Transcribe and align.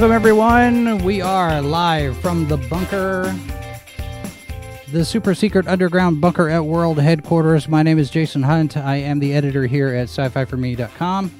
Welcome, 0.00 0.16
everyone. 0.16 0.98
We 1.04 1.20
are 1.20 1.60
live 1.60 2.16
from 2.20 2.48
the 2.48 2.56
bunker, 2.56 3.36
the 4.90 5.04
super 5.04 5.34
secret 5.34 5.68
underground 5.68 6.22
bunker 6.22 6.48
at 6.48 6.64
world 6.64 6.98
headquarters. 6.98 7.68
My 7.68 7.82
name 7.82 7.98
is 7.98 8.08
Jason 8.08 8.42
Hunt. 8.42 8.78
I 8.78 8.96
am 8.96 9.18
the 9.18 9.34
editor 9.34 9.66
here 9.66 9.88
at 9.88 10.04
sci 10.04 10.26
fi 10.30 10.46
for 10.46 10.56
me.com. 10.56 11.30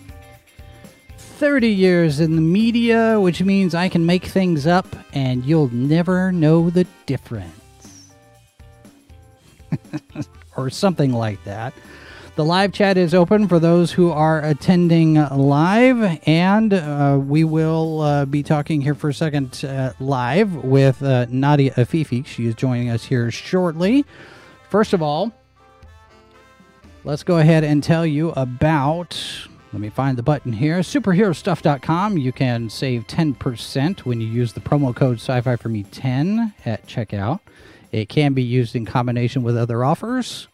30 1.16 1.68
years 1.68 2.20
in 2.20 2.36
the 2.36 2.42
media, 2.42 3.18
which 3.18 3.42
means 3.42 3.74
I 3.74 3.88
can 3.88 4.04
make 4.04 4.26
things 4.26 4.66
up 4.66 4.86
and 5.14 5.42
you'll 5.42 5.72
never 5.72 6.30
know 6.30 6.68
the 6.68 6.86
difference. 7.06 8.12
or 10.58 10.68
something 10.68 11.14
like 11.14 11.42
that. 11.44 11.72
The 12.40 12.46
live 12.46 12.72
chat 12.72 12.96
is 12.96 13.12
open 13.12 13.48
for 13.48 13.58
those 13.58 13.92
who 13.92 14.10
are 14.10 14.42
attending 14.42 15.16
live, 15.16 16.26
and 16.26 16.72
uh, 16.72 17.20
we 17.22 17.44
will 17.44 18.00
uh, 18.00 18.24
be 18.24 18.42
talking 18.42 18.80
here 18.80 18.94
for 18.94 19.10
a 19.10 19.14
second 19.14 19.62
uh, 19.62 19.92
live 20.00 20.54
with 20.64 21.02
uh, 21.02 21.26
Nadia 21.28 21.74
Afifi. 21.74 22.24
She 22.24 22.46
is 22.46 22.54
joining 22.54 22.88
us 22.88 23.04
here 23.04 23.30
shortly. 23.30 24.06
First 24.70 24.94
of 24.94 25.02
all, 25.02 25.34
let's 27.04 27.22
go 27.22 27.36
ahead 27.36 27.62
and 27.62 27.84
tell 27.84 28.06
you 28.06 28.30
about. 28.30 29.22
Let 29.74 29.82
me 29.82 29.90
find 29.90 30.16
the 30.16 30.22
button 30.22 30.54
here. 30.54 30.78
Superherostuff.com. 30.78 32.16
You 32.16 32.32
can 32.32 32.70
save 32.70 33.06
10% 33.06 33.98
when 34.06 34.22
you 34.22 34.26
use 34.26 34.54
the 34.54 34.60
promo 34.60 34.96
code 34.96 35.16
sci 35.16 35.42
fi 35.42 35.56
for 35.56 35.68
me 35.68 35.82
10 35.82 36.54
at 36.64 36.86
checkout. 36.86 37.40
It 37.92 38.08
can 38.08 38.32
be 38.32 38.42
used 38.42 38.74
in 38.74 38.86
combination 38.86 39.42
with 39.42 39.58
other 39.58 39.84
offers. 39.84 40.48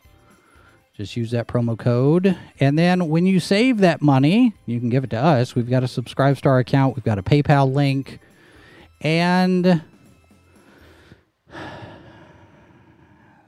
Just 0.97 1.15
use 1.15 1.31
that 1.33 1.47
promo 1.47 1.79
code. 1.79 2.39
And 2.59 2.79
then 2.79 3.11
when 3.11 3.27
you 3.27 3.39
save 3.39 3.79
that 3.79 4.01
money, 4.01 4.55
you 4.65 4.81
can 4.81 4.89
give 4.89 5.05
it 5.05 5.11
to 5.11 5.23
us. 5.23 5.55
We've 5.55 5.69
got 5.69 5.83
a 5.83 5.87
SubscribeStar 5.87 6.59
account, 6.59 6.97
we've 6.97 7.05
got 7.05 7.19
a 7.19 7.23
PayPal 7.23 7.71
link. 7.71 8.19
And 9.03 9.83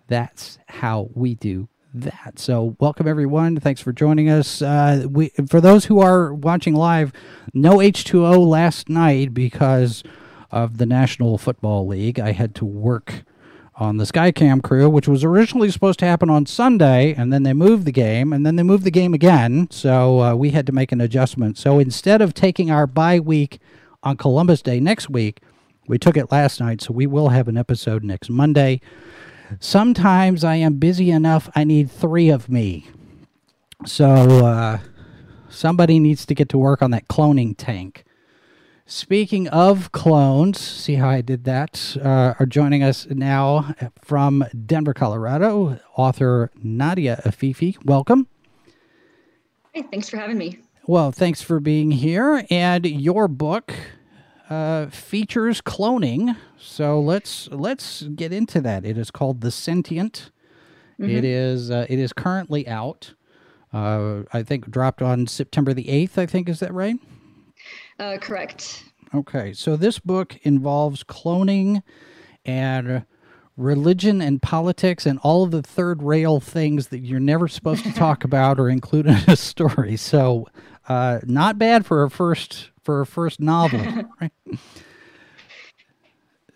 that's 0.08 0.58
how 0.68 1.08
we 1.14 1.36
do 1.36 1.70
that. 1.94 2.38
So, 2.38 2.76
welcome 2.80 3.08
everyone. 3.08 3.58
Thanks 3.58 3.80
for 3.80 3.94
joining 3.94 4.28
us. 4.28 4.60
Uh, 4.60 5.06
we, 5.08 5.30
for 5.48 5.62
those 5.62 5.86
who 5.86 6.00
are 6.00 6.34
watching 6.34 6.74
live, 6.74 7.14
no 7.54 7.78
H2O 7.78 8.46
last 8.46 8.90
night 8.90 9.32
because 9.32 10.02
of 10.50 10.76
the 10.76 10.84
National 10.84 11.38
Football 11.38 11.86
League. 11.86 12.20
I 12.20 12.32
had 12.32 12.54
to 12.56 12.66
work 12.66 13.24
on 13.78 13.96
the 13.96 14.04
Skycam 14.04 14.62
crew, 14.62 14.90
which 14.90 15.06
was 15.06 15.22
originally 15.22 15.70
supposed 15.70 16.00
to 16.00 16.04
happen 16.04 16.28
on 16.28 16.46
Sunday, 16.46 17.14
and 17.14 17.32
then 17.32 17.44
they 17.44 17.52
moved 17.52 17.84
the 17.84 17.92
game, 17.92 18.32
and 18.32 18.44
then 18.44 18.56
they 18.56 18.64
moved 18.64 18.84
the 18.84 18.90
game 18.90 19.14
again. 19.14 19.68
So 19.70 20.20
uh, 20.20 20.34
we 20.34 20.50
had 20.50 20.66
to 20.66 20.72
make 20.72 20.90
an 20.90 21.00
adjustment. 21.00 21.56
So 21.56 21.78
instead 21.78 22.20
of 22.20 22.34
taking 22.34 22.70
our 22.70 22.86
bye 22.86 23.20
week 23.20 23.60
on 24.02 24.16
Columbus 24.16 24.62
Day 24.62 24.80
next 24.80 25.08
week, 25.08 25.40
we 25.86 25.96
took 25.96 26.16
it 26.16 26.32
last 26.32 26.60
night. 26.60 26.82
So 26.82 26.92
we 26.92 27.06
will 27.06 27.28
have 27.28 27.46
an 27.46 27.56
episode 27.56 28.02
next 28.02 28.28
Monday. 28.28 28.80
Sometimes 29.60 30.44
I 30.44 30.56
am 30.56 30.74
busy 30.74 31.10
enough, 31.10 31.48
I 31.54 31.64
need 31.64 31.90
three 31.90 32.28
of 32.28 32.48
me. 32.48 32.88
So 33.86 34.06
uh, 34.06 34.78
somebody 35.48 36.00
needs 36.00 36.26
to 36.26 36.34
get 36.34 36.48
to 36.50 36.58
work 36.58 36.82
on 36.82 36.90
that 36.90 37.08
cloning 37.08 37.54
tank. 37.56 38.04
Speaking 38.90 39.48
of 39.48 39.92
clones, 39.92 40.58
see 40.58 40.94
how 40.94 41.10
I 41.10 41.20
did 41.20 41.44
that? 41.44 41.94
Uh, 42.02 42.32
are 42.38 42.46
joining 42.46 42.82
us 42.82 43.06
now 43.10 43.74
from 44.00 44.46
Denver, 44.64 44.94
Colorado, 44.94 45.78
author 45.94 46.50
Nadia 46.62 47.20
Afifi. 47.22 47.76
Welcome. 47.84 48.28
Hey, 49.72 49.82
thanks 49.90 50.08
for 50.08 50.16
having 50.16 50.38
me. 50.38 50.60
Well, 50.86 51.12
thanks 51.12 51.42
for 51.42 51.60
being 51.60 51.90
here. 51.90 52.46
And 52.48 52.86
your 52.86 53.28
book 53.28 53.74
uh, 54.48 54.86
features 54.86 55.60
cloning, 55.60 56.34
so 56.56 56.98
let's 56.98 57.46
let's 57.52 58.04
get 58.04 58.32
into 58.32 58.62
that. 58.62 58.86
It 58.86 58.96
is 58.96 59.10
called 59.10 59.42
The 59.42 59.50
Sentient. 59.50 60.30
Mm-hmm. 60.98 61.10
It 61.10 61.24
is 61.26 61.70
uh, 61.70 61.84
it 61.90 61.98
is 61.98 62.14
currently 62.14 62.66
out. 62.66 63.12
Uh, 63.70 64.22
I 64.32 64.42
think 64.42 64.70
dropped 64.70 65.02
on 65.02 65.26
September 65.26 65.74
the 65.74 65.90
eighth. 65.90 66.16
I 66.18 66.24
think 66.24 66.48
is 66.48 66.60
that 66.60 66.72
right? 66.72 66.96
Uh, 67.98 68.16
correct. 68.20 68.84
Okay, 69.14 69.52
so 69.52 69.76
this 69.76 69.98
book 69.98 70.38
involves 70.42 71.02
cloning 71.02 71.82
and 72.44 73.04
religion 73.56 74.20
and 74.20 74.40
politics 74.40 75.04
and 75.04 75.18
all 75.20 75.42
of 75.44 75.50
the 75.50 75.62
third 75.62 76.02
rail 76.02 76.40
things 76.40 76.88
that 76.88 77.00
you're 77.00 77.18
never 77.18 77.48
supposed 77.48 77.84
to 77.84 77.92
talk 77.92 78.24
about 78.24 78.60
or 78.60 78.68
include 78.68 79.06
in 79.06 79.16
a 79.26 79.36
story. 79.36 79.96
So, 79.96 80.46
uh, 80.88 81.20
not 81.24 81.58
bad 81.58 81.84
for 81.84 82.04
a 82.04 82.10
first 82.10 82.70
for 82.82 83.00
a 83.00 83.06
first 83.06 83.40
novel, 83.40 83.80
right? 84.20 84.32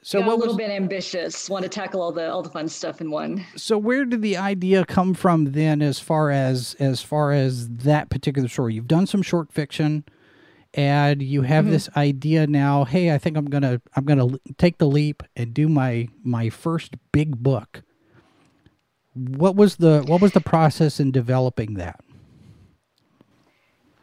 So 0.04 0.20
what 0.20 0.28
a 0.28 0.34
little 0.34 0.54
was, 0.54 0.56
bit 0.56 0.70
ambitious. 0.70 1.48
Want 1.48 1.62
to 1.62 1.68
tackle 1.68 2.00
all 2.02 2.12
the 2.12 2.30
all 2.30 2.42
the 2.42 2.50
fun 2.50 2.68
stuff 2.68 3.00
in 3.00 3.10
one. 3.10 3.44
So 3.56 3.78
where 3.78 4.04
did 4.04 4.22
the 4.22 4.36
idea 4.36 4.84
come 4.84 5.14
from 5.14 5.52
then, 5.52 5.80
as 5.82 5.98
far 6.00 6.30
as 6.30 6.74
as 6.78 7.02
far 7.02 7.32
as 7.32 7.68
that 7.68 8.10
particular 8.10 8.48
story? 8.48 8.74
You've 8.74 8.88
done 8.88 9.06
some 9.06 9.22
short 9.22 9.52
fiction 9.52 10.04
and 10.74 11.22
you 11.22 11.42
have 11.42 11.64
mm-hmm. 11.64 11.72
this 11.72 11.88
idea 11.96 12.46
now 12.46 12.84
hey 12.84 13.12
i 13.12 13.18
think 13.18 13.36
i'm 13.36 13.46
gonna 13.46 13.80
i'm 13.96 14.04
gonna 14.04 14.28
take 14.58 14.78
the 14.78 14.86
leap 14.86 15.22
and 15.36 15.52
do 15.52 15.68
my 15.68 16.08
my 16.22 16.48
first 16.48 16.94
big 17.12 17.36
book 17.42 17.82
what 19.14 19.56
was 19.56 19.76
the 19.76 20.02
what 20.06 20.20
was 20.20 20.32
the 20.32 20.40
process 20.40 20.98
in 20.98 21.10
developing 21.10 21.74
that 21.74 22.00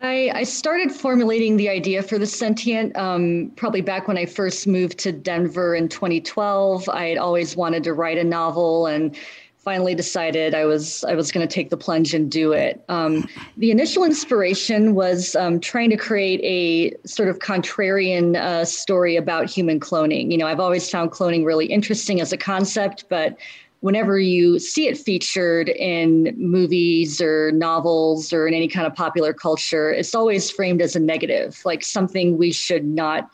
I, 0.02 0.32
I 0.34 0.44
started 0.44 0.94
formulating 0.94 1.58
the 1.58 1.68
idea 1.68 2.02
for 2.02 2.18
the 2.18 2.26
sentient 2.26 2.96
um, 2.96 3.52
probably 3.58 3.82
back 3.82 4.08
when 4.08 4.18
I 4.18 4.26
first 4.26 4.66
moved 4.66 4.98
to 5.00 5.12
Denver 5.12 5.76
in 5.76 5.90
2012. 5.90 6.88
I 6.88 7.08
had 7.08 7.18
always 7.18 7.58
wanted 7.58 7.84
to 7.84 7.94
write 7.94 8.18
a 8.18 8.24
novel 8.24 8.86
and 8.88 9.14
finally 9.60 9.94
decided 9.94 10.56
I 10.56 10.66
was 10.66 11.04
I 11.04 11.16
was 11.16 11.32
going 11.32 11.48
to 11.48 11.54
take 11.54 11.70
the 11.70 11.78
plunge 11.78 12.14
and 12.14 12.32
do 12.32 12.54
it. 12.54 12.84
Um, 12.90 13.28
the 13.58 13.72
initial 13.72 14.04
inspiration 14.04 14.96
was 14.96 15.36
um, 15.36 15.60
trying 15.60 15.90
to 15.90 15.98
create 15.98 16.40
a 16.44 16.98
sort 17.08 17.30
of 17.30 17.40
contrarian 17.40 18.36
uh, 18.36 18.66
story 18.66 19.16
about 19.16 19.50
human 19.50 19.80
cloning. 19.80 20.32
You 20.32 20.38
know, 20.38 20.48
I've 20.48 20.60
always 20.60 20.90
found 20.90 21.12
cloning 21.12 21.46
really 21.46 21.66
interesting 21.66 22.22
as 22.22 22.32
a 22.32 22.38
concept, 22.38 23.06
but 23.10 23.38
whenever 23.82 24.20
you 24.20 24.60
see 24.60 24.88
it 24.88 24.98
featured 24.98 25.70
in 25.70 26.34
movies 26.38 27.22
or 27.22 27.52
novels 27.52 28.34
or 28.34 28.48
in 28.48 28.54
any 28.54 28.68
kind 28.68 28.86
of 28.86 28.94
popular 28.94 29.34
culture, 29.34 29.92
it's 29.92 30.14
always 30.14 30.50
framed 30.50 30.82
as 30.82 30.96
a 30.96 31.00
negative, 31.00 31.62
like 31.64 31.84
something 31.84 32.38
we 32.38 32.52
should 32.52 32.86
not 32.86 33.30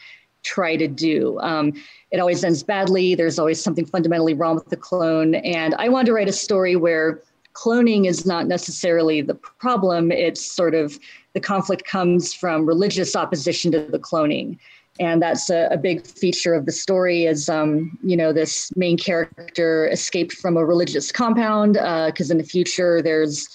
try 0.45 0.77
to 0.77 0.87
do. 0.87 1.39
Um, 1.41 1.73
it 2.11 2.19
always 2.19 2.43
ends 2.43 2.63
badly. 2.63 3.15
There's 3.15 3.39
always 3.39 3.61
something 3.61 3.85
fundamentally 3.85 4.33
wrong 4.33 4.55
with 4.55 4.69
the 4.69 4.77
clone. 4.77 5.35
And 5.35 5.75
I 5.75 5.89
wanted 5.89 6.05
to 6.07 6.13
write 6.13 6.29
a 6.29 6.33
story 6.33 6.75
where 6.75 7.21
cloning 7.53 8.05
is 8.05 8.25
not 8.25 8.47
necessarily 8.47 9.21
the 9.21 9.35
problem. 9.35 10.11
It's 10.11 10.45
sort 10.45 10.75
of 10.75 10.99
the 11.33 11.39
conflict 11.39 11.85
comes 11.85 12.33
from 12.33 12.65
religious 12.65 13.15
opposition 13.15 13.71
to 13.71 13.81
the 13.81 13.99
cloning. 13.99 14.57
And 14.99 15.21
that's 15.21 15.49
a, 15.49 15.67
a 15.71 15.77
big 15.77 16.07
feature 16.07 16.53
of 16.53 16.65
the 16.65 16.71
story 16.71 17.25
is, 17.25 17.49
um, 17.49 17.97
you 18.01 18.15
know, 18.15 18.31
this 18.31 18.71
main 18.77 18.97
character 18.97 19.89
escaped 19.89 20.33
from 20.33 20.55
a 20.55 20.65
religious 20.65 21.11
compound 21.11 21.73
because 21.73 22.31
uh, 22.31 22.33
in 22.33 22.37
the 22.37 22.45
future 22.45 23.01
there's 23.01 23.49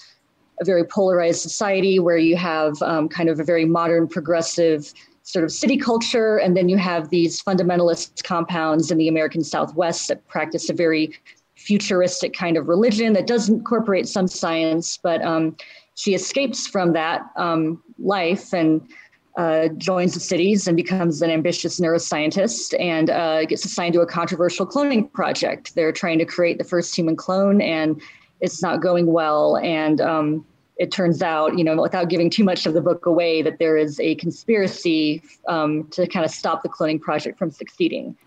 a 0.59 0.65
very 0.65 0.83
polarized 0.83 1.41
society 1.41 1.97
where 1.97 2.17
you 2.17 2.35
have 2.37 2.79
um, 2.83 3.09
kind 3.09 3.29
of 3.29 3.39
a 3.39 3.43
very 3.43 3.65
modern 3.65 4.07
progressive 4.07 4.93
sort 5.31 5.45
of 5.45 5.51
city 5.51 5.77
culture, 5.77 6.37
and 6.37 6.57
then 6.57 6.67
you 6.67 6.77
have 6.77 7.09
these 7.09 7.41
fundamentalist 7.41 8.23
compounds 8.23 8.91
in 8.91 8.97
the 8.97 9.07
American 9.07 9.43
Southwest 9.43 10.09
that 10.09 10.27
practice 10.27 10.69
a 10.69 10.73
very 10.73 11.13
futuristic 11.55 12.33
kind 12.33 12.57
of 12.57 12.67
religion 12.67 13.13
that 13.13 13.27
does 13.27 13.47
incorporate 13.47 14.07
some 14.07 14.27
science, 14.27 14.97
but 15.01 15.23
um, 15.23 15.55
she 15.95 16.13
escapes 16.13 16.67
from 16.67 16.91
that 16.93 17.21
um, 17.37 17.81
life 17.97 18.53
and 18.53 18.81
uh, 19.37 19.69
joins 19.77 20.13
the 20.13 20.19
cities 20.19 20.67
and 20.67 20.75
becomes 20.75 21.21
an 21.21 21.29
ambitious 21.29 21.79
neuroscientist 21.79 22.77
and 22.79 23.09
uh, 23.09 23.45
gets 23.45 23.63
assigned 23.63 23.93
to 23.93 24.01
a 24.01 24.05
controversial 24.05 24.65
cloning 24.67 25.11
project. 25.13 25.73
They're 25.75 25.93
trying 25.93 26.19
to 26.19 26.25
create 26.25 26.57
the 26.57 26.65
first 26.65 26.93
human 26.93 27.15
clone, 27.15 27.61
and 27.61 28.01
it's 28.41 28.61
not 28.61 28.81
going 28.81 29.05
well. 29.05 29.55
And 29.57 30.01
um, 30.01 30.45
it 30.81 30.91
turns 30.91 31.21
out, 31.21 31.55
you 31.59 31.63
know, 31.63 31.79
without 31.79 32.09
giving 32.09 32.27
too 32.27 32.43
much 32.43 32.65
of 32.65 32.73
the 32.73 32.81
book 32.81 33.05
away, 33.05 33.43
that 33.43 33.59
there 33.59 33.77
is 33.77 33.99
a 33.99 34.15
conspiracy 34.15 35.21
um, 35.47 35.87
to 35.91 36.07
kind 36.07 36.25
of 36.25 36.31
stop 36.31 36.63
the 36.63 36.69
cloning 36.69 36.99
project 36.99 37.37
from 37.37 37.51
succeeding. 37.51 38.17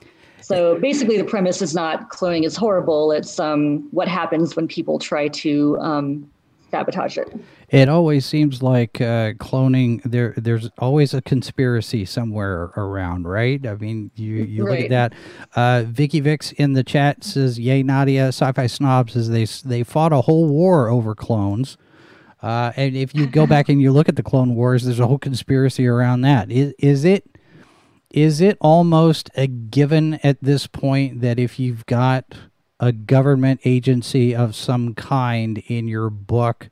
So 0.41 0.79
basically, 0.79 1.19
the 1.19 1.25
premise 1.25 1.61
is 1.61 1.75
not 1.75 2.11
cloning 2.11 2.45
is 2.45 2.55
horrible. 2.55 3.11
It's 3.11 3.41
um, 3.41 3.89
what 3.91 4.07
happens 4.07 4.55
when 4.55 4.69
people 4.69 5.01
try 5.01 5.27
to 5.27 5.77
um, 5.81 6.31
sabotage 6.71 7.19
it. 7.19 7.35
It 7.71 7.89
always 7.89 8.25
seems 8.25 8.63
like 8.63 9.01
uh, 9.01 9.33
cloning. 9.33 10.01
There, 10.05 10.35
there's 10.37 10.71
always 10.79 11.13
a 11.13 11.23
conspiracy 11.23 12.05
somewhere 12.05 12.71
around, 12.77 13.27
right? 13.27 13.67
I 13.67 13.75
mean, 13.75 14.13
you 14.15 14.45
you 14.45 14.65
right. 14.65 14.71
look 14.71 14.85
at 14.85 14.91
that. 14.91 15.13
Uh, 15.57 15.83
Vicky 15.89 16.21
Vix 16.21 16.53
in 16.53 16.75
the 16.75 16.85
chat 16.85 17.25
says, 17.25 17.59
"Yay, 17.59 17.83
Nadia!" 17.83 18.29
Sci-fi 18.29 18.69
snobs 18.69 19.15
says 19.15 19.29
they 19.31 19.45
they 19.69 19.83
fought 19.83 20.13
a 20.13 20.21
whole 20.21 20.47
war 20.47 20.89
over 20.89 21.17
clones. 21.17 21.77
Uh, 22.45 22.75
and 22.77 22.95
if 22.95 23.15
you 23.15 23.27
go 23.27 23.47
back 23.47 23.71
and 23.71 23.81
you 23.81 23.91
look 23.91 24.07
at 24.07 24.17
the 24.17 24.23
Clone 24.23 24.55
Wars, 24.55 24.85
there's 24.85 25.01
a 25.01 25.07
whole 25.07 25.19
conspiracy 25.19 25.87
around 25.87 26.21
that. 26.21 26.53
Is, 26.53 26.75
is 26.79 27.03
it 27.03 27.25
is 28.11 28.43
it 28.43 28.59
almost 28.61 29.31
a 29.35 29.47
given 29.47 30.21
at 30.23 30.37
this 30.43 30.67
point 30.67 31.23
that 31.23 31.39
if 31.39 31.59
you've 31.59 31.87
got 31.87 32.35
a 32.79 32.93
government 32.93 33.61
agency 33.65 34.37
of 34.37 34.55
some 34.55 34.93
kind 34.93 35.63
in 35.69 35.89
your 35.89 36.11
book 36.11 36.69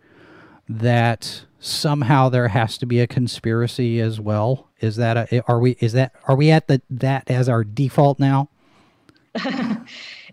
that 0.68 1.46
somehow 1.58 2.28
there 2.28 2.48
has 2.48 2.76
to 2.76 2.84
be 2.84 3.00
a 3.00 3.06
conspiracy 3.06 3.98
as 3.98 4.20
well 4.20 4.68
is 4.80 4.96
that 4.96 5.32
a, 5.32 5.42
are 5.50 5.58
we 5.58 5.70
is 5.80 5.94
that 5.94 6.12
are 6.28 6.36
we 6.36 6.50
at 6.50 6.68
the 6.68 6.82
that 6.90 7.30
as 7.30 7.48
our 7.48 7.64
default 7.64 8.18
now 8.20 8.50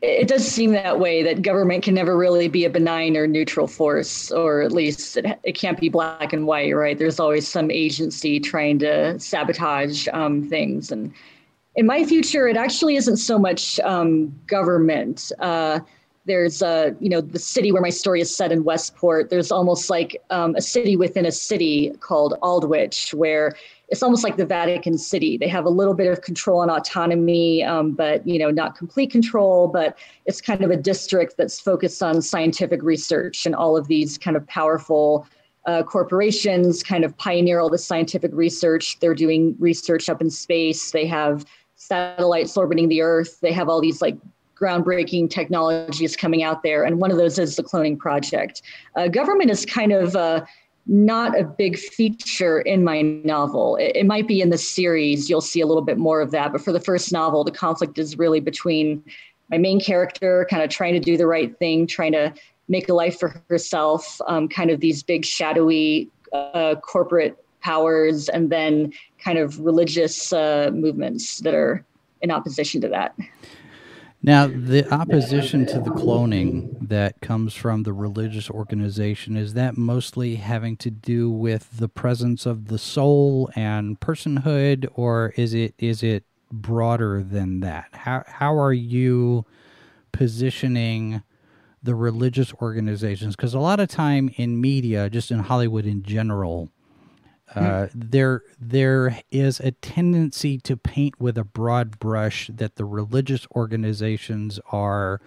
it 0.02 0.28
does 0.28 0.48
seem 0.48 0.72
that 0.72 1.00
way 1.00 1.24
that 1.24 1.42
government 1.42 1.84
can 1.84 1.94
never 1.94 2.18
really 2.18 2.48
be 2.48 2.66
a 2.66 2.70
benign 2.70 3.18
or 3.18 3.28
neutral 3.28 3.68
force 3.68 4.32
or 4.32 4.62
at 4.62 4.72
least 4.72 5.18
it, 5.18 5.40
it 5.44 5.54
can't 5.54 5.80
be 5.80 5.90
black 5.90 6.32
and 6.32 6.48
white 6.48 6.72
right? 6.74 6.98
There's 6.98 7.20
always 7.20 7.48
some 7.48 7.70
agency 7.70 8.40
trying 8.40 8.80
to 8.80 9.20
sabotage 9.20 10.08
um, 10.14 10.48
things. 10.48 10.92
And 10.92 11.14
in 11.76 11.86
my 11.86 12.04
future 12.06 12.48
it 12.48 12.58
actually 12.58 12.96
isn't 12.96 13.18
so 13.18 13.38
much 13.38 13.80
um, 13.82 14.34
government. 14.48 15.32
Uh, 15.40 15.80
there's 16.26 16.62
a 16.62 16.96
you 17.00 17.10
know 17.10 17.22
the 17.22 17.40
city 17.40 17.72
where 17.72 17.82
my 17.82 17.90
story 17.90 18.22
is 18.22 18.36
set 18.36 18.52
in 18.52 18.64
westport 18.64 19.30
there's 19.30 19.52
almost 19.52 19.90
like 19.90 20.22
um, 20.30 20.54
a 20.56 20.62
city 20.62 20.96
within 20.96 21.26
a 21.26 21.32
city 21.32 21.92
called 22.02 22.36
aldwych 22.44 23.14
where 23.14 23.56
it's 23.92 24.04
almost 24.04 24.24
like 24.24 24.38
the 24.38 24.46
Vatican 24.46 24.98
City. 24.98 25.38
They 25.38 25.48
have 25.48 25.66
a 25.66 25.70
little 25.70 25.94
bit 25.94 26.12
of 26.12 26.22
control 26.22 26.62
and 26.62 26.70
autonomy, 26.70 27.64
um, 27.64 27.92
but 27.92 28.26
you 28.28 28.38
know, 28.38 28.52
not 28.52 28.76
complete 28.76 29.12
control. 29.12 29.68
But 29.68 29.98
it's 30.26 30.42
kind 30.42 30.64
of 30.64 30.70
a 30.70 30.78
district 30.78 31.36
that's 31.38 31.60
focused 31.60 32.04
on 32.04 32.22
scientific 32.22 32.84
research, 32.84 33.46
and 33.46 33.56
all 33.56 33.76
of 33.76 33.88
these 33.88 34.18
kind 34.18 34.38
of 34.38 34.46
powerful 34.48 35.28
uh, 35.66 35.84
corporations 35.84 36.84
kind 36.84 37.04
of 37.04 37.18
pioneer 37.18 37.60
all 37.60 37.70
the 37.70 37.78
scientific 37.78 38.32
research. 38.34 39.00
They're 39.00 39.16
doing 39.16 39.56
research 39.60 40.10
up 40.10 40.22
in 40.22 40.30
space. 40.30 40.92
They 40.92 41.06
have 41.08 41.46
satellites 41.76 42.56
orbiting 42.58 42.90
the 42.90 43.02
Earth. 43.02 43.40
They 43.42 43.54
have 43.54 43.70
all 43.70 43.82
these 43.82 44.02
like 44.02 44.18
groundbreaking 44.60 45.30
technologies 45.30 46.16
coming 46.16 46.44
out 46.44 46.64
there, 46.64 46.84
and 46.84 47.00
one 47.00 47.12
of 47.12 47.18
those 47.18 47.40
is 47.40 47.56
the 47.56 47.64
cloning 47.64 47.98
project. 47.98 48.62
Uh, 48.96 49.08
government 49.08 49.50
is 49.50 49.66
kind 49.66 49.92
of 49.92 50.16
uh, 50.16 50.46
not 50.90 51.40
a 51.40 51.44
big 51.44 51.78
feature 51.78 52.60
in 52.62 52.84
my 52.84 53.04
novel. 53.04 53.76
It, 53.76 53.96
it, 53.96 54.06
might 54.08 54.28
be 54.28 54.42
in 54.42 54.50
the 54.50 54.58
series, 54.58 55.30
you'll 55.30 55.40
see 55.40 55.62
a 55.62 55.68
little 55.68 55.84
bit 55.84 56.00
more 56.00 56.20
of 56.20 56.32
that. 56.32 56.52
But 56.52 56.62
for 56.62 56.72
the 56.72 56.80
first 56.80 57.12
novel, 57.12 57.44
the 57.44 57.52
conflict 57.52 58.00
is 58.00 58.18
really 58.18 58.40
between 58.40 59.04
my 59.52 59.60
main 59.60 59.80
character 59.80 60.48
kind 60.50 60.64
of 60.64 60.70
trying 60.70 60.94
to 60.94 61.00
do 61.00 61.16
the 61.16 61.28
right 61.28 61.58
thing, 61.60 61.86
trying 61.86 62.14
to 62.14 62.34
make 62.70 62.90
a 62.90 62.94
life 62.94 63.20
for 63.20 63.42
herself, 63.50 64.20
um, 64.28 64.48
kind 64.48 64.72
of 64.72 64.80
these 64.80 65.04
big 65.04 65.26
shadowy 65.26 66.10
uh, 66.34 66.76
corporate 66.82 67.38
powers, 67.62 68.28
and 68.28 68.50
then 68.50 68.92
kind 69.24 69.38
of 69.38 69.60
religious 69.60 70.34
uh, 70.34 70.72
movements 70.74 71.40
that 71.40 71.54
are 71.54 71.86
in 72.22 72.32
opposition 72.32 72.82
to 72.82 72.88
that. 72.88 73.16
Now, 74.22 74.48
the 74.48 74.86
opposition 74.94 75.66
to 75.68 75.80
the 75.80 75.92
cloning 75.92 76.90
that 76.90 77.22
comes 77.22 77.56
from 77.56 77.84
the 77.84 77.94
religious 77.94 78.50
organization 78.50 79.38
is 79.38 79.54
that 79.54 79.78
mostly 79.78 80.36
having 80.36 80.76
to 80.78 80.92
do 80.92 81.30
with 81.32 81.78
the 81.78 81.88
presence 81.88 82.46
of 82.46 82.68
the 82.68 82.78
soul 82.78 83.50
and 83.56 83.98
personhood, 84.00 84.90
or 84.94 85.34
is 85.38 85.54
it 85.54 85.74
is 85.78 86.04
it 86.04 86.26
broader 86.52 87.24
than 87.24 87.62
that? 87.62 87.88
How 87.94 88.24
how 88.28 88.60
are 88.60 88.74
you 88.74 89.46
positioning 90.12 91.24
the 91.82 91.96
religious 91.96 92.54
organizations? 92.62 93.38
Because 93.38 93.54
a 93.54 93.60
lot 93.60 93.80
of 93.80 93.88
time 93.88 94.32
in 94.36 94.60
media, 94.60 95.10
just 95.10 95.32
in 95.32 95.40
Hollywood 95.40 95.86
in 95.86 96.04
general, 96.04 96.70
uh, 97.56 97.88
there 97.94 98.44
there 98.60 99.20
is 99.32 99.60
a 99.60 99.72
tendency 99.72 100.58
to 100.60 100.78
paint 100.78 101.20
with 101.20 101.38
a 101.38 101.44
broad 101.44 102.00
brush 102.00 102.50
that 102.54 102.76
the 102.76 102.86
religious 102.86 103.48
organizations 103.56 104.60
are 104.72 105.20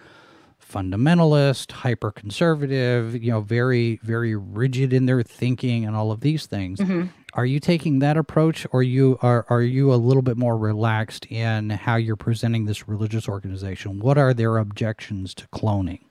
fundamentalist, 0.61 1.71
hyper 1.71 2.11
conservative, 2.11 3.21
you 3.21 3.31
know, 3.31 3.41
very 3.41 3.99
very 4.03 4.35
rigid 4.35 4.93
in 4.93 5.05
their 5.05 5.21
thinking 5.21 5.85
and 5.85 5.95
all 5.95 6.11
of 6.11 6.21
these 6.21 6.45
things. 6.45 6.79
Mm-hmm. 6.79 7.07
Are 7.33 7.45
you 7.45 7.59
taking 7.59 7.99
that 7.99 8.15
approach, 8.15 8.65
or 8.71 8.83
you 8.83 9.17
are 9.21 9.45
are 9.49 9.61
you 9.61 9.93
a 9.93 9.95
little 9.95 10.21
bit 10.21 10.37
more 10.37 10.57
relaxed 10.57 11.25
in 11.25 11.71
how 11.71 11.95
you're 11.95 12.15
presenting 12.15 12.65
this 12.65 12.87
religious 12.87 13.27
organization? 13.27 13.99
What 13.99 14.17
are 14.17 14.33
their 14.33 14.57
objections 14.57 15.33
to 15.35 15.47
cloning? 15.47 16.01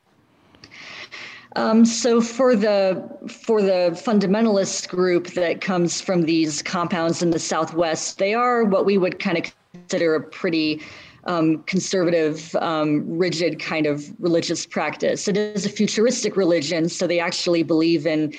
Um, 1.56 1.84
so 1.84 2.20
for 2.20 2.56
the 2.56 3.02
for 3.28 3.60
the 3.60 3.90
fundamentalist 3.92 4.88
group 4.88 5.28
that 5.28 5.60
comes 5.60 6.00
from 6.00 6.22
these 6.22 6.62
compounds 6.62 7.22
in 7.22 7.30
the 7.30 7.38
Southwest, 7.38 8.18
they 8.18 8.34
are 8.34 8.64
what 8.64 8.86
we 8.86 8.96
would 8.96 9.18
kind 9.18 9.38
of 9.38 9.52
consider 9.72 10.14
a 10.14 10.20
pretty 10.20 10.80
um, 11.24 11.62
conservative, 11.64 12.54
um, 12.56 13.04
rigid 13.06 13.60
kind 13.60 13.86
of 13.86 14.08
religious 14.18 14.66
practice. 14.66 15.28
It 15.28 15.36
is 15.36 15.66
a 15.66 15.68
futuristic 15.68 16.36
religion, 16.36 16.88
so 16.88 17.06
they 17.06 17.20
actually 17.20 17.62
believe 17.62 18.06
in 18.06 18.32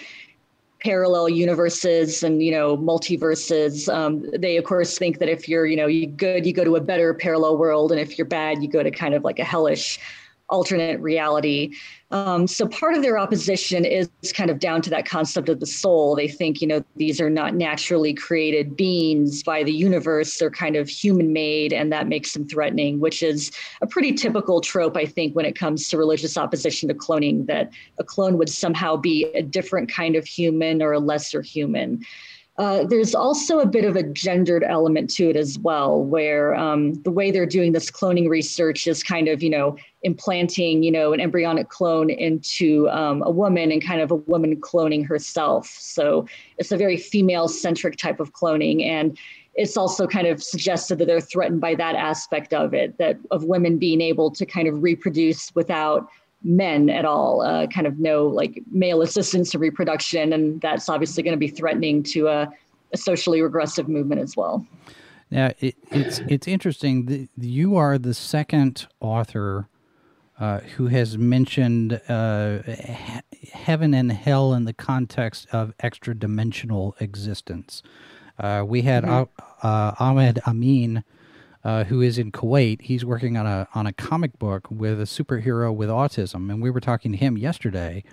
parallel 0.79 1.29
universes 1.29 2.23
and 2.23 2.43
you 2.43 2.51
know 2.51 2.75
multiverses. 2.77 3.93
Um, 3.93 4.25
they 4.37 4.57
of 4.57 4.65
course 4.65 4.97
think 4.97 5.19
that 5.19 5.29
if 5.29 5.47
you're 5.47 5.65
you 5.65 5.77
know 5.77 5.87
you 5.87 6.07
good, 6.07 6.45
you 6.45 6.53
go 6.53 6.63
to 6.63 6.75
a 6.75 6.81
better 6.81 7.13
parallel 7.13 7.57
world, 7.57 7.91
and 7.91 8.01
if 8.01 8.17
you're 8.17 8.27
bad, 8.27 8.61
you 8.61 8.67
go 8.67 8.83
to 8.83 8.91
kind 8.91 9.13
of 9.13 9.23
like 9.23 9.39
a 9.39 9.45
hellish 9.45 9.99
alternate 10.53 10.99
reality. 11.01 11.73
Um, 12.11 12.45
so 12.45 12.67
part 12.67 12.93
of 12.93 13.01
their 13.01 13.17
opposition 13.17 13.85
is 13.85 14.07
kind 14.35 14.51
of 14.51 14.59
down 14.59 14.83
to 14.83 14.89
that 14.91 15.07
concept 15.07 15.49
of 15.49 15.59
the 15.59 15.65
soul. 15.65 16.15
They 16.15 16.27
think, 16.27 16.61
you 16.61 16.67
know, 16.67 16.85
these 16.95 17.19
are 17.19 17.29
not 17.29 17.55
naturally 17.55 18.13
created 18.13 18.77
beings 18.77 19.41
by 19.41 19.63
the 19.63 19.73
universe. 19.73 20.37
They're 20.37 20.51
kind 20.51 20.75
of 20.75 20.87
human 20.87 21.33
made, 21.33 21.73
and 21.73 21.91
that 21.91 22.07
makes 22.07 22.33
them 22.33 22.47
threatening, 22.47 22.99
which 22.99 23.23
is 23.23 23.51
a 23.81 23.87
pretty 23.87 24.13
typical 24.13 24.61
trope, 24.61 24.95
I 24.95 25.07
think, 25.07 25.35
when 25.35 25.45
it 25.45 25.55
comes 25.55 25.89
to 25.89 25.97
religious 25.97 26.37
opposition 26.37 26.87
to 26.89 26.93
cloning, 26.93 27.47
that 27.47 27.71
a 27.97 28.03
clone 28.03 28.37
would 28.37 28.49
somehow 28.49 28.95
be 28.95 29.25
a 29.33 29.41
different 29.41 29.91
kind 29.91 30.15
of 30.15 30.25
human 30.25 30.83
or 30.83 30.93
a 30.93 30.99
lesser 30.99 31.41
human. 31.41 32.05
Uh, 32.57 32.83
there's 32.83 33.15
also 33.15 33.59
a 33.59 33.65
bit 33.65 33.83
of 33.83 33.95
a 33.95 34.03
gendered 34.03 34.63
element 34.63 35.09
to 35.09 35.27
it 35.27 35.35
as 35.35 35.57
well, 35.57 36.03
where 36.03 36.53
um, 36.53 36.93
the 37.01 37.09
way 37.09 37.31
they're 37.31 37.47
doing 37.47 37.71
this 37.71 37.89
cloning 37.89 38.29
research 38.29 38.85
is 38.85 39.01
kind 39.01 39.27
of, 39.27 39.41
you 39.41 39.49
know, 39.49 39.75
implanting, 40.03 40.83
you 40.83 40.91
know, 40.91 41.13
an 41.13 41.19
embryonic 41.19 41.69
clone 41.69 42.11
into 42.11 42.87
um, 42.89 43.23
a 43.23 43.31
woman 43.31 43.71
and 43.71 43.83
kind 43.83 44.01
of 44.01 44.11
a 44.11 44.15
woman 44.15 44.55
cloning 44.61 45.03
herself. 45.03 45.67
So 45.79 46.27
it's 46.59 46.71
a 46.71 46.77
very 46.77 46.97
female 46.97 47.47
centric 47.47 47.97
type 47.97 48.19
of 48.19 48.33
cloning. 48.33 48.83
And 48.83 49.17
it's 49.55 49.75
also 49.75 50.05
kind 50.05 50.27
of 50.27 50.43
suggested 50.43 50.99
that 50.99 51.05
they're 51.05 51.21
threatened 51.21 51.61
by 51.61 51.73
that 51.75 51.95
aspect 51.95 52.53
of 52.53 52.73
it, 52.73 52.97
that 52.99 53.17
of 53.31 53.45
women 53.45 53.79
being 53.79 54.01
able 54.01 54.29
to 54.29 54.45
kind 54.45 54.67
of 54.67 54.83
reproduce 54.83 55.53
without 55.55 56.07
men 56.43 56.89
at 56.89 57.05
all, 57.05 57.41
uh, 57.41 57.67
kind 57.67 57.87
of 57.87 57.99
no 57.99 58.27
like 58.27 58.61
male 58.71 59.01
assistance 59.01 59.51
to 59.51 59.59
reproduction. 59.59 60.33
And 60.33 60.59
that's 60.61 60.89
obviously 60.89 61.23
going 61.23 61.33
to 61.33 61.39
be 61.39 61.47
threatening 61.47 62.03
to 62.03 62.27
a, 62.27 62.51
a, 62.91 62.97
socially 62.97 63.41
regressive 63.41 63.87
movement 63.87 64.21
as 64.21 64.35
well. 64.35 64.65
Now, 65.31 65.51
it, 65.59 65.75
it's, 65.91 66.19
it's 66.27 66.47
interesting. 66.47 67.05
that 67.05 67.29
you 67.37 67.75
are 67.77 67.97
the 67.97 68.13
second 68.13 68.87
author 68.99 69.67
uh, 70.39 70.59
who 70.59 70.87
has 70.87 71.17
mentioned 71.17 72.01
uh, 72.09 72.61
he- 72.63 73.47
heaven 73.51 73.93
and 73.93 74.11
hell 74.11 74.53
in 74.53 74.65
the 74.65 74.73
context 74.73 75.47
of 75.51 75.73
extra 75.79 76.13
dimensional 76.13 76.95
existence. 76.99 77.81
Uh, 78.37 78.63
we 78.65 78.81
had 78.81 79.03
mm-hmm. 79.03 80.03
Ahmed 80.03 80.39
Amin 80.47 81.03
uh, 81.63 81.85
who 81.85 82.01
is 82.01 82.17
in 82.17 82.31
Kuwait. 82.31 82.81
He's 82.81 83.05
working 83.05 83.37
on 83.37 83.45
a 83.45 83.67
on 83.73 83.87
a 83.87 83.93
comic 83.93 84.37
book 84.39 84.67
with 84.69 84.99
a 84.99 85.05
superhero 85.05 85.73
with 85.73 85.89
autism, 85.89 86.49
and 86.49 86.61
we 86.61 86.69
were 86.69 86.81
talking 86.81 87.11
to 87.11 87.17
him 87.17 87.37
yesterday. 87.37 88.03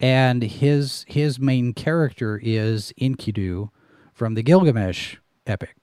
And 0.00 0.42
his 0.42 1.04
his 1.08 1.38
main 1.38 1.72
character 1.72 2.40
is 2.42 2.92
Enkidu 3.00 3.70
from 4.12 4.34
the 4.34 4.42
Gilgamesh 4.42 5.16
epic, 5.46 5.74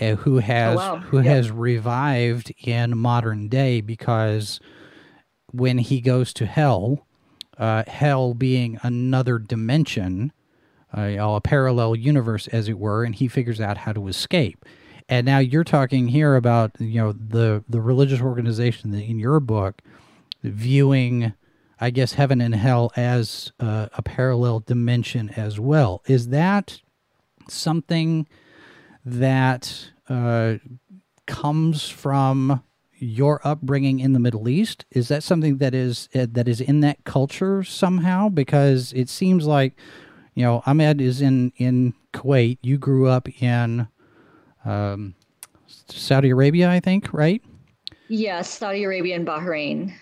uh, 0.00 0.16
who 0.16 0.38
has 0.38 0.76
oh, 0.76 0.78
wow. 0.78 0.96
who 0.98 1.18
yep. 1.18 1.26
has 1.26 1.50
revived 1.50 2.52
in 2.64 2.96
modern 2.96 3.48
day 3.48 3.80
because 3.80 4.60
when 5.52 5.78
he 5.78 6.00
goes 6.00 6.32
to 6.34 6.46
hell, 6.46 7.06
uh, 7.58 7.84
hell 7.86 8.34
being 8.34 8.78
another 8.82 9.38
dimension, 9.38 10.32
uh, 10.96 11.16
a 11.18 11.40
parallel 11.40 11.96
universe, 11.96 12.48
as 12.48 12.68
it 12.68 12.78
were, 12.78 13.04
and 13.04 13.16
he 13.16 13.28
figures 13.28 13.60
out 13.60 13.78
how 13.78 13.92
to 13.92 14.08
escape 14.08 14.64
and 15.10 15.26
now 15.26 15.38
you're 15.38 15.64
talking 15.64 16.08
here 16.08 16.36
about 16.36 16.72
you 16.80 17.00
know 17.00 17.12
the 17.12 17.62
the 17.68 17.80
religious 17.80 18.20
organization 18.22 18.94
in 18.94 19.18
your 19.18 19.40
book 19.40 19.82
viewing 20.42 21.34
i 21.80 21.90
guess 21.90 22.14
heaven 22.14 22.40
and 22.40 22.54
hell 22.54 22.90
as 22.96 23.52
uh, 23.60 23.88
a 23.94 24.02
parallel 24.02 24.60
dimension 24.60 25.28
as 25.30 25.60
well 25.60 26.02
is 26.06 26.28
that 26.28 26.80
something 27.48 28.26
that 29.04 29.90
uh, 30.08 30.56
comes 31.26 31.88
from 31.88 32.62
your 32.98 33.40
upbringing 33.44 34.00
in 34.00 34.12
the 34.12 34.18
Middle 34.18 34.48
East? 34.48 34.84
Is 34.90 35.08
that 35.08 35.22
something 35.22 35.58
that 35.58 35.74
is 35.74 36.08
uh, 36.14 36.26
that 36.32 36.48
is 36.48 36.60
in 36.60 36.80
that 36.80 37.04
culture 37.04 37.64
somehow? 37.64 38.28
Because 38.28 38.92
it 38.92 39.08
seems 39.08 39.46
like, 39.46 39.74
you 40.34 40.44
know, 40.44 40.62
Ahmed 40.66 41.00
is 41.00 41.22
in 41.22 41.52
in 41.56 41.94
Kuwait. 42.12 42.58
You 42.62 42.78
grew 42.78 43.06
up 43.08 43.28
in 43.42 43.88
um, 44.64 45.14
Saudi 45.88 46.30
Arabia, 46.30 46.70
I 46.70 46.80
think, 46.80 47.12
right? 47.12 47.42
Yes, 48.08 48.50
Saudi 48.50 48.84
Arabia 48.84 49.16
and 49.16 49.26
Bahrain. 49.26 49.94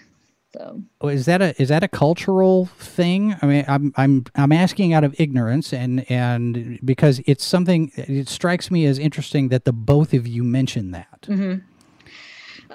So 0.55 0.83
oh, 1.03 1.09
is 1.09 1.27
that 1.27 1.43
a 1.43 1.61
is 1.61 1.69
that 1.69 1.85
a 1.85 1.89
cultural 1.89 2.67
thing? 2.67 3.37
I 3.43 3.47
mean, 3.47 3.65
I'm 3.69 3.93
I'm 3.97 4.25
I'm 4.35 4.51
asking 4.51 4.95
out 4.95 5.05
of 5.05 5.15
ignorance, 5.21 5.75
and 5.75 6.11
and 6.11 6.81
because 6.83 7.21
it's 7.27 7.45
something. 7.45 7.93
It 7.97 8.29
strikes 8.29 8.71
me 8.71 8.87
as 8.87 8.99
interesting 8.99 9.49
that 9.49 9.67
the 9.67 9.75
both 9.75 10.15
of 10.15 10.27
you 10.27 10.43
mentioned 10.43 10.95
that. 10.95 11.23
Mm-hmm. 11.23 11.65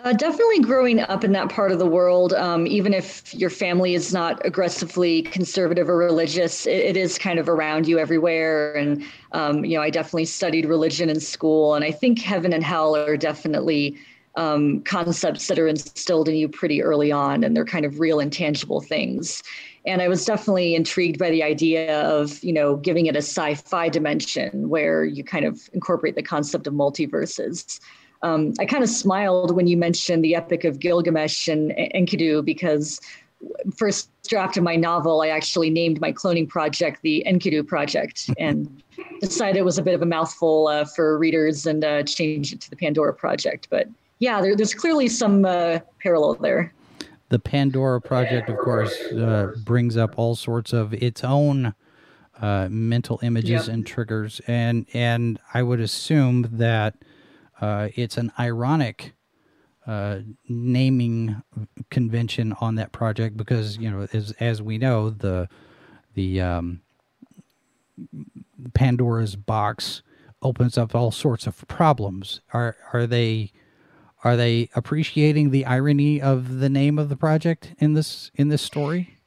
Uh, 0.03 0.11
definitely 0.11 0.59
growing 0.59 0.99
up 0.99 1.23
in 1.23 1.31
that 1.31 1.47
part 1.47 1.71
of 1.71 1.79
the 1.79 1.85
world, 1.85 2.33
um, 2.33 2.67
even 2.67 2.93
if 2.93 3.33
your 3.33 3.49
family 3.49 3.95
is 3.95 4.11
not 4.11 4.45
aggressively 4.45 5.21
conservative 5.21 5.87
or 5.89 5.95
religious, 5.97 6.65
it, 6.65 6.75
it 6.75 6.97
is 6.97 7.17
kind 7.17 7.39
of 7.39 7.47
around 7.47 7.87
you 7.87 7.97
everywhere. 7.97 8.73
And, 8.73 9.01
um, 9.31 9.63
you 9.63 9.77
know, 9.77 9.81
I 9.81 9.89
definitely 9.89 10.25
studied 10.25 10.65
religion 10.65 11.09
in 11.09 11.21
school. 11.21 11.73
And 11.73 11.85
I 11.85 11.91
think 11.91 12.19
heaven 12.19 12.51
and 12.51 12.61
hell 12.61 12.97
are 12.97 13.15
definitely 13.15 13.97
um, 14.35 14.81
concepts 14.81 15.47
that 15.47 15.57
are 15.57 15.69
instilled 15.69 16.27
in 16.27 16.35
you 16.35 16.49
pretty 16.49 16.83
early 16.83 17.13
on. 17.13 17.41
And 17.41 17.55
they're 17.55 17.63
kind 17.63 17.85
of 17.85 18.01
real, 18.01 18.19
intangible 18.19 18.81
things. 18.81 19.41
And 19.85 20.01
I 20.01 20.09
was 20.09 20.25
definitely 20.25 20.75
intrigued 20.75 21.17
by 21.17 21.29
the 21.29 21.43
idea 21.43 22.01
of, 22.01 22.43
you 22.43 22.51
know, 22.51 22.75
giving 22.75 23.05
it 23.05 23.15
a 23.15 23.19
sci 23.19 23.55
fi 23.55 23.87
dimension 23.87 24.67
where 24.67 25.05
you 25.05 25.23
kind 25.23 25.45
of 25.45 25.69
incorporate 25.71 26.15
the 26.15 26.23
concept 26.23 26.67
of 26.67 26.73
multiverses 26.73 27.79
um, 28.23 28.53
I 28.59 28.65
kind 28.65 28.83
of 28.83 28.89
smiled 28.89 29.55
when 29.55 29.67
you 29.67 29.77
mentioned 29.77 30.23
the 30.23 30.35
Epic 30.35 30.63
of 30.63 30.79
Gilgamesh 30.79 31.47
and 31.47 31.71
Enkidu 31.93 32.43
because 32.43 32.99
first 33.75 34.09
draft 34.27 34.55
of 34.57 34.63
my 34.63 34.77
novel, 34.77 35.21
I 35.21 35.27
actually 35.27 35.69
named 35.69 35.99
my 35.99 36.13
cloning 36.13 36.47
project 36.47 37.01
the 37.01 37.23
Enkidu 37.27 37.67
Project 37.67 38.29
and 38.39 38.81
decided 39.19 39.57
it 39.57 39.65
was 39.65 39.77
a 39.77 39.81
bit 39.81 39.93
of 39.93 40.01
a 40.01 40.05
mouthful 40.05 40.67
uh, 40.67 40.85
for 40.85 41.17
readers 41.17 41.65
and 41.65 41.83
uh, 41.83 42.03
changed 42.03 42.53
it 42.53 42.61
to 42.61 42.69
the 42.69 42.77
Pandora 42.77 43.13
Project. 43.13 43.67
But 43.69 43.87
yeah, 44.19 44.41
there, 44.41 44.55
there's 44.55 44.73
clearly 44.73 45.09
some 45.09 45.43
uh, 45.43 45.79
parallel 46.01 46.35
there. 46.35 46.73
The 47.29 47.39
Pandora 47.39 47.99
Project, 47.99 48.49
of 48.49 48.57
course, 48.57 48.95
uh, 49.11 49.53
brings 49.65 49.97
up 49.97 50.17
all 50.17 50.35
sorts 50.35 50.71
of 50.71 50.93
its 50.93 51.23
own 51.23 51.73
uh, 52.39 52.67
mental 52.69 53.19
images 53.23 53.67
yep. 53.67 53.73
and 53.73 53.87
triggers, 53.87 54.39
and 54.47 54.85
and 54.93 55.39
I 55.53 55.63
would 55.63 55.79
assume 55.79 56.47
that 56.51 56.95
uh, 57.63 57.87
it's 57.95 58.17
an 58.17 58.29
ironic 58.37 59.13
uh, 59.87 60.19
naming 60.49 61.41
convention 61.89 62.53
on 62.59 62.75
that 62.75 62.91
project 62.91 63.37
because 63.37 63.77
you 63.77 63.89
know 63.89 64.05
as 64.11 64.31
as 64.41 64.61
we 64.61 64.77
know 64.77 65.09
the 65.09 65.47
the 66.13 66.41
um, 66.41 66.81
Pandora's 68.73 69.37
box 69.37 70.01
opens 70.41 70.77
up 70.77 70.93
all 70.93 71.09
sorts 71.09 71.47
of 71.47 71.65
problems. 71.69 72.41
Are 72.51 72.75
are 72.91 73.07
they 73.07 73.53
are 74.25 74.35
they 74.35 74.69
appreciating 74.75 75.51
the 75.51 75.65
irony 75.65 76.21
of 76.21 76.59
the 76.59 76.69
name 76.69 76.99
of 76.99 77.07
the 77.07 77.15
project 77.15 77.75
in 77.79 77.93
this 77.93 78.29
in 78.35 78.49
this 78.49 78.61
story? 78.61 79.19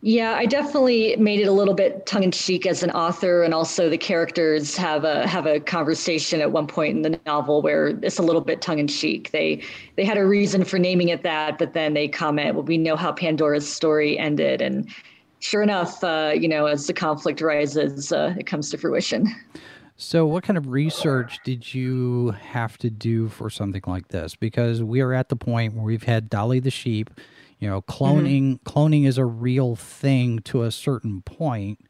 Yeah, 0.00 0.34
I 0.34 0.46
definitely 0.46 1.16
made 1.16 1.40
it 1.40 1.48
a 1.48 1.52
little 1.52 1.74
bit 1.74 2.06
tongue 2.06 2.22
in 2.22 2.30
cheek 2.30 2.66
as 2.66 2.84
an 2.84 2.92
author, 2.92 3.42
and 3.42 3.52
also 3.52 3.90
the 3.90 3.98
characters 3.98 4.76
have 4.76 5.02
a 5.02 5.26
have 5.26 5.44
a 5.44 5.58
conversation 5.58 6.40
at 6.40 6.52
one 6.52 6.68
point 6.68 6.94
in 6.94 7.02
the 7.02 7.18
novel 7.26 7.62
where 7.62 7.88
it's 7.88 8.18
a 8.18 8.22
little 8.22 8.40
bit 8.40 8.62
tongue 8.62 8.78
in 8.78 8.86
cheek. 8.86 9.32
They 9.32 9.60
they 9.96 10.04
had 10.04 10.16
a 10.16 10.24
reason 10.24 10.62
for 10.62 10.78
naming 10.78 11.08
it 11.08 11.24
that, 11.24 11.58
but 11.58 11.72
then 11.74 11.94
they 11.94 12.06
comment, 12.06 12.54
"Well, 12.54 12.62
we 12.62 12.78
know 12.78 12.94
how 12.94 13.10
Pandora's 13.10 13.68
story 13.68 14.16
ended," 14.16 14.62
and 14.62 14.88
sure 15.40 15.62
enough, 15.62 16.02
uh, 16.04 16.32
you 16.32 16.46
know, 16.46 16.66
as 16.66 16.86
the 16.86 16.92
conflict 16.92 17.40
rises, 17.40 18.12
uh, 18.12 18.34
it 18.38 18.46
comes 18.46 18.70
to 18.70 18.78
fruition. 18.78 19.26
So, 19.96 20.26
what 20.26 20.44
kind 20.44 20.56
of 20.56 20.68
research 20.68 21.40
did 21.44 21.74
you 21.74 22.30
have 22.40 22.78
to 22.78 22.88
do 22.88 23.28
for 23.28 23.50
something 23.50 23.82
like 23.84 24.08
this? 24.08 24.36
Because 24.36 24.80
we 24.80 25.00
are 25.00 25.12
at 25.12 25.28
the 25.28 25.34
point 25.34 25.74
where 25.74 25.82
we've 25.82 26.04
had 26.04 26.30
Dolly 26.30 26.60
the 26.60 26.70
sheep 26.70 27.10
you 27.58 27.68
know, 27.68 27.82
cloning 27.82 28.58
mm-hmm. 28.58 28.68
cloning 28.68 29.06
is 29.06 29.18
a 29.18 29.24
real 29.24 29.76
thing 29.76 30.38
to 30.40 30.62
a 30.62 30.70
certain 30.70 31.22
point, 31.22 31.80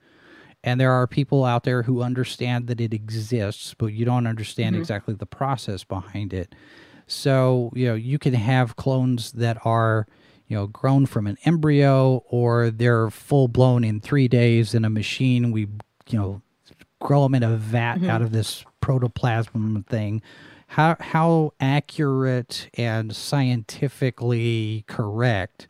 and 0.65 0.81
there 0.81 0.93
are 0.93 1.07
people 1.07 1.45
out 1.45 1.65
there 1.65 1.83
who 1.83 2.03
understand 2.03 2.67
that 2.67 2.81
it 2.81 2.93
exists, 2.95 3.75
but 3.79 3.87
you 3.87 4.05
don't 4.05 4.27
understand 4.27 4.75
mm-hmm. 4.75 4.83
exactly 4.83 5.15
the 5.15 5.27
process 5.27 5.85
behind 5.85 6.33
it. 6.33 6.55
So, 7.07 7.71
you 7.75 7.87
know, 7.87 7.95
you 7.95 8.19
can 8.19 8.35
have 8.35 8.77
clones 8.77 9.33
that 9.33 9.59
are, 9.65 10.07
you 10.47 10.57
know, 10.57 10.67
grown 10.67 11.07
from 11.07 11.27
an 11.27 11.39
embryo 11.45 12.23
or 12.29 12.71
they're 12.71 13.09
full 13.09 13.49
blown 13.49 13.85
in 13.85 14.01
3 14.01 14.29
days 14.29 14.75
in 14.75 14.85
a 14.85 14.91
machine. 14.91 15.51
We, 15.51 15.69
you 16.09 16.19
know, 16.19 16.43
grow 17.01 17.23
them 17.23 17.35
in 17.35 17.43
a 17.43 17.57
vat 17.57 17.97
mm-hmm. 17.97 18.11
out 18.11 18.21
of 18.21 18.33
this 18.33 18.65
protoplasm 18.81 19.85
thing 19.89 20.21
how 20.69 20.97
how 21.01 21.55
accurate 21.61 22.69
and 22.75 23.15
scientifically 23.15 24.85
correct 24.87 25.67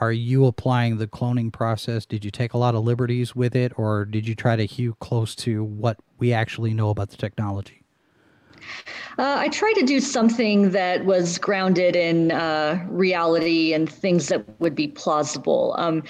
are 0.00 0.10
you 0.10 0.46
applying 0.46 0.96
the 0.96 1.06
cloning 1.06 1.52
process? 1.52 2.06
Did 2.06 2.24
you 2.24 2.30
take 2.30 2.54
a 2.54 2.58
lot 2.58 2.74
of 2.74 2.82
liberties 2.82 3.36
with 3.36 3.54
it, 3.54 3.72
or 3.78 4.04
did 4.04 4.26
you 4.26 4.34
try 4.34 4.56
to 4.56 4.66
hew 4.66 4.96
close 5.00 5.34
to 5.36 5.62
what 5.62 5.98
we 6.18 6.32
actually 6.32 6.74
know 6.74 6.90
about 6.90 7.10
the 7.10 7.16
technology? 7.16 7.82
Uh, 9.18 9.36
I 9.38 9.48
tried 9.48 9.74
to 9.74 9.84
do 9.84 10.00
something 10.00 10.70
that 10.70 11.04
was 11.04 11.38
grounded 11.38 11.94
in 11.94 12.32
uh, 12.32 12.84
reality 12.88 13.74
and 13.74 13.88
things 13.88 14.28
that 14.28 14.44
would 14.60 14.74
be 14.74 14.88
plausible. 14.88 15.74
Um, 15.78 16.02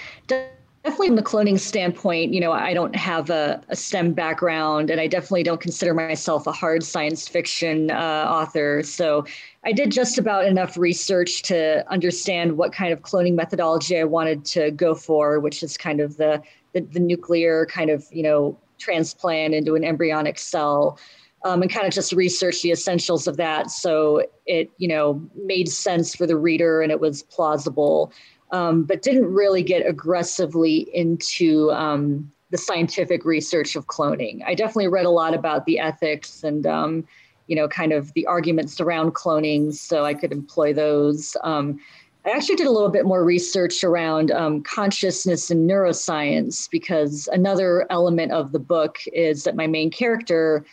Definitely 0.84 1.06
from 1.08 1.16
the 1.16 1.22
cloning 1.22 1.60
standpoint, 1.60 2.34
you 2.34 2.40
know, 2.40 2.50
I 2.50 2.74
don't 2.74 2.96
have 2.96 3.30
a, 3.30 3.62
a, 3.68 3.76
STEM 3.76 4.14
background 4.14 4.90
and 4.90 5.00
I 5.00 5.06
definitely 5.06 5.44
don't 5.44 5.60
consider 5.60 5.94
myself 5.94 6.48
a 6.48 6.52
hard 6.52 6.82
science 6.82 7.28
fiction 7.28 7.92
uh, 7.92 8.26
author. 8.28 8.82
So 8.82 9.24
I 9.64 9.70
did 9.70 9.92
just 9.92 10.18
about 10.18 10.44
enough 10.44 10.76
research 10.76 11.42
to 11.42 11.88
understand 11.88 12.56
what 12.56 12.72
kind 12.72 12.92
of 12.92 13.02
cloning 13.02 13.34
methodology 13.34 13.96
I 13.96 14.02
wanted 14.02 14.44
to 14.46 14.72
go 14.72 14.96
for, 14.96 15.38
which 15.38 15.62
is 15.62 15.76
kind 15.76 16.00
of 16.00 16.16
the, 16.16 16.42
the, 16.72 16.80
the 16.80 16.98
nuclear 16.98 17.64
kind 17.66 17.88
of, 17.88 18.04
you 18.10 18.24
know, 18.24 18.58
transplant 18.78 19.54
into 19.54 19.76
an 19.76 19.84
embryonic 19.84 20.36
cell. 20.36 20.98
Um, 21.44 21.60
and 21.60 21.70
kind 21.72 21.88
of 21.88 21.92
just 21.92 22.12
research 22.12 22.62
the 22.62 22.70
essentials 22.70 23.26
of 23.26 23.36
that 23.36 23.68
so 23.68 24.24
it 24.46 24.70
you 24.78 24.86
know 24.86 25.28
made 25.34 25.68
sense 25.68 26.14
for 26.14 26.24
the 26.24 26.36
reader 26.36 26.82
and 26.82 26.92
it 26.92 27.00
was 27.00 27.24
plausible 27.24 28.12
um, 28.52 28.84
but 28.84 29.02
didn't 29.02 29.32
really 29.32 29.62
get 29.62 29.86
aggressively 29.86 30.88
into 30.94 31.72
um, 31.72 32.30
the 32.50 32.58
scientific 32.58 33.24
research 33.24 33.74
of 33.76 33.86
cloning. 33.86 34.42
I 34.46 34.54
definitely 34.54 34.88
read 34.88 35.06
a 35.06 35.10
lot 35.10 35.34
about 35.34 35.64
the 35.64 35.78
ethics 35.78 36.44
and, 36.44 36.66
um, 36.66 37.04
you 37.46 37.56
know, 37.56 37.66
kind 37.66 37.92
of 37.92 38.12
the 38.12 38.26
arguments 38.26 38.80
around 38.80 39.14
cloning, 39.14 39.74
so 39.74 40.04
I 40.04 40.14
could 40.14 40.32
employ 40.32 40.74
those. 40.74 41.34
Um, 41.42 41.80
I 42.24 42.30
actually 42.30 42.54
did 42.56 42.68
a 42.68 42.70
little 42.70 42.90
bit 42.90 43.04
more 43.04 43.24
research 43.24 43.82
around 43.82 44.30
um, 44.30 44.62
consciousness 44.62 45.50
and 45.50 45.68
neuroscience 45.68 46.70
because 46.70 47.28
another 47.32 47.86
element 47.90 48.32
of 48.32 48.52
the 48.52 48.60
book 48.60 48.98
is 49.12 49.42
that 49.44 49.56
my 49.56 49.66
main 49.66 49.90
character 49.90 50.64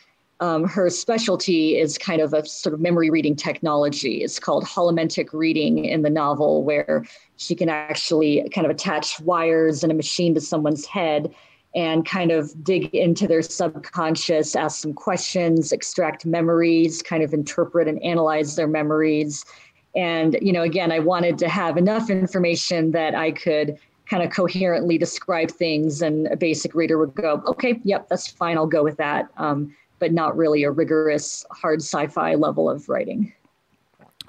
um, 0.42 0.64
her 0.66 0.90
specialty 0.90 1.78
is 1.78 1.98
kind 1.98 2.22
of 2.22 2.34
a 2.34 2.46
sort 2.46 2.74
of 2.74 2.80
memory 2.80 3.10
reading 3.10 3.36
technology. 3.36 4.24
It's 4.24 4.40
called 4.40 4.64
holomentic 4.64 5.34
reading 5.34 5.86
in 5.86 6.02
the 6.02 6.10
novel, 6.10 6.64
where 6.64 7.04
she 7.40 7.56
can 7.56 7.70
actually 7.70 8.48
kind 8.54 8.66
of 8.66 8.72
attach 8.72 9.18
wires 9.22 9.82
and 9.82 9.92
a 9.94 9.96
machine 9.96 10.34
to 10.34 10.42
someone's 10.42 10.86
head 10.86 11.34
and 11.74 12.06
kind 12.06 12.32
of 12.32 12.52
dig 12.66 12.94
into 12.94 13.28
their 13.28 13.42
subconscious, 13.42 14.58
ask 14.58 14.82
some 14.82 14.94
questions, 14.94 15.72
extract 15.72 16.26
memories, 16.26 17.02
kind 17.02 17.24
of 17.24 17.34
interpret 17.34 17.88
and 17.88 18.04
analyze 18.04 18.58
their 18.58 18.68
memories. 18.68 19.46
And, 19.96 20.38
you 20.42 20.52
know, 20.52 20.64
again, 20.64 20.92
I 20.92 21.00
wanted 21.00 21.38
to 21.38 21.48
have 21.48 21.78
enough 21.78 22.10
information 22.10 22.92
that 22.92 23.16
I 23.16 23.32
could 23.32 23.80
kind 24.06 24.22
of 24.22 24.32
coherently 24.32 24.98
describe 24.98 25.50
things 25.50 26.02
and 26.02 26.28
a 26.28 26.36
basic 26.36 26.76
reader 26.76 26.98
would 26.98 27.16
go, 27.16 27.42
okay, 27.48 27.80
yep, 27.86 28.10
that's 28.10 28.28
fine, 28.28 28.58
I'll 28.58 28.68
go 28.68 28.84
with 28.84 28.98
that. 28.98 29.30
Um, 29.38 29.74
but 30.00 30.12
not 30.12 30.36
really 30.36 30.64
a 30.64 30.72
rigorous 30.72 31.46
hard 31.52 31.82
sci-fi 31.82 32.36
level 32.36 32.70
of 32.70 32.90
writing. 32.90 33.32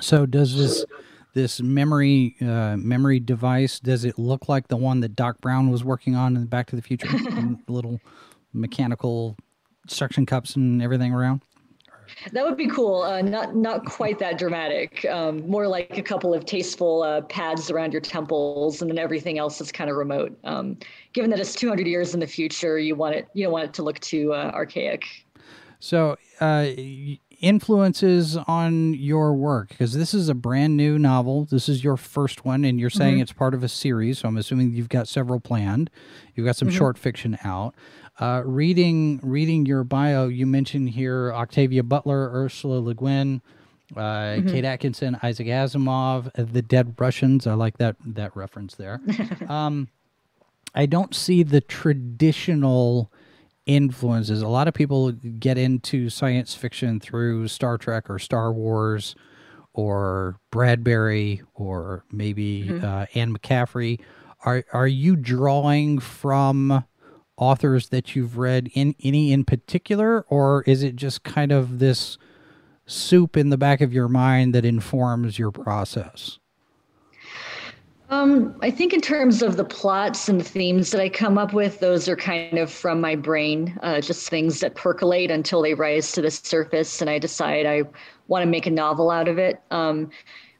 So 0.01 0.27
does 0.27 0.57
this 0.57 0.85
this 1.35 1.61
memory 1.61 2.37
uh, 2.41 2.77
memory 2.77 3.21
device 3.21 3.81
does 3.81 4.05
it 4.05 4.19
look 4.19 4.49
like 4.49 4.69
the 4.69 4.77
one 4.77 5.01
that 5.01 5.15
Doc 5.15 5.41
Brown 5.41 5.71
was 5.71 5.85
working 5.85 6.17
on 6.17 6.37
in 6.37 6.47
Back 6.47 6.69
to 6.69 6.77
the 6.77 6.83
Future? 6.83 7.09
little 7.69 8.01
mechanical 8.53 9.37
suction 9.87 10.27
cups 10.27 10.57
and 10.57 10.83
everything 10.83 11.13
around. 11.13 11.43
That 12.33 12.45
would 12.45 12.57
be 12.57 12.67
cool. 12.67 13.03
Uh, 13.03 13.23
not 13.23 13.55
not 13.55 13.85
quite 13.85 14.19
that 14.19 14.39
dramatic. 14.39 15.05
Um, 15.07 15.49
more 15.49 15.69
like 15.69 15.97
a 15.97 16.03
couple 16.03 16.35
of 16.35 16.45
tasteful 16.45 17.03
uh, 17.03 17.23
pads 17.23 17.71
around 17.71 17.93
your 17.93 18.03
temples, 18.03 18.83
and 18.83 18.91
then 18.91 18.99
everything 18.99 19.39
else 19.39 19.61
is 19.61 19.71
kind 19.71 19.89
of 19.89 19.97
remote. 19.97 20.37
Um, 20.45 20.77
given 21.13 21.31
that 21.31 21.39
it's 21.39 21.55
200 21.55 21.87
years 21.87 22.15
in 22.15 22.21
the 22.21 22.27
future, 22.27 22.79
you 22.79 22.95
want 22.97 23.15
it 23.15 23.29
you 23.33 23.45
don't 23.45 23.53
want 23.53 23.67
it 23.67 23.75
to 23.75 23.83
look 23.83 24.01
too 24.01 24.33
uh, 24.33 24.51
archaic. 24.53 25.05
So, 25.79 26.19
uh, 26.41 26.67
influences 27.41 28.37
on 28.37 28.95
your 28.95 29.35
work 29.35 29.71
because 29.71 29.95
this 29.95 30.15
is 30.15 30.29
a 30.29 30.35
brand 30.35 30.77
new 30.77 30.99
novel. 30.99 31.47
This 31.47 31.69
is 31.69 31.83
your 31.83 31.97
first 31.97 32.45
one, 32.45 32.65
and 32.65 32.79
you're 32.79 32.91
saying 32.91 33.15
mm-hmm. 33.15 33.23
it's 33.23 33.33
part 33.33 33.55
of 33.55 33.65
a 33.65 33.69
series. 33.69 34.21
So 34.21 34.29
I'm 34.29 34.37
assuming 34.37 34.75
you've 34.75 34.89
got 34.89 35.09
several 35.09 35.41
planned. 35.41 35.91
You've 36.35 36.47
got 36.47 36.57
some 36.57 36.69
mm-hmm. 36.69 36.79
short 36.79 36.99
fiction 36.99 37.39
out. 37.45 37.75
Uh, 38.19 38.43
reading 38.45 39.19
reading 39.23 39.65
your 39.65 39.83
bio, 39.83 40.29
you 40.29 40.47
mentioned 40.47 40.91
here 40.91 41.33
Octavia 41.33 41.83
Butler, 41.83 42.31
Ursula 42.33 42.79
Le 42.79 42.95
Guin, 42.95 43.41
uh, 43.97 44.01
mm-hmm. 44.01 44.49
Kate 44.49 44.65
Atkinson, 44.65 45.19
Isaac 45.23 45.47
Asimov, 45.47 46.31
The 46.35 46.63
Dead 46.63 46.95
Russians. 46.99 47.47
I 47.47 47.55
like 47.55 47.79
that 47.79 47.97
that 48.05 48.37
reference 48.37 48.75
there. 48.75 49.01
um, 49.49 49.89
I 50.75 50.87
don't 50.87 51.15
see 51.15 51.43
the 51.43 51.61
traditional 51.61 53.11
influences. 53.77 54.43
A 54.43 54.49
lot 54.49 54.67
of 54.67 54.75
people 54.75 55.13
get 55.13 55.57
into 55.57 56.11
science 56.11 56.55
fiction 56.55 56.99
through 56.99 57.47
Star 57.47 57.79
Trek 57.79 58.11
or 58.11 58.19
Star 58.19 58.53
Wars 58.53 59.15
or 59.73 60.41
Bradbury 60.51 61.43
or 61.55 62.05
maybe 62.11 62.65
mm-hmm. 62.65 62.85
uh, 62.85 63.07
Anne 63.15 63.37
McCaffrey. 63.37 64.01
Are 64.45 64.65
are 64.73 64.89
you 64.89 65.15
drawing 65.15 66.01
from 66.01 66.85
authors 67.37 67.91
that 67.91 68.17
you've 68.17 68.39
read 68.39 68.71
in 68.75 68.97
any 69.03 69.33
in 69.33 69.45
particular 69.45 70.23
or 70.29 70.65
is 70.67 70.83
it 70.83 70.97
just 70.97 71.23
kind 71.23 71.53
of 71.53 71.79
this 71.79 72.19
soup 72.87 73.37
in 73.37 73.51
the 73.51 73.57
back 73.57 73.81
of 73.81 73.93
your 73.93 74.09
mind 74.09 74.55
that 74.55 74.65
informs 74.65 75.39
your 75.39 75.53
process 75.53 76.40
um, 78.11 78.57
I 78.61 78.71
think 78.71 78.93
in 78.93 79.01
terms 79.01 79.41
of 79.41 79.57
the 79.57 79.65
plots 79.65 80.29
and 80.29 80.45
themes 80.45 80.91
that 80.91 81.01
I 81.01 81.09
come 81.09 81.39
up 81.39 81.53
with, 81.53 81.79
those 81.79 82.09
are 82.09 82.17
kind 82.17 82.59
of 82.59 82.71
from 82.71 83.01
my 83.01 83.15
brain, 83.15 83.79
uh, 83.83 84.01
just 84.01 84.29
things 84.29 84.61
that 84.61 84.75
percolate 84.75 85.31
until 85.31 85.63
they 85.63 85.75
rise 85.75 86.11
to 86.13 86.23
the 86.23 86.31
surface, 86.31 87.01
and 87.01 87.09
I 87.09 87.21
decide 87.21 87.67
I 87.67 87.85
want 88.27 88.43
to 88.43 88.47
make 88.49 88.67
a 88.67 88.71
novel 88.71 89.11
out 89.11 89.29
of 89.29 89.39
it. 89.39 89.61
Um, 89.71 90.11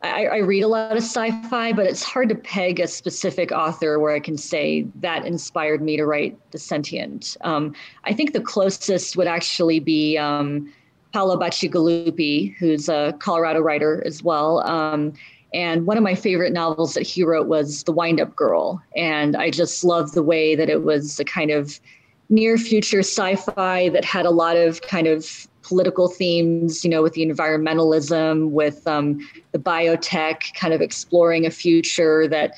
I, 0.03 0.27
I, 0.27 0.37
read 0.39 0.63
a 0.63 0.69
lot 0.69 0.93
of 0.93 1.03
sci-fi, 1.03 1.73
but 1.73 1.87
it's 1.87 2.03
hard 2.03 2.31
to 2.31 2.35
peg 2.35 2.81
a 2.81 2.87
specific 2.87 3.53
author 3.53 3.99
where 3.99 4.15
I 4.15 4.21
can 4.21 4.39
say 4.39 4.87
that 4.95 5.27
inspired 5.27 5.83
me 5.83 5.97
to 5.97 6.07
write 6.07 6.39
*The 6.53 6.59
Sentient*. 6.59 7.37
Um, 7.43 7.75
I 8.05 8.15
think 8.15 8.33
the 8.33 8.41
closest 8.41 9.17
would 9.17 9.27
actually 9.27 9.79
be 9.79 10.17
um, 10.17 10.73
Paolo 11.13 11.37
Bacigalupi, 11.37 12.55
who's 12.57 12.89
a 12.89 13.15
Colorado 13.19 13.61
writer 13.61 14.03
as 14.07 14.23
well. 14.23 14.61
And 15.53 15.87
one 15.87 15.97
of 15.97 16.03
my 16.03 16.15
favorite 16.15 16.53
novels 16.53 16.95
that 16.95 17.03
he 17.03 17.25
wrote 17.25 17.49
was 17.49 17.83
*The 17.83 17.93
Wind-Up 17.93 18.37
Girl*, 18.37 18.83
and 18.97 19.37
I 19.37 19.51
just 19.51 19.85
love 19.85 20.13
the 20.13 20.23
way 20.23 20.55
that 20.55 20.71
it 20.71 20.83
was 20.83 21.19
a 21.19 21.25
kind 21.25 21.51
of 21.51 21.81
near 22.29 22.57
future 22.57 23.01
sci-fi 23.01 23.89
that 23.89 24.05
had 24.05 24.25
a 24.25 24.31
lot 24.31 24.57
of 24.57 24.83
kind 24.83 25.09
of 25.09 25.49
political 25.63 26.09
themes, 26.09 26.85
you 26.85 26.91
know, 26.91 27.03
with 27.03 27.15
the 27.15 27.27
environmentalism, 27.27 28.51
with 28.51 28.87
um, 28.87 29.19
the 29.53 29.59
biotech, 29.59 30.55
kind 30.55 30.73
of 30.73 30.81
exploring 30.81 31.45
a 31.45 31.51
future 31.51 32.29
that 32.29 32.55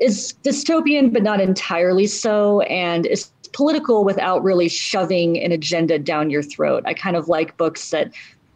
is 0.00 0.34
dystopian, 0.42 1.12
but 1.12 1.22
not 1.22 1.40
entirely 1.40 2.06
so, 2.06 2.60
and 2.62 3.06
is 3.06 3.30
political 3.52 4.04
without 4.04 4.42
really 4.42 4.68
shoving 4.68 5.40
an 5.42 5.52
agenda 5.52 5.98
down 5.98 6.28
your 6.28 6.42
throat. 6.42 6.82
I 6.86 6.94
kind 6.94 7.16
of 7.16 7.28
like 7.28 7.56
books 7.56 7.90
that 7.90 8.12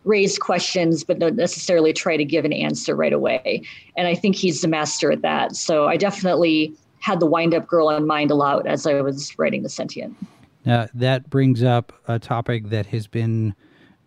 raise 0.08 0.38
questions, 0.38 1.04
but 1.04 1.18
don't 1.18 1.36
necessarily 1.36 1.92
try 1.92 2.16
to 2.16 2.24
give 2.24 2.44
an 2.44 2.52
answer 2.52 2.96
right 2.96 3.12
away. 3.12 3.62
And 3.97 4.08
I 4.08 4.14
think 4.14 4.36
he's 4.36 4.62
the 4.62 4.68
master 4.68 5.12
at 5.12 5.23
that. 5.23 5.54
So 5.54 5.86
I 5.86 5.97
definitely 5.97 6.75
had 7.00 7.21
the 7.21 7.26
wind 7.26 7.54
up 7.54 7.66
girl 7.66 7.90
in 7.90 8.06
mind 8.06 8.30
a 8.30 8.34
lot 8.34 8.66
as 8.66 8.86
I 8.86 9.00
was 9.02 9.38
writing 9.38 9.62
The 9.62 9.68
Sentient. 9.68 10.16
Now, 10.64 10.88
that 10.94 11.30
brings 11.30 11.62
up 11.62 11.92
a 12.08 12.18
topic 12.18 12.71
that 12.71 12.86
has 12.86 13.06
been 13.06 13.54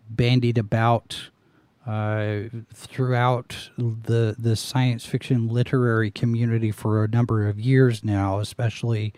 bandied 0.09 0.57
about 0.57 1.29
uh, 1.87 2.41
throughout 2.73 3.69
the 3.77 4.35
the 4.37 4.55
science 4.55 5.03
fiction 5.03 5.47
literary 5.47 6.11
community 6.11 6.71
for 6.71 7.03
a 7.03 7.07
number 7.07 7.47
of 7.47 7.59
years 7.59 8.03
now, 8.03 8.39
especially 8.39 9.13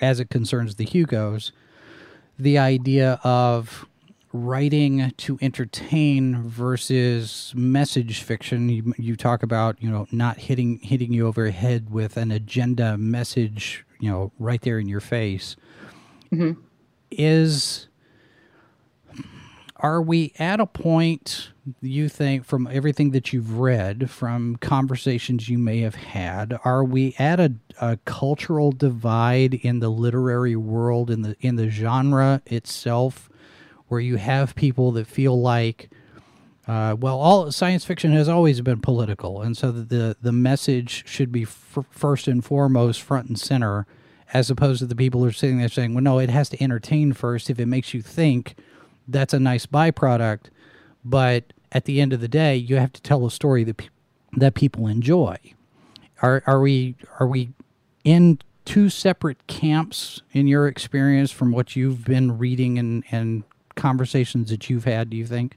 as 0.00 0.18
it 0.20 0.30
concerns 0.30 0.76
the 0.76 0.86
Hugos. 0.86 1.52
The 2.38 2.56
idea 2.56 3.20
of 3.22 3.86
writing 4.32 5.12
to 5.16 5.38
entertain 5.40 6.42
versus 6.42 7.52
message 7.56 8.22
fiction. 8.22 8.68
You, 8.68 8.94
you 8.96 9.16
talk 9.16 9.42
about 9.42 9.82
you 9.82 9.90
know 9.90 10.06
not 10.12 10.38
hitting 10.38 10.78
hitting 10.78 11.12
you 11.12 11.26
over 11.26 11.44
the 11.44 11.52
head 11.52 11.90
with 11.90 12.16
an 12.16 12.30
agenda 12.30 12.96
message, 12.96 13.84
you 13.98 14.10
know, 14.10 14.32
right 14.38 14.60
there 14.60 14.78
in 14.78 14.88
your 14.88 15.00
face. 15.00 15.56
Mm-hmm. 16.32 16.60
Is 17.10 17.88
are 19.80 20.02
we 20.02 20.32
at 20.38 20.60
a 20.60 20.66
point 20.66 21.50
you 21.80 22.08
think 22.08 22.44
from 22.44 22.68
everything 22.70 23.10
that 23.10 23.32
you've 23.32 23.58
read 23.58 24.10
from 24.10 24.56
conversations 24.56 25.48
you 25.48 25.58
may 25.58 25.80
have 25.80 25.94
had 25.94 26.58
are 26.64 26.84
we 26.84 27.14
at 27.18 27.40
a, 27.40 27.52
a, 27.80 27.96
cultural 28.04 28.72
divide 28.72 29.54
in 29.54 29.80
the 29.80 29.88
literary 29.88 30.56
world 30.56 31.10
in 31.10 31.22
the 31.22 31.36
in 31.40 31.56
the 31.56 31.70
genre 31.70 32.42
itself 32.46 33.29
where 33.90 34.00
you 34.00 34.16
have 34.16 34.54
people 34.54 34.92
that 34.92 35.06
feel 35.06 35.40
like 35.40 35.90
uh, 36.66 36.94
well 36.98 37.18
all 37.18 37.50
science 37.52 37.84
fiction 37.84 38.12
has 38.12 38.28
always 38.28 38.60
been 38.60 38.80
political 38.80 39.42
and 39.42 39.56
so 39.56 39.70
the 39.70 40.16
the 40.20 40.32
message 40.32 41.04
should 41.06 41.32
be 41.32 41.42
f- 41.42 41.78
first 41.90 42.28
and 42.28 42.44
foremost 42.44 43.02
front 43.02 43.28
and 43.28 43.38
center 43.38 43.86
as 44.32 44.50
opposed 44.50 44.78
to 44.78 44.86
the 44.86 44.94
people 44.94 45.20
who 45.20 45.26
are 45.26 45.32
sitting 45.32 45.58
there 45.58 45.68
saying 45.68 45.94
well 45.94 46.02
no 46.02 46.18
it 46.18 46.30
has 46.30 46.48
to 46.48 46.62
entertain 46.62 47.12
first 47.12 47.50
if 47.50 47.58
it 47.58 47.66
makes 47.66 47.92
you 47.92 48.00
think 48.02 48.54
that's 49.10 49.34
a 49.34 49.40
nice 49.40 49.66
byproduct. 49.66 50.46
But 51.04 51.52
at 51.72 51.84
the 51.84 52.00
end 52.00 52.12
of 52.12 52.20
the 52.20 52.28
day, 52.28 52.56
you 52.56 52.76
have 52.76 52.92
to 52.92 53.02
tell 53.02 53.26
a 53.26 53.30
story 53.30 53.64
that 53.64 53.76
pe- 53.76 53.88
that 54.36 54.54
people 54.54 54.86
enjoy. 54.86 55.36
Are 56.22 56.42
are 56.46 56.60
we 56.60 56.96
are 57.18 57.26
we 57.26 57.50
in 58.04 58.38
two 58.64 58.88
separate 58.88 59.46
camps 59.46 60.22
in 60.32 60.46
your 60.46 60.68
experience 60.68 61.30
from 61.30 61.50
what 61.52 61.74
you've 61.74 62.04
been 62.04 62.38
reading 62.38 62.78
and 62.78 63.04
and 63.10 63.44
conversations 63.76 64.50
that 64.50 64.70
you've 64.70 64.84
had? 64.84 65.10
Do 65.10 65.16
you 65.16 65.26
think? 65.26 65.56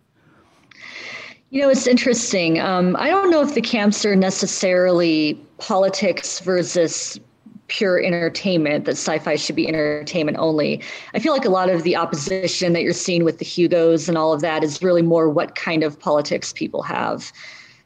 You 1.49 1.62
know, 1.62 1.69
it's 1.69 1.86
interesting. 1.86 2.60
Um, 2.60 2.95
I 2.97 3.10
don't 3.10 3.30
know 3.30 3.41
if 3.41 3.54
the 3.54 3.62
camps 3.62 4.06
are 4.06 4.15
necessarily 4.15 5.36
politics 5.60 6.39
versus 6.39 7.19
pure 7.67 8.04
entertainment, 8.04 8.86
that 8.86 8.91
sci 8.91 9.19
fi 9.19 9.36
should 9.36 9.56
be 9.56 9.67
entertainment 9.67 10.38
only. 10.39 10.82
I 11.13 11.19
feel 11.19 11.34
like 11.34 11.45
a 11.45 11.49
lot 11.49 11.69
of 11.69 11.84
the 11.84 11.95
opposition 11.95 12.73
that 12.73 12.84
you're 12.84 12.93
seeing 12.93 13.23
with 13.23 13.39
the 13.39 13.45
Hugos 13.45 14.10
and 14.10 14.17
all 14.17 14.34
of 14.34 14.41
that 14.41 14.63
is 14.63 14.82
really 14.82 15.02
more 15.02 15.30
what 15.30 15.56
kind 15.56 15.84
of 15.84 15.99
politics 15.99 16.54
people 16.54 16.82
have. 16.84 17.32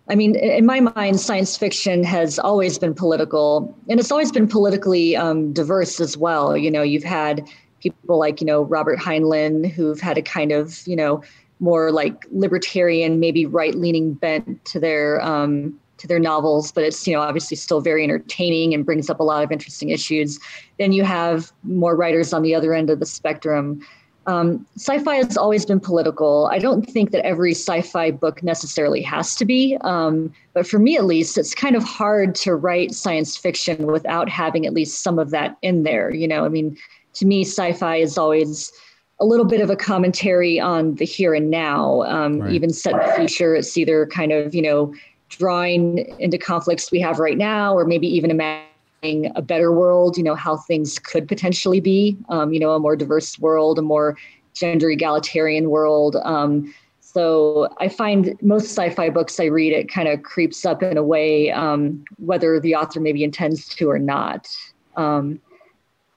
I 0.09 0.15
mean, 0.15 0.35
in 0.35 0.65
my 0.65 0.79
mind, 0.79 1.19
science 1.19 1.57
fiction 1.57 2.03
has 2.03 2.39
always 2.39 2.79
been 2.79 2.93
political, 2.93 3.75
and 3.89 3.99
it's 3.99 4.11
always 4.11 4.31
been 4.31 4.47
politically 4.47 5.17
um, 5.17 5.51
diverse 5.51 5.99
as 5.99 6.17
well. 6.17 6.55
You 6.55 6.71
know, 6.71 6.81
you've 6.81 7.03
had 7.03 7.47
people 7.79 8.17
like, 8.17 8.41
you 8.41 8.47
know, 8.47 8.63
Robert 8.63 8.99
Heinlein, 8.99 9.69
who've 9.69 9.99
had 9.99 10.17
a 10.17 10.21
kind 10.21 10.51
of, 10.51 10.85
you 10.87 10.95
know, 10.95 11.21
more 11.59 11.91
like 11.91 12.25
libertarian, 12.31 13.19
maybe 13.19 13.45
right 13.45 13.75
leaning 13.75 14.13
bent 14.13 14.63
to 14.65 14.79
their 14.79 15.21
um, 15.21 15.79
to 15.97 16.07
their 16.07 16.19
novels, 16.19 16.71
but 16.71 16.83
it's 16.83 17.07
you 17.07 17.13
know 17.13 17.21
obviously 17.21 17.57
still 17.57 17.81
very 17.81 18.03
entertaining 18.03 18.73
and 18.73 18.85
brings 18.85 19.09
up 19.09 19.19
a 19.19 19.23
lot 19.23 19.43
of 19.43 19.51
interesting 19.51 19.89
issues. 19.89 20.39
Then 20.77 20.91
you 20.91 21.03
have 21.03 21.51
more 21.63 21.95
writers 21.95 22.33
on 22.33 22.43
the 22.43 22.55
other 22.55 22.73
end 22.73 22.89
of 22.89 22.99
the 22.99 23.05
spectrum. 23.05 23.81
Um, 24.27 24.67
sci-fi 24.75 25.15
has 25.15 25.37
always 25.37 25.65
been 25.65 25.79
political. 25.79 26.49
I 26.51 26.59
don't 26.59 26.83
think 26.83 27.11
that 27.11 27.25
every 27.25 27.51
sci-fi 27.51 28.11
book 28.11 28.43
necessarily 28.43 29.01
has 29.01 29.35
to 29.37 29.45
be, 29.45 29.77
um, 29.81 30.33
but 30.53 30.67
for 30.67 30.79
me 30.79 30.97
at 30.97 31.05
least, 31.05 31.37
it's 31.37 31.55
kind 31.55 31.77
of 31.77 31.83
hard 31.83 32.35
to 32.35 32.53
write 32.53 32.93
science 32.93 33.37
fiction 33.37 33.87
without 33.87 34.27
having 34.27 34.65
at 34.65 34.73
least 34.73 35.01
some 35.01 35.17
of 35.17 35.29
that 35.31 35.57
in 35.61 35.83
there. 35.83 36.13
You 36.13 36.27
know, 36.27 36.43
I 36.43 36.49
mean, 36.49 36.77
to 37.17 37.25
me, 37.25 37.41
sci-fi 37.41 37.97
is 37.97 38.17
always 38.17 38.71
a 39.19 39.25
little 39.25 39.45
bit 39.45 39.61
of 39.61 39.69
a 39.69 39.75
commentary 39.75 40.59
on 40.59 40.95
the 40.95 41.05
here 41.05 41.33
and 41.33 41.49
now. 41.49 42.03
Um, 42.03 42.39
right. 42.39 42.53
Even 42.53 42.71
set 42.71 42.93
in 42.93 42.99
the 42.99 43.13
future, 43.15 43.55
it's 43.55 43.75
either 43.77 44.05
kind 44.07 44.31
of 44.31 44.53
you 44.53 44.61
know 44.61 44.93
drawing 45.29 45.99
into 46.19 46.37
conflicts 46.37 46.91
we 46.91 46.99
have 46.99 47.19
right 47.19 47.37
now, 47.37 47.73
or 47.73 47.85
maybe 47.85 48.07
even 48.07 48.31
imagining 48.31 49.31
a 49.35 49.41
better 49.41 49.71
world, 49.71 50.17
you 50.17 50.23
know, 50.23 50.35
how 50.35 50.57
things 50.57 50.99
could 50.99 51.27
potentially 51.27 51.79
be, 51.79 52.17
um, 52.29 52.53
you 52.53 52.59
know, 52.59 52.71
a 52.71 52.79
more 52.79 52.95
diverse 52.95 53.37
world, 53.39 53.77
a 53.77 53.81
more 53.81 54.17
gender 54.53 54.89
egalitarian 54.89 55.69
world. 55.69 56.15
Um, 56.23 56.73
so 57.01 57.67
I 57.79 57.89
find 57.89 58.37
most 58.41 58.65
sci-fi 58.65 59.09
books 59.09 59.39
I 59.39 59.45
read, 59.45 59.73
it 59.73 59.89
kind 59.89 60.07
of 60.07 60.23
creeps 60.23 60.65
up 60.65 60.83
in 60.83 60.97
a 60.97 61.03
way, 61.03 61.51
um, 61.51 62.03
whether 62.17 62.59
the 62.59 62.75
author 62.75 62.99
maybe 62.99 63.23
intends 63.23 63.67
to 63.75 63.89
or 63.89 63.99
not. 63.99 64.47
Um, 64.95 65.39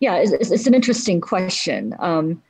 yeah, 0.00 0.16
it's, 0.16 0.50
it's, 0.50 0.66
an 0.66 0.74
interesting 0.74 1.20
question. 1.20 1.94
Um, 1.98 2.42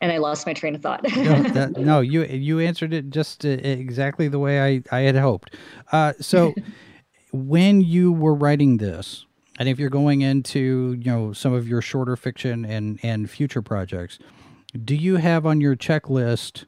and 0.00 0.10
I 0.10 0.18
lost 0.18 0.46
my 0.46 0.52
train 0.52 0.74
of 0.74 0.82
thought. 0.82 1.02
no, 1.16 1.42
that, 1.42 1.76
no, 1.76 2.00
you 2.00 2.24
you 2.24 2.58
answered 2.58 2.92
it 2.92 3.10
just 3.10 3.44
uh, 3.44 3.48
exactly 3.48 4.28
the 4.28 4.38
way 4.38 4.60
I 4.60 4.82
I 4.96 5.00
had 5.00 5.16
hoped. 5.16 5.54
Uh, 5.92 6.14
so, 6.20 6.54
when 7.32 7.80
you 7.80 8.12
were 8.12 8.34
writing 8.34 8.78
this, 8.78 9.26
and 9.58 9.68
if 9.68 9.78
you're 9.78 9.90
going 9.90 10.22
into 10.22 10.96
you 10.98 11.10
know 11.10 11.32
some 11.32 11.52
of 11.52 11.68
your 11.68 11.82
shorter 11.82 12.16
fiction 12.16 12.64
and 12.64 12.98
and 13.02 13.30
future 13.30 13.62
projects, 13.62 14.18
do 14.84 14.96
you 14.96 15.16
have 15.16 15.46
on 15.46 15.60
your 15.60 15.76
checklist 15.76 16.64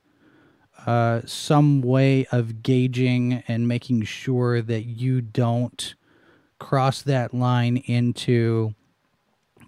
uh, 0.87 1.23
some 1.25 1.81
way 1.81 2.27
of 2.33 2.63
gauging 2.63 3.43
and 3.49 3.67
making 3.69 4.03
sure 4.03 4.61
that 4.61 4.83
you 4.83 5.21
don't 5.21 5.95
cross 6.59 7.03
that 7.03 7.33
line 7.35 7.79
into 7.79 8.75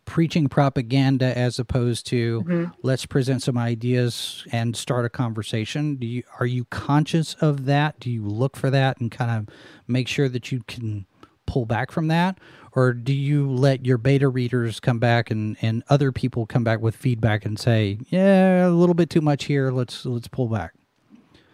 preaching 0.04 0.48
propaganda 0.48 1.36
as 1.36 1.58
opposed 1.58 2.06
to 2.06 2.42
mm-hmm. 2.42 2.64
let's 2.82 3.06
present 3.06 3.42
some 3.42 3.58
ideas 3.58 4.46
and 4.52 4.76
start 4.76 5.04
a 5.04 5.08
conversation. 5.08 5.96
Do 5.96 6.06
you 6.06 6.22
are 6.40 6.46
you 6.46 6.64
conscious 6.66 7.34
of 7.34 7.64
that? 7.66 8.00
Do 8.00 8.10
you 8.10 8.24
look 8.24 8.56
for 8.56 8.70
that 8.70 9.00
and 9.00 9.10
kind 9.10 9.30
of 9.30 9.54
make 9.86 10.08
sure 10.08 10.28
that 10.28 10.52
you 10.52 10.62
can 10.66 11.06
pull 11.46 11.66
back 11.66 11.90
from 11.90 12.08
that? 12.08 12.38
Or 12.72 12.92
do 12.92 13.12
you 13.12 13.48
let 13.50 13.86
your 13.86 13.98
beta 13.98 14.28
readers 14.28 14.80
come 14.80 14.98
back 14.98 15.30
and 15.30 15.56
and 15.62 15.82
other 15.88 16.12
people 16.12 16.46
come 16.46 16.64
back 16.64 16.80
with 16.80 16.96
feedback 16.96 17.44
and 17.44 17.58
say 17.58 17.98
yeah 18.08 18.66
a 18.66 18.70
little 18.70 18.94
bit 18.94 19.10
too 19.10 19.20
much 19.20 19.44
here. 19.44 19.70
Let's 19.70 20.04
let's 20.04 20.28
pull 20.28 20.48
back 20.48 20.74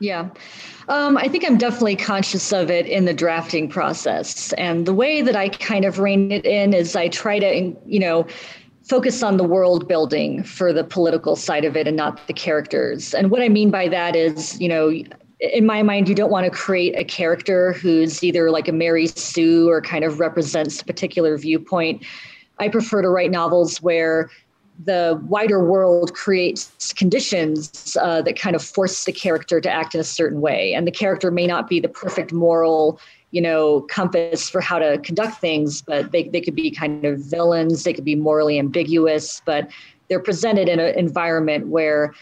yeah, 0.00 0.30
um, 0.88 1.16
I 1.18 1.28
think 1.28 1.44
I'm 1.44 1.58
definitely 1.58 1.96
conscious 1.96 2.52
of 2.52 2.70
it 2.70 2.86
in 2.86 3.04
the 3.04 3.14
drafting 3.14 3.68
process. 3.68 4.52
And 4.54 4.86
the 4.86 4.94
way 4.94 5.20
that 5.22 5.36
I 5.36 5.50
kind 5.50 5.84
of 5.84 5.98
rein 5.98 6.32
it 6.32 6.46
in 6.46 6.72
is 6.72 6.96
I 6.96 7.08
try 7.08 7.38
to, 7.38 7.76
you 7.86 8.00
know, 8.00 8.26
focus 8.82 9.22
on 9.22 9.36
the 9.36 9.44
world 9.44 9.86
building 9.86 10.42
for 10.42 10.72
the 10.72 10.82
political 10.82 11.36
side 11.36 11.64
of 11.64 11.76
it 11.76 11.86
and 11.86 11.96
not 11.96 12.26
the 12.26 12.32
characters. 12.32 13.14
And 13.14 13.30
what 13.30 13.42
I 13.42 13.48
mean 13.48 13.70
by 13.70 13.88
that 13.88 14.16
is, 14.16 14.60
you 14.60 14.68
know, 14.68 14.90
in 15.38 15.64
my 15.64 15.82
mind, 15.82 16.08
you 16.08 16.14
don't 16.14 16.30
want 16.30 16.44
to 16.44 16.50
create 16.50 16.98
a 16.98 17.04
character 17.04 17.72
who's 17.74 18.24
either 18.24 18.50
like 18.50 18.68
a 18.68 18.72
Mary 18.72 19.06
Sue 19.06 19.68
or 19.68 19.80
kind 19.80 20.02
of 20.02 20.18
represents 20.18 20.82
a 20.82 20.84
particular 20.84 21.36
viewpoint. 21.38 22.04
I 22.58 22.68
prefer 22.68 23.00
to 23.02 23.08
write 23.08 23.30
novels 23.30 23.80
where 23.80 24.30
the 24.85 25.21
wider 25.27 25.64
world 25.64 26.14
creates 26.14 26.93
conditions 26.93 27.97
uh, 28.01 28.23
that 28.23 28.38
kind 28.38 28.57
of 28.57 28.62
force 28.62 29.05
the 29.05 29.12
character 29.12 29.61
to 29.61 29.71
act 29.71 29.95
in 29.95 30.01
a 30.01 30.05
certain 30.05 30.40
way 30.40 30.73
and 30.73 30.87
the 30.87 30.93
character 30.93 31.31
may 31.31 31.47
not 31.47 31.69
be 31.69 31.81
the 31.81 31.88
perfect 31.88 32.33
moral 32.33 32.99
you 33.31 33.40
know 33.40 33.83
compass 33.83 34.49
for 34.49 34.61
how 34.61 34.79
to 34.79 34.99
conduct 34.99 35.40
things 35.40 35.83
but 35.83 36.12
they, 36.12 36.25
they 36.29 36.40
could 36.40 36.55
be 36.55 36.71
kind 36.71 37.05
of 37.05 37.19
villains 37.21 37.85
they 37.85 37.93
could 37.93 38.05
be 38.05 38.14
morally 38.14 38.59
ambiguous 38.59 39.43
but 39.45 39.69
they're 40.09 40.21
presented 40.21 40.69
in 40.69 40.81
an 40.81 40.99
environment 40.99 41.69
where 41.69 42.12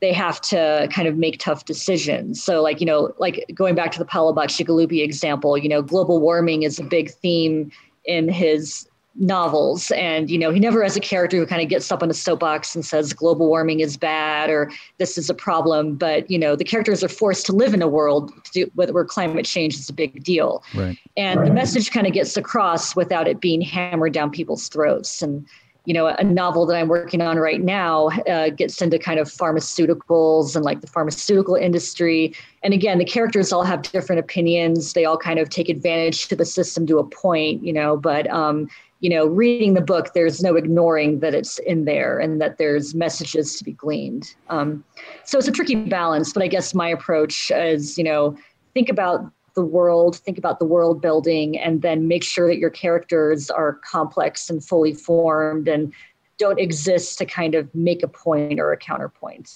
they 0.00 0.12
have 0.12 0.40
to 0.42 0.88
kind 0.92 1.08
of 1.08 1.16
make 1.16 1.38
tough 1.38 1.64
decisions. 1.64 2.42
So, 2.42 2.62
like, 2.62 2.80
you 2.80 2.86
know, 2.86 3.14
like 3.18 3.50
going 3.54 3.74
back 3.74 3.92
to 3.92 3.98
the 3.98 4.04
Paolo 4.04 4.34
Bacigalupi 4.34 5.02
example, 5.02 5.56
you 5.56 5.70
know, 5.70 5.80
global 5.80 6.20
warming 6.20 6.64
is 6.64 6.78
a 6.78 6.84
big 6.84 7.10
theme 7.10 7.70
in 8.04 8.28
his 8.28 8.86
novels. 9.18 9.90
And 9.92 10.30
you 10.30 10.38
know 10.38 10.50
he 10.50 10.60
never 10.60 10.82
has 10.82 10.96
a 10.96 11.00
character 11.00 11.36
who 11.36 11.46
kind 11.46 11.62
of 11.62 11.68
gets 11.68 11.90
up 11.90 12.02
on 12.02 12.10
a 12.10 12.14
soapbox 12.14 12.74
and 12.74 12.84
says 12.84 13.12
global 13.12 13.48
warming 13.48 13.80
is 13.80 13.96
bad 13.96 14.50
or 14.50 14.70
this 14.98 15.16
is 15.18 15.30
a 15.30 15.34
problem. 15.34 15.96
But 15.96 16.30
you 16.30 16.38
know 16.38 16.56
the 16.56 16.64
characters 16.64 17.02
are 17.02 17.08
forced 17.08 17.46
to 17.46 17.52
live 17.52 17.74
in 17.74 17.82
a 17.82 17.88
world 17.88 18.32
do, 18.52 18.70
where 18.74 19.04
climate 19.04 19.44
change 19.44 19.74
is 19.74 19.88
a 19.88 19.92
big 19.92 20.22
deal. 20.22 20.62
Right. 20.74 20.98
and 21.16 21.40
right. 21.40 21.48
the 21.48 21.54
message 21.54 21.90
kind 21.90 22.06
of 22.06 22.12
gets 22.12 22.36
across 22.36 22.94
without 22.96 23.28
it 23.28 23.40
being 23.40 23.60
hammered 23.60 24.12
down 24.12 24.30
people's 24.30 24.68
throats. 24.68 25.22
And 25.22 25.46
you 25.86 25.94
know 25.94 26.08
a 26.08 26.24
novel 26.24 26.66
that 26.66 26.76
i'm 26.76 26.88
working 26.88 27.22
on 27.22 27.38
right 27.38 27.62
now 27.62 28.08
uh, 28.28 28.50
gets 28.50 28.82
into 28.82 28.98
kind 28.98 29.18
of 29.18 29.28
pharmaceuticals 29.28 30.54
and 30.54 30.64
like 30.64 30.80
the 30.80 30.86
pharmaceutical 30.86 31.54
industry. 31.54 32.34
And 32.62 32.74
again 32.74 32.98
the 32.98 33.04
characters 33.04 33.52
all 33.52 33.62
have 33.62 33.82
different 33.82 34.18
opinions. 34.18 34.92
They 34.92 35.04
all 35.04 35.16
kind 35.16 35.38
of 35.38 35.48
take 35.48 35.68
advantage 35.68 36.26
to 36.28 36.36
the 36.36 36.44
system 36.44 36.86
to 36.88 36.98
a 36.98 37.04
point 37.04 37.62
you 37.64 37.72
know 37.72 37.96
but 37.96 38.28
um, 38.30 38.68
you 39.06 39.10
know, 39.10 39.24
reading 39.24 39.74
the 39.74 39.80
book, 39.80 40.14
there's 40.14 40.42
no 40.42 40.56
ignoring 40.56 41.20
that 41.20 41.32
it's 41.32 41.60
in 41.60 41.84
there 41.84 42.18
and 42.18 42.40
that 42.40 42.58
there's 42.58 42.92
messages 42.92 43.56
to 43.56 43.62
be 43.62 43.70
gleaned. 43.70 44.34
Um, 44.48 44.82
so 45.22 45.38
it's 45.38 45.46
a 45.46 45.52
tricky 45.52 45.76
balance, 45.76 46.32
but 46.32 46.42
I 46.42 46.48
guess 46.48 46.74
my 46.74 46.88
approach 46.88 47.52
is, 47.52 47.96
you 47.96 48.02
know, 48.02 48.36
think 48.74 48.88
about 48.88 49.30
the 49.54 49.62
world, 49.62 50.16
think 50.16 50.38
about 50.38 50.58
the 50.58 50.64
world 50.64 51.00
building, 51.00 51.56
and 51.56 51.82
then 51.82 52.08
make 52.08 52.24
sure 52.24 52.48
that 52.48 52.58
your 52.58 52.68
characters 52.68 53.48
are 53.48 53.74
complex 53.74 54.50
and 54.50 54.64
fully 54.64 54.92
formed 54.92 55.68
and 55.68 55.92
don't 56.36 56.58
exist 56.58 57.16
to 57.18 57.26
kind 57.26 57.54
of 57.54 57.72
make 57.76 58.02
a 58.02 58.08
point 58.08 58.58
or 58.58 58.72
a 58.72 58.76
counterpoint. 58.76 59.52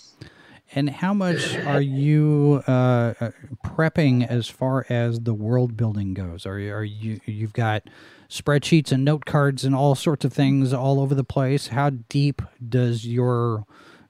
And 0.73 0.89
how 0.89 1.13
much 1.13 1.57
are 1.57 1.81
you 1.81 2.63
uh, 2.69 3.15
uh 3.21 3.31
prepping 3.65 4.27
as 4.27 4.49
far 4.49 4.87
as 4.89 5.21
the 5.21 5.35
world 5.35 5.77
building 5.77 6.15
goes? 6.15 6.47
Are, 6.47 6.55
are 6.55 6.85
you 6.85 7.21
you've 7.27 7.53
got 7.53 7.83
spreadsheets 8.31 8.93
and 8.93 9.05
note 9.05 9.25
cards 9.27 9.65
and 9.65 9.75
all 9.75 9.95
sorts 9.95 10.25
of 10.25 10.33
things 10.33 10.73
all 10.73 11.01
over 11.01 11.15
the 11.15 11.25
place. 11.25 11.69
How 11.69 11.91
deep 11.91 12.41
does 12.67 13.07
your 13.07 13.67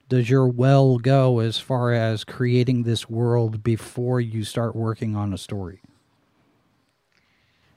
does 0.07 0.29
your 0.29 0.47
well 0.47 0.97
go 0.97 1.39
as 1.39 1.57
far 1.57 1.91
as 1.91 2.23
creating 2.23 2.83
this 2.83 3.09
world 3.09 3.63
before 3.63 4.21
you 4.21 4.43
start 4.43 4.75
working 4.75 5.15
on 5.15 5.33
a 5.33 5.37
story? 5.37 5.81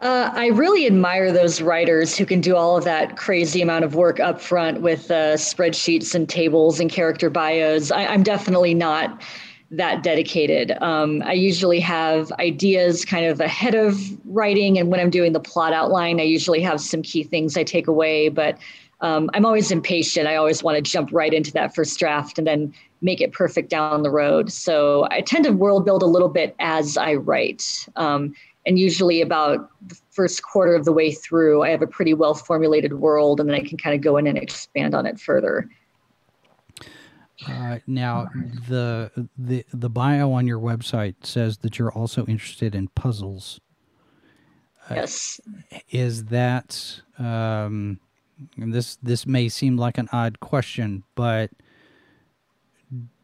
Uh, 0.05 0.31
I 0.35 0.49
really 0.49 0.87
admire 0.87 1.33
those 1.33 1.63
writers 1.63 2.15
who 2.15 2.27
can 2.27 2.43
do 2.43 2.55
all 2.57 2.77
of 2.77 2.85
that 2.85 3.17
crazy 3.17 3.63
amount 3.63 3.87
of 3.87 3.95
work 3.95 4.21
up 4.21 4.39
front 4.39 4.83
with 4.83 5.11
uh, 5.11 5.37
spreadsheets 5.37 6.15
and 6.15 6.29
tables 6.29 6.79
and 6.79 6.91
character 6.91 7.31
bios. 7.31 7.91
I, 7.91 8.05
I'm 8.05 8.23
definitely 8.23 8.75
not 8.75 9.23
that 9.71 10.03
dedicated. 10.03 10.73
Um, 10.83 11.23
I 11.25 11.33
usually 11.33 11.81
have 11.81 12.31
ideas 12.33 13.07
kind 13.07 13.25
of 13.25 13.41
ahead 13.41 13.75
of 13.75 13.99
writing, 14.27 14.79
and 14.79 14.91
when 14.91 15.01
I'm 15.01 15.09
doing 15.09 15.33
the 15.33 15.41
plot 15.41 15.73
outline, 15.73 16.21
I 16.21 16.25
usually 16.25 16.61
have 16.61 16.83
some 16.83 17.01
key 17.01 17.23
things 17.23 17.57
I 17.57 17.65
take 17.65 17.89
away. 17.89 18.29
But 18.29 18.59
um, 19.01 19.31
I'm 19.33 19.47
always 19.47 19.71
impatient. 19.71 20.29
I 20.29 20.37
always 20.37 20.63
want 20.63 20.77
to 20.77 20.83
jump 20.83 21.09
right 21.13 21.33
into 21.33 21.51
that 21.53 21.75
first 21.75 21.99
draft 21.99 22.37
and 22.37 22.47
then 22.47 22.75
make 23.01 23.23
it 23.23 23.33
perfect 23.33 23.71
down 23.71 24.03
the 24.03 24.11
road. 24.11 24.53
So 24.53 25.09
I 25.11 25.23
tend 25.23 25.45
to 25.45 25.53
world 25.53 25.87
build 25.87 26.03
a 26.03 26.07
little 26.07 26.29
bit 26.29 26.55
as 26.59 26.99
I 26.99 27.15
write. 27.15 27.89
Um, 27.97 28.35
and 28.67 28.79
usually, 28.79 29.21
about 29.21 29.71
the 29.87 29.97
first 30.11 30.43
quarter 30.43 30.75
of 30.75 30.85
the 30.85 30.93
way 30.93 31.13
through, 31.13 31.63
I 31.63 31.71
have 31.71 31.83
a 31.83 31.87
pretty 31.87 32.15
well 32.15 32.35
formulated 32.35 32.95
world, 32.95 33.41
and 33.41 33.49
then 33.49 33.57
I 33.57 33.61
can 33.61 33.77
kind 33.77 33.95
of 33.95 34.01
go 34.01 34.17
in 34.17 34.27
and 34.27 34.39
expand 34.39 34.95
on 34.95 35.07
it 35.07 35.21
further. 35.21 35.69
Uh, 37.47 37.79
now, 37.87 38.29
the 38.69 39.11
the 39.37 39.65
the 39.73 39.91
bio 39.91 40.33
on 40.33 40.47
your 40.47 40.61
website 40.61 41.15
says 41.25 41.59
that 41.59 41.79
you're 41.79 41.93
also 41.93 42.25
interested 42.27 42.75
in 42.75 42.89
puzzles. 42.89 43.61
Uh, 44.89 44.95
yes. 44.95 45.41
Is 45.91 46.27
that 46.27 47.01
um, 47.19 48.01
this 48.57 48.97
this 49.03 49.27
may 49.27 49.49
seem 49.49 49.77
like 49.77 49.99
an 49.99 50.09
odd 50.11 50.41
question, 50.41 51.05
but 51.15 51.51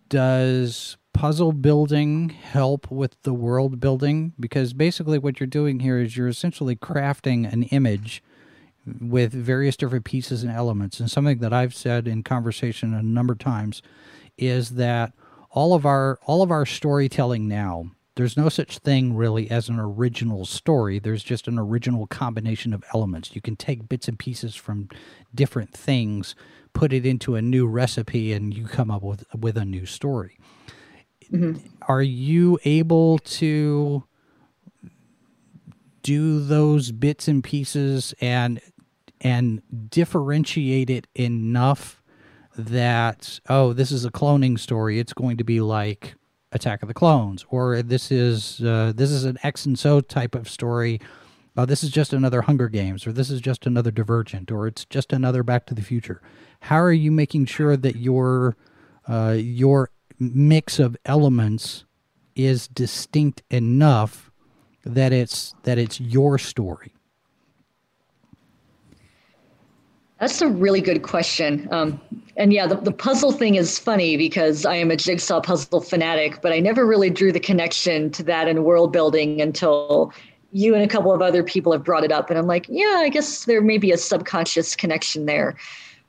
does 0.09 0.99
puzzle 1.21 1.53
building 1.53 2.31
help 2.31 2.91
with 2.91 3.15
the 3.25 3.35
world 3.35 3.79
building? 3.79 4.33
Because 4.41 4.73
basically, 4.73 5.19
what 5.19 5.39
you're 5.39 5.47
doing 5.47 5.81
here 5.81 5.99
is 5.99 6.17
you're 6.17 6.29
essentially 6.29 6.75
crafting 6.75 7.53
an 7.53 7.65
image 7.65 8.23
with 9.03 9.31
various 9.31 9.77
different 9.77 10.07
pieces 10.07 10.43
and 10.43 10.51
elements. 10.51 10.99
And 10.99 11.11
something 11.11 11.41
that 11.41 11.53
I've 11.53 11.75
said 11.75 12.09
in 12.09 12.23
conversation 12.23 12.95
a 12.95 13.03
number 13.03 13.35
of 13.35 13.39
times 13.39 13.83
is 14.39 14.71
that 14.77 15.13
all 15.51 15.75
of 15.75 15.85
our 15.85 16.19
all 16.25 16.41
of 16.41 16.51
our 16.51 16.65
storytelling 16.65 17.47
now 17.47 17.91
there's 18.15 18.39
no 18.39 18.49
such 18.49 18.79
thing 18.79 19.15
really 19.15 19.51
as 19.51 19.69
an 19.69 19.79
original 19.79 20.47
story 20.47 20.99
there's 20.99 21.25
just 21.25 21.49
an 21.49 21.59
original 21.59 22.07
combination 22.07 22.73
of 22.73 22.85
elements 22.95 23.35
you 23.35 23.41
can 23.41 23.57
take 23.57 23.89
bits 23.89 24.07
and 24.07 24.19
pieces 24.19 24.55
from 24.55 24.89
different 25.35 25.73
things 25.73 26.37
put 26.73 26.93
it 26.93 27.05
into 27.05 27.35
a 27.35 27.43
new 27.43 27.67
recipe 27.67 28.33
and 28.33 28.55
you 28.55 28.67
come 28.67 28.93
up 28.93 29.03
with 29.03 29.25
with 29.37 29.57
a 29.57 29.65
new 29.65 29.85
story 29.85 30.39
mm-hmm. 31.33 31.67
are 31.89 32.03
you 32.03 32.59
able 32.65 33.19
to 33.19 34.05
do 36.03 36.41
those 36.41 36.93
bits 36.93 37.29
and 37.29 37.45
pieces 37.45 38.15
and 38.21 38.61
and 39.21 39.63
differentiate 39.91 40.89
it 40.89 41.07
enough 41.15 42.03
that 42.57 43.41
oh 43.49 43.73
this 43.73 43.93
is 43.93 44.05
a 44.05 44.11
cloning 44.11 44.59
story. 44.59 44.99
It's 44.99 45.13
going 45.13 45.37
to 45.37 45.45
be 45.45 45.61
like 45.61 46.15
attack 46.53 46.83
of 46.83 46.89
the 46.89 46.95
clones 46.95 47.45
or 47.51 47.83
this 47.83 48.11
is 48.11 48.61
uh, 48.63 48.93
this 48.95 49.11
is 49.11 49.25
an 49.25 49.39
x 49.43 49.67
and 49.67 49.79
so 49.79 50.01
type 50.01 50.35
of 50.35 50.49
story. 50.49 51.01
Oh 51.57 51.67
this 51.67 51.85
is 51.85 51.91
just 51.91 52.13
another 52.13 52.43
hunger 52.43 52.69
games 52.69 53.07
or 53.07 53.13
this 53.13 53.31
is 53.31 53.41
just 53.41 53.67
another 53.67 53.91
divergent 53.91 54.51
or 54.51 54.67
it's 54.67 54.85
just 54.85 55.13
another 55.13 55.43
back 55.43 55.67
to 55.67 55.75
the 55.75 55.83
future. 55.83 56.23
How 56.61 56.81
are 56.81 56.93
you 56.93 57.13
making 57.13 57.47
sure 57.47 57.77
that 57.77 57.97
your 57.97 58.57
uh, 59.09 59.37
your 59.39 59.91
mix 60.21 60.79
of 60.79 60.97
elements 61.07 61.85
is 62.37 62.69
distinct 62.69 63.43
enough 63.51 64.31
that 64.85 65.13
it's 65.13 65.55
that 65.65 65.79
it's 65.79 66.01
your 66.01 66.39
story 66.39 66.95
That's 70.21 70.43
a 70.43 70.49
really 70.49 70.83
good 70.83 71.03
question. 71.03 71.67
Um, 71.71 71.99
and 72.37 72.53
yeah, 72.53 72.67
the, 72.67 72.77
the 72.77 72.93
puzzle 72.93 73.33
thing 73.33 73.55
is 73.55 73.79
funny 73.79 74.19
because 74.19 74.67
I 74.67 74.75
am 74.75 74.91
a 74.91 74.97
jigsaw 74.97 75.41
puzzle 75.41 75.81
fanatic, 75.81 76.43
but 76.43 76.53
I 76.53 76.61
never 76.61 76.87
really 76.87 77.09
drew 77.09 77.33
the 77.33 77.41
connection 77.41 78.11
to 78.11 78.23
that 78.25 78.47
in 78.47 78.63
world 78.63 78.93
building 78.93 79.41
until 79.41 80.13
you 80.53 80.75
and 80.75 80.85
a 80.85 80.89
couple 80.89 81.11
of 81.11 81.23
other 81.23 81.43
people 81.43 81.73
have 81.73 81.83
brought 81.83 82.05
it 82.05 82.13
up. 82.13 82.29
And 82.29 82.39
I'm 82.39 82.47
like, 82.47 82.67
yeah, 82.69 82.99
I 82.99 83.09
guess 83.09 83.47
there 83.47 83.63
may 83.63 83.79
be 83.79 83.93
a 83.93 83.97
subconscious 83.97 84.77
connection 84.77 85.25
there. 85.25 85.57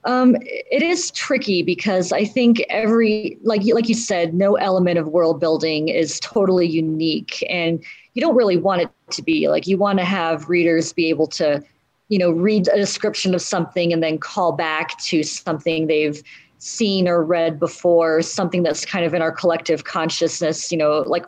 Um, 0.04 0.36
it 0.42 0.82
is 0.82 1.12
tricky 1.12 1.62
because 1.62 2.12
I 2.12 2.26
think 2.26 2.64
every 2.70 3.38
like 3.44 3.62
like 3.72 3.88
you 3.88 3.96
said, 3.96 4.34
no 4.34 4.56
element 4.56 4.98
of 4.98 5.08
world 5.08 5.40
building 5.40 5.90
is 5.90 6.20
totally 6.22 6.68
unique, 6.68 7.46
and 7.50 7.84
you 8.14 8.22
don't 8.22 8.36
really 8.36 8.58
want 8.58 8.82
it 8.82 8.90
to 9.12 9.22
be. 9.22 9.48
Like 9.48 9.68
you 9.68 9.78
want 9.78 10.00
to 10.00 10.06
have 10.06 10.50
readers 10.50 10.92
be 10.92 11.10
able 11.10 11.28
to 11.28 11.64
you 12.12 12.20
know, 12.20 12.30
read 12.30 12.68
a 12.68 12.76
description 12.76 13.34
of 13.34 13.42
something 13.42 13.94
and 13.94 14.04
then 14.04 14.18
call 14.18 14.52
back 14.52 15.00
to 15.00 15.24
something 15.24 15.88
they've 15.88 16.22
seen 16.58 17.08
or 17.08 17.24
read 17.24 17.58
before, 17.58 18.22
something 18.22 18.64
that's 18.64 18.84
kind 18.84 19.06
of 19.06 19.14
in 19.14 19.22
our 19.22 19.32
collective 19.32 19.86
consciousness, 19.86 20.74
you 20.74 20.78
know, 20.78 21.06
like 21.08 21.26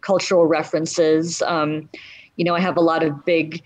cultural 0.00 0.44
references. 0.44 1.40
Um, 1.42 1.88
you 2.34 2.44
know, 2.44 2.56
I 2.56 2.58
have 2.58 2.76
a 2.76 2.80
lot 2.80 3.04
of 3.04 3.24
big 3.24 3.62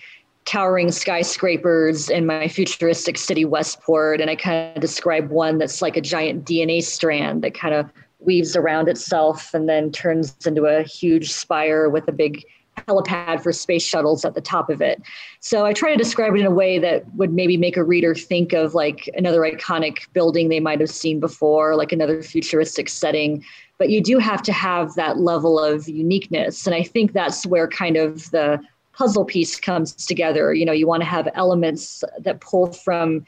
towering 0.49 0.91
skyscrapers 0.91 2.09
in 2.09 2.25
my 2.25 2.49
futuristic 2.49 3.19
city, 3.19 3.45
Westport, 3.45 4.19
and 4.19 4.31
I 4.31 4.35
kind 4.35 4.75
of 4.75 4.81
describe 4.81 5.29
one 5.29 5.59
that's 5.59 5.83
like 5.83 5.95
a 5.99 6.01
giant 6.01 6.47
DNA 6.47 6.83
strand 6.83 7.45
that 7.45 7.53
kind 7.53 7.75
of 7.75 7.93
weaves 8.21 8.57
around 8.57 8.89
itself 8.89 9.53
and 9.53 9.69
then 9.69 9.93
turns 9.93 10.35
into 10.47 10.65
a 10.65 10.85
huge 10.85 11.31
spire 11.31 11.91
with 11.91 12.09
a 12.09 12.13
big 12.13 12.47
helipad 12.79 13.43
for 13.43 13.53
space 13.53 13.83
shuttles 13.83 14.25
at 14.25 14.35
the 14.35 14.41
top 14.41 14.71
of 14.71 14.81
it. 14.81 15.03
So 15.41 15.67
I 15.67 15.75
try 15.75 15.91
to 15.91 15.99
describe 15.99 16.35
it 16.35 16.41
in 16.41 16.47
a 16.47 16.51
way 16.51 16.79
that 16.79 17.05
would 17.15 17.35
maybe 17.35 17.59
make 17.59 17.77
a 17.77 17.85
reader 17.85 18.15
think 18.15 18.55
of 18.55 18.75
like 18.75 19.11
another 19.19 19.43
iconic 19.43 20.11
building 20.15 20.49
they 20.49 20.61
might 20.61 20.81
have 20.81 20.89
seen 20.89 21.21
before, 21.21 21.77
like 21.77 21.93
another 21.93 22.23
futuristic 22.23 22.89
setting. 22.89 23.45
But 23.77 23.91
you 23.91 24.03
do 24.03 24.17
have 24.17 24.41
to 24.45 24.53
have 24.55 24.95
that 24.95 25.19
level 25.19 25.59
of 25.63 25.89
uniqueness. 25.91 26.67
And 26.67 26.75
I 26.75 26.85
think 26.85 27.13
that's 27.13 27.45
where 27.45 27.69
kind 27.69 27.99
of 27.99 28.31
the 28.31 28.59
puzzle 28.99 29.25
piece 29.25 29.59
comes 29.59 29.93
together. 29.95 30.53
You 30.53 30.67
know, 30.67 30.73
you 30.73 30.89
want 30.89 31.03
to 31.03 31.09
have 31.09 31.29
elements 31.35 32.03
that 32.19 32.41
pull 32.41 32.73
from 32.73 33.25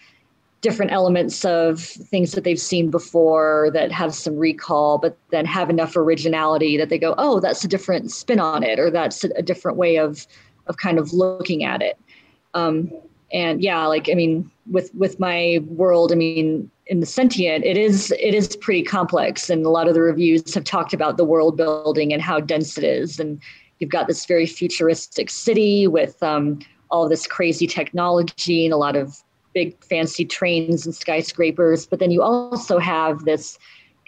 different 0.62 0.92
elements 0.92 1.44
of 1.44 1.80
things 1.80 2.32
that 2.32 2.44
they've 2.44 2.60
seen 2.60 2.90
before 2.90 3.70
that 3.72 3.92
have 3.92 4.14
some 4.14 4.36
recall, 4.36 4.98
but 4.98 5.16
then 5.30 5.46
have 5.46 5.70
enough 5.70 5.96
originality 5.96 6.76
that 6.76 6.90
they 6.90 6.98
go, 6.98 7.14
oh, 7.16 7.40
that's 7.40 7.64
a 7.64 7.68
different 7.68 8.10
spin 8.10 8.40
on 8.40 8.62
it, 8.64 8.78
or 8.78 8.90
that's 8.90 9.22
a 9.24 9.42
different 9.42 9.78
way 9.78 9.96
of 9.96 10.26
of 10.66 10.76
kind 10.76 10.98
of 10.98 11.12
looking 11.12 11.64
at 11.64 11.80
it. 11.80 11.98
Um, 12.52 12.92
and 13.32 13.62
yeah, 13.62 13.86
like 13.86 14.08
I 14.10 14.14
mean, 14.14 14.50
with 14.70 14.92
with 14.94 15.20
my 15.20 15.60
world, 15.68 16.10
I 16.10 16.16
mean, 16.16 16.68
in 16.86 16.98
the 16.98 17.06
sentient, 17.06 17.64
it 17.64 17.76
is 17.76 18.10
it 18.10 18.34
is 18.34 18.56
pretty 18.56 18.82
complex, 18.82 19.48
and 19.48 19.64
a 19.64 19.70
lot 19.70 19.86
of 19.86 19.94
the 19.94 20.02
reviews 20.02 20.52
have 20.52 20.64
talked 20.64 20.92
about 20.92 21.16
the 21.16 21.24
world 21.24 21.56
building 21.56 22.12
and 22.12 22.20
how 22.20 22.40
dense 22.40 22.76
it 22.76 22.84
is, 22.84 23.20
and 23.20 23.40
you've 23.80 23.90
got 23.90 24.06
this 24.06 24.24
very 24.26 24.46
futuristic 24.46 25.28
city 25.30 25.86
with 25.86 26.22
um, 26.22 26.60
all 26.90 27.08
this 27.08 27.26
crazy 27.26 27.66
technology 27.66 28.64
and 28.64 28.72
a 28.72 28.76
lot 28.76 28.94
of 28.94 29.22
big 29.54 29.82
fancy 29.82 30.24
trains 30.24 30.86
and 30.86 30.94
skyscrapers, 30.94 31.86
but 31.86 31.98
then 31.98 32.10
you 32.10 32.22
also 32.22 32.78
have 32.78 33.24
this 33.24 33.58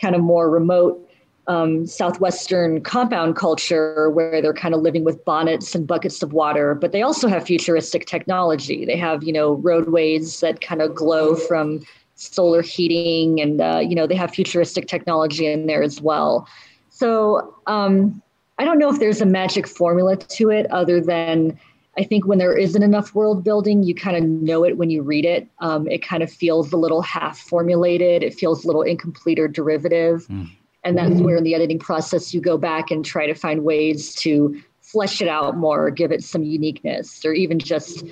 kind 0.01 0.15
of 0.15 0.21
more 0.21 0.49
remote 0.49 1.09
um, 1.49 1.87
southwestern 1.87 2.81
compound 2.83 3.35
culture 3.35 4.09
where 4.11 4.41
they're 4.41 4.55
kind 4.55 4.75
of 4.75 4.81
living 4.81 5.03
with 5.03 5.25
bonnets 5.25 5.75
and 5.75 5.89
buckets 5.89 6.23
of 6.23 6.33
water 6.33 6.75
but 6.75 6.93
they 6.93 7.03
also 7.03 7.27
have 7.27 7.45
futuristic 7.45 8.07
technology. 8.07 8.85
They 8.85 8.97
have 8.97 9.25
you 9.25 9.33
know 9.33 9.55
roadways 9.55 10.39
that 10.41 10.61
kind 10.61 10.81
of 10.81 10.95
glow 10.95 11.35
from 11.35 11.81
solar 12.15 12.63
heating 12.63 13.41
and 13.41 13.61
uh, 13.61 13.81
you 13.85 13.97
know 13.97 14.07
they 14.07 14.15
have 14.15 14.31
futuristic 14.31 14.87
technology 14.87 15.47
in 15.47 15.67
there 15.67 15.83
as 15.83 16.01
well. 16.01 16.47
So 16.91 17.57
um, 17.67 18.22
i 18.59 18.65
don't 18.65 18.79
know 18.79 18.91
if 18.91 18.99
there's 18.99 19.21
a 19.21 19.27
magic 19.27 19.67
formula 19.67 20.17
to 20.17 20.51
it 20.51 20.71
other 20.71 21.01
than 21.01 21.59
I 21.99 22.05
think 22.05 22.27
when 22.27 22.39
there 22.39 22.57
isn't 22.57 22.83
enough 22.83 23.15
world 23.15 23.45
building, 23.45 23.83
you 23.83 23.95
kind 23.95 24.17
of 24.17 24.25
know 24.25 24.65
it 24.65 24.79
when 24.79 24.89
you 24.89 25.03
read 25.03 25.27
it. 25.27 25.47
Um, 25.59 25.87
it 25.89 25.99
kind 26.03 26.23
of 26.23 26.33
feels 26.33 26.73
a 26.73 26.77
little 26.79 27.03
half 27.03 27.39
formulated. 27.39 28.23
It 28.23 28.33
feels 28.33 28.65
a 28.65 28.67
little 28.67 28.83
incomplete 28.83 29.39
or 29.39 29.47
derivative. 29.47 30.27
Mm. 30.29 30.49
And 30.85 30.99
that's 30.99 31.21
where 31.21 31.37
in 31.37 31.45
the 31.45 31.55
editing 31.55 31.79
process, 31.79 32.35
you 32.35 32.41
go 32.41 32.59
back 32.59 32.91
and 32.91 33.05
try 33.05 33.27
to 33.27 33.35
find 33.35 33.63
ways 33.63 34.15
to 34.17 34.61
flesh 34.81 35.23
it 35.23 35.29
out 35.29 35.57
more, 35.57 35.91
give 35.91 36.11
it 36.11 36.25
some 36.25 36.43
uniqueness, 36.43 37.25
or 37.25 37.33
even 37.35 37.59
just, 37.59 38.05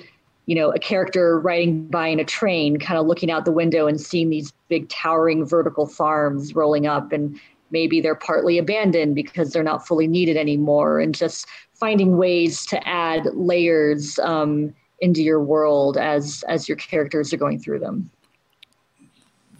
you 0.45 0.55
know, 0.55 0.71
a 0.71 0.79
character 0.79 1.39
riding 1.39 1.85
by 1.87 2.07
in 2.07 2.19
a 2.19 2.23
train, 2.23 2.77
kind 2.77 2.97
of 2.97 3.07
looking 3.07 3.29
out 3.29 3.43
the 3.43 3.51
window 3.51 3.87
and 3.87 3.99
seeing 3.99 4.29
these 4.29 4.53
big 4.69 4.87
towering 4.87 5.45
vertical 5.45 5.85
farms 5.85 6.55
rolling 6.55 6.87
up 6.87 7.11
and 7.11 7.37
maybe 7.71 8.01
they're 8.01 8.15
partly 8.15 8.57
abandoned 8.57 9.15
because 9.15 9.51
they're 9.51 9.63
not 9.63 9.87
fully 9.87 10.07
needed 10.07 10.37
anymore 10.37 10.99
and 10.99 11.15
just 11.15 11.47
finding 11.73 12.17
ways 12.17 12.65
to 12.67 12.87
add 12.87 13.25
layers 13.33 14.19
um, 14.19 14.73
into 14.99 15.21
your 15.23 15.43
world 15.43 15.97
as 15.97 16.43
as 16.47 16.69
your 16.69 16.77
characters 16.77 17.33
are 17.33 17.37
going 17.37 17.59
through 17.59 17.79
them. 17.79 18.09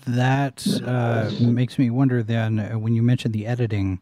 That 0.08 0.65
uh, 0.86 1.32
makes 1.39 1.78
me 1.78 1.89
wonder 1.89 2.24
then 2.24 2.60
uh, 2.60 2.71
when 2.78 2.93
you 2.93 3.04
mentioned 3.04 3.34
the 3.34 3.45
editing 3.45 4.00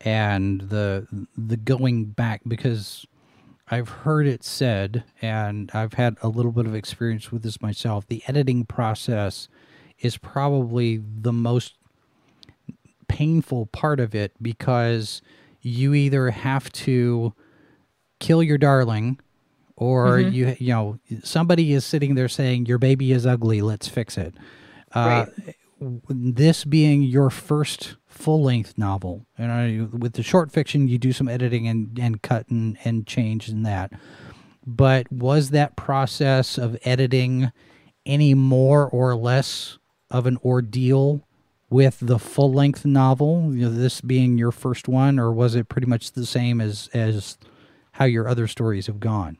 and 0.00 0.62
the 0.62 1.06
the 1.36 1.56
going 1.56 2.06
back 2.06 2.42
because 2.46 3.06
I've 3.68 3.88
heard 3.88 4.26
it 4.26 4.42
said 4.42 5.04
and 5.20 5.70
I've 5.74 5.94
had 5.94 6.16
a 6.22 6.28
little 6.28 6.52
bit 6.52 6.66
of 6.66 6.74
experience 6.74 7.30
with 7.30 7.42
this 7.42 7.60
myself 7.60 8.06
the 8.06 8.22
editing 8.26 8.64
process 8.64 9.48
is 9.98 10.16
probably 10.16 10.96
the 10.98 11.32
most 11.32 11.74
painful 13.10 13.66
part 13.66 13.98
of 13.98 14.14
it 14.14 14.32
because 14.40 15.20
you 15.60 15.94
either 15.94 16.30
have 16.30 16.70
to 16.72 17.34
kill 18.20 18.40
your 18.40 18.56
darling 18.56 19.18
or 19.76 20.18
mm-hmm. 20.18 20.32
you 20.32 20.56
you 20.60 20.72
know 20.72 20.98
somebody 21.24 21.72
is 21.72 21.84
sitting 21.84 22.14
there 22.14 22.28
saying 22.28 22.66
your 22.66 22.78
baby 22.78 23.10
is 23.10 23.26
ugly 23.26 23.60
let's 23.60 23.88
fix 23.88 24.16
it 24.16 24.34
uh, 24.94 25.26
right. 25.26 25.56
this 26.08 26.64
being 26.64 27.02
your 27.02 27.30
first 27.30 27.96
full 28.06 28.42
length 28.42 28.78
novel 28.78 29.26
and 29.36 29.92
with 30.00 30.12
the 30.12 30.22
short 30.22 30.52
fiction 30.52 30.86
you 30.86 30.98
do 30.98 31.12
some 31.12 31.28
editing 31.28 31.66
and, 31.66 31.98
and 31.98 32.22
cut 32.22 32.46
and, 32.48 32.78
and 32.84 33.06
change 33.06 33.48
in 33.48 33.64
that 33.64 33.90
but 34.64 35.10
was 35.10 35.50
that 35.50 35.74
process 35.74 36.58
of 36.58 36.78
editing 36.84 37.50
any 38.06 38.34
more 38.34 38.88
or 38.88 39.16
less 39.16 39.78
of 40.10 40.26
an 40.26 40.36
ordeal 40.44 41.26
with 41.70 41.98
the 42.00 42.18
full 42.18 42.52
length 42.52 42.84
novel, 42.84 43.54
you 43.54 43.64
know, 43.64 43.70
this 43.70 44.00
being 44.00 44.36
your 44.36 44.52
first 44.52 44.88
one, 44.88 45.18
or 45.18 45.32
was 45.32 45.54
it 45.54 45.68
pretty 45.68 45.86
much 45.86 46.12
the 46.12 46.26
same 46.26 46.60
as 46.60 46.90
as 46.92 47.38
how 47.92 48.04
your 48.04 48.28
other 48.28 48.46
stories 48.46 48.86
have 48.86 49.00
gone? 49.00 49.38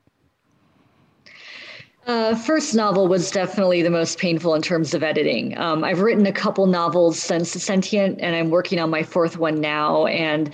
Uh, 2.06 2.34
first 2.34 2.74
novel 2.74 3.08
was 3.08 3.30
definitely 3.30 3.82
the 3.82 3.90
most 3.90 4.18
painful 4.18 4.54
in 4.54 4.62
terms 4.62 4.94
of 4.94 5.02
editing. 5.02 5.56
Um, 5.58 5.84
I've 5.84 6.00
written 6.00 6.26
a 6.26 6.32
couple 6.32 6.66
novels 6.66 7.18
since 7.18 7.50
Sentient, 7.50 8.18
and 8.20 8.34
I'm 8.34 8.50
working 8.50 8.78
on 8.80 8.90
my 8.90 9.02
fourth 9.02 9.36
one 9.36 9.60
now. 9.60 10.06
And 10.06 10.50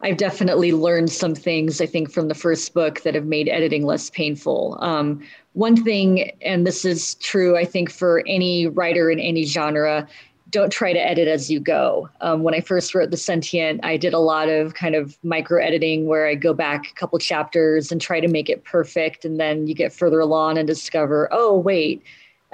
I've 0.00 0.16
definitely 0.16 0.72
learned 0.72 1.10
some 1.10 1.34
things, 1.34 1.80
I 1.80 1.86
think, 1.86 2.10
from 2.10 2.28
the 2.28 2.34
first 2.34 2.74
book 2.74 3.02
that 3.02 3.14
have 3.14 3.26
made 3.26 3.48
editing 3.48 3.84
less 3.84 4.10
painful. 4.10 4.78
Um, 4.80 5.22
one 5.52 5.82
thing, 5.82 6.32
and 6.42 6.66
this 6.66 6.84
is 6.84 7.14
true, 7.16 7.56
I 7.56 7.64
think, 7.64 7.90
for 7.90 8.22
any 8.26 8.66
writer 8.66 9.10
in 9.10 9.20
any 9.20 9.44
genre, 9.44 10.08
don't 10.56 10.72
try 10.72 10.90
to 10.90 10.98
edit 10.98 11.28
as 11.28 11.50
you 11.50 11.60
go. 11.60 12.08
Um, 12.22 12.42
when 12.42 12.54
I 12.54 12.60
first 12.60 12.94
wrote 12.94 13.10
The 13.10 13.18
Sentient, 13.18 13.84
I 13.84 13.98
did 13.98 14.14
a 14.14 14.18
lot 14.18 14.48
of 14.48 14.72
kind 14.72 14.94
of 14.94 15.18
micro 15.22 15.62
editing 15.62 16.06
where 16.06 16.26
I 16.26 16.34
go 16.34 16.54
back 16.54 16.90
a 16.90 16.94
couple 16.94 17.18
chapters 17.18 17.92
and 17.92 18.00
try 18.00 18.20
to 18.20 18.28
make 18.28 18.48
it 18.48 18.64
perfect. 18.64 19.26
And 19.26 19.38
then 19.38 19.66
you 19.66 19.74
get 19.74 19.92
further 19.92 20.18
along 20.18 20.56
and 20.56 20.66
discover, 20.66 21.28
oh, 21.30 21.58
wait, 21.58 22.02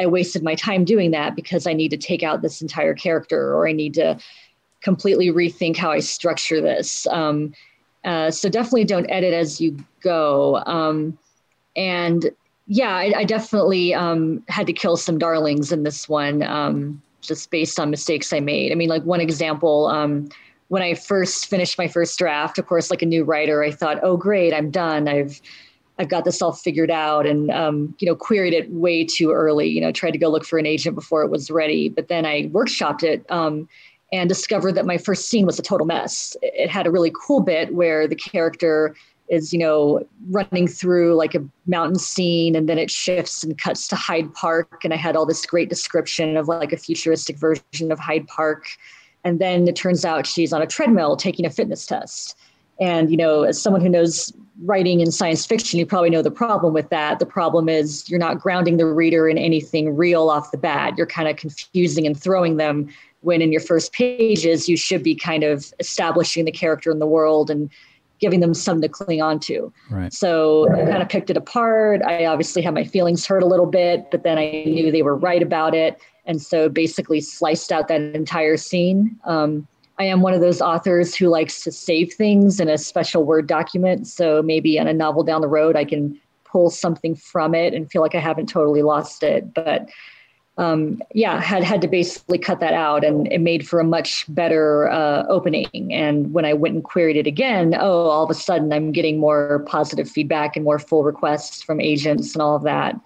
I 0.01 0.07
wasted 0.07 0.43
my 0.43 0.57
time 0.57 0.85
doing 0.85 1.13
that 1.13 1.37
because 1.37 1.65
I 1.65 1.75
need 1.75 1.91
to 1.91 1.97
take 1.97 2.25
out 2.25 2.43
this 2.43 2.61
entire 2.61 2.93
character 2.93 3.55
or 3.55 3.69
I 3.69 3.73
need 3.73 3.95
to 3.95 4.19
completely 4.81 5.29
rethink 5.29 5.77
how 5.77 5.93
I 5.93 6.01
structure 6.01 6.61
this. 6.61 7.07
Um, 7.07 7.55
uh, 8.05 8.33
so 8.33 8.49
definitely 8.49 8.85
don't 8.85 9.09
edit 9.11 9.33
as 9.33 9.61
you 9.61 9.77
go. 10.01 10.61
Um, 10.67 11.17
and 11.77 12.33
yeah, 12.67 12.97
I, 12.97 13.13
I 13.19 13.25
definitely 13.25 13.95
um, 13.95 14.43
had 14.49 14.67
to 14.67 14.73
kill 14.73 14.97
some 14.97 15.19
darlings 15.19 15.71
in 15.71 15.85
this 15.85 16.09
one. 16.09 16.43
Um, 16.43 17.01
just 17.23 17.51
based 17.51 17.81
on 17.81 17.91
mistakes 17.91 18.33
I 18.33 18.41
made. 18.41 18.73
I 18.73 18.75
mean, 18.75 18.89
like 18.89 19.05
one 19.05 19.21
example, 19.21 19.87
um, 19.87 20.29
when 20.69 20.83
I 20.83 20.95
first 20.95 21.47
finished 21.47 21.79
my 21.79 21.89
first 21.89 22.19
draft, 22.19 22.59
of 22.59 22.67
course, 22.67 22.91
like 22.91 23.03
a 23.03 23.07
new 23.07 23.25
writer, 23.25 23.63
I 23.63 23.71
thought, 23.71 23.99
oh, 24.03 24.17
great, 24.17 24.53
I'm 24.53 24.71
done. 24.71 25.09
I've 25.09 25.41
I've 25.99 26.09
got 26.09 26.25
this 26.25 26.41
all 26.41 26.53
figured 26.53 26.91
out, 26.91 27.27
and 27.27 27.51
um, 27.51 27.95
you 27.99 28.07
know, 28.07 28.17
queried 28.17 28.55
it 28.55 28.71
way 28.71 29.05
too 29.05 29.31
early. 29.31 29.69
You 29.69 29.81
know, 29.81 29.93
tried 29.93 30.13
to 30.13 30.19
go 30.19 30.29
look 30.31 30.45
for 30.45 30.59
an 30.59 30.67
agent 30.67 30.95
before 30.95 31.23
it 31.23 31.31
was 31.31 31.51
ready, 31.51 31.89
but 31.89 32.09
then 32.09 32.27
I 32.27 32.49
workshopped 32.49 33.03
it. 33.03 33.25
Um, 33.31 33.69
and 34.15 34.29
discovered 34.29 34.73
that 34.73 34.85
my 34.85 34.99
first 34.99 35.29
scene 35.29 35.47
was 35.47 35.59
a 35.59 35.63
total 35.63 35.87
mess. 35.87 36.37
It 36.43 36.69
had 36.69 36.87
a 36.87 36.91
really 36.91 37.11
cool 37.19 37.41
bit 37.41 37.75
where 37.75 38.07
the 38.07 38.15
character 38.15 38.95
is 39.29 39.53
you 39.53 39.59
know 39.59 40.07
running 40.31 40.67
through 40.67 41.15
like 41.15 41.35
a 41.35 41.45
mountain 41.67 41.99
scene 41.99 42.55
and 42.55 42.69
then 42.69 42.79
it 42.79 42.91
shifts 42.91 43.43
and 43.43 43.59
cuts 43.59 43.89
to 43.89 43.97
hyde 43.97 44.33
park. 44.35 44.85
And 44.85 44.93
i 44.93 44.97
had 44.97 45.17
all 45.17 45.27
this 45.27 45.45
great 45.47 45.69
description 45.69 46.37
of 46.37 46.49
like 46.49 46.73
a 46.73 46.77
futuristic 46.77 47.37
version 47.37 47.91
of 47.91 47.99
hyde 47.99 48.27
park. 48.29 48.67
And 49.25 49.41
then 49.41 49.69
it 49.69 49.77
turns 49.77 50.05
out 50.05 50.27
she's 50.27 50.53
on 50.53 50.63
a 50.63 50.67
treadmill 50.67 51.17
taking 51.17 51.47
a 51.47 51.51
fitness 51.51 51.87
test. 51.87 52.37
And 52.81 53.11
you 53.11 53.17
know 53.17 53.43
as 53.43 53.61
someone 53.61 53.81
who 53.81 53.89
knows 53.89 54.33
writing 54.65 55.01
in 55.01 55.11
science 55.11 55.47
fiction 55.47 55.79
you 55.79 55.87
probably 55.87 56.11
know 56.11 56.23
the 56.23 56.31
problem 56.31 56.75
with 56.75 56.91
that. 56.91 57.19
The 57.19 57.27
problem 57.27 57.69
is 57.69 58.09
you're 58.11 58.21
not 58.21 58.39
grounding 58.39 58.77
the 58.77 58.87
reader 58.87 59.29
in 59.29 59.39
anything 59.39 59.97
real 59.97 60.29
off 60.29 60.51
the 60.51 60.59
bat. 60.59 60.95
You're 60.97 61.07
kind 61.07 61.29
of 61.29 61.37
confusing 61.37 62.07
and 62.07 62.21
throwing 62.21 62.59
them 62.59 62.89
when 63.23 63.41
in 63.41 63.53
your 63.53 63.61
first 63.61 63.93
pages 63.93 64.69
you 64.69 64.77
should 64.77 65.03
be 65.03 65.15
kind 65.15 65.43
of 65.43 65.73
establishing 65.81 66.45
the 66.45 66.53
character 66.53 66.91
in 66.91 66.99
the 66.99 67.07
world 67.07 67.51
and 67.51 67.71
giving 68.23 68.41
them 68.41 68.55
something 68.55 68.81
to 68.83 68.89
cling 68.89 69.21
on 69.21 69.39
to. 69.41 69.71
Right. 69.91 70.13
So 70.13 70.73
I 70.73 70.87
kind 70.87 71.03
of 71.03 71.09
picked 71.09 71.29
it 71.29 71.37
apart. 71.37 72.01
I 72.03 72.25
obviously 72.25 72.63
had 72.63 72.73
my 72.73 72.85
feelings 72.85 73.27
hurt 73.27 73.43
a 73.43 73.47
little 73.47 73.67
bit, 73.67 74.11
but 74.11 74.23
then 74.23 74.39
I 74.39 74.65
knew 74.65 74.91
they 74.91 75.03
were 75.03 75.17
right 75.17 75.43
about 75.43 75.75
it. 75.75 76.01
And 76.25 76.41
so 76.41 76.69
basically 76.69 77.21
sliced 77.21 77.73
out 77.73 77.89
that 77.89 78.01
entire 78.01 78.57
scene. 78.57 79.19
Um, 79.25 79.67
I 79.99 80.05
am 80.05 80.23
one 80.23 80.33
of 80.33 80.41
those 80.41 80.63
authors 80.63 81.15
who 81.15 81.29
likes 81.29 81.63
to 81.65 81.73
save 81.73 82.15
things 82.15 82.61
in 82.61 82.69
a 82.69 82.79
special 82.79 83.25
Word 83.25 83.49
document. 83.49 84.07
So 84.07 84.41
maybe 84.41 84.79
on 84.79 84.87
a 84.87 84.95
novel 84.95 85.25
down 85.25 85.41
the 85.41 85.49
road, 85.49 85.77
I 85.77 85.85
can 85.85 86.19
pull 86.45 86.71
something 86.71 87.17
from 87.17 87.55
it 87.55 87.75
and 87.75 87.91
feel 87.91 88.03
like 88.03 88.15
I 88.15 88.21
haven't 88.21 88.47
totally 88.47 88.83
lost 88.83 89.23
it. 89.25 89.53
But 89.53 89.89
um, 90.59 91.01
yeah, 91.15 91.41
had 91.41 91.65
had 91.65 91.81
to 91.81 91.89
basically 91.89 92.39
cut 92.39 92.61
that 92.61 92.75
out, 92.75 93.05
and 93.05 93.27
it 93.33 93.41
made 93.41 93.67
for 93.67 93.81
a 93.81 93.85
much 93.85 94.27
better 94.29 94.91
uh, 94.91 95.25
opening. 95.29 95.93
And 95.93 96.33
when 96.35 96.45
I 96.45 96.53
went 96.53 96.75
and 96.75 96.85
queried 96.85 97.17
it 97.17 97.27
again, 97.27 97.75
oh, 97.75 98.09
all 98.09 98.25
of 98.25 98.31
a 98.31 98.35
sudden 98.35 98.73
I'm 98.73 98.93
getting 98.93 99.19
more 99.19 99.65
positive 99.67 100.11
feedback 100.11 100.55
and 100.55 100.65
more 100.65 100.79
full 100.79 101.05
requests 101.05 101.63
from 101.63 101.81
agents 101.81 102.35
and 102.35 102.43
all 102.43 102.55
of 102.55 102.65
that. 102.65 103.01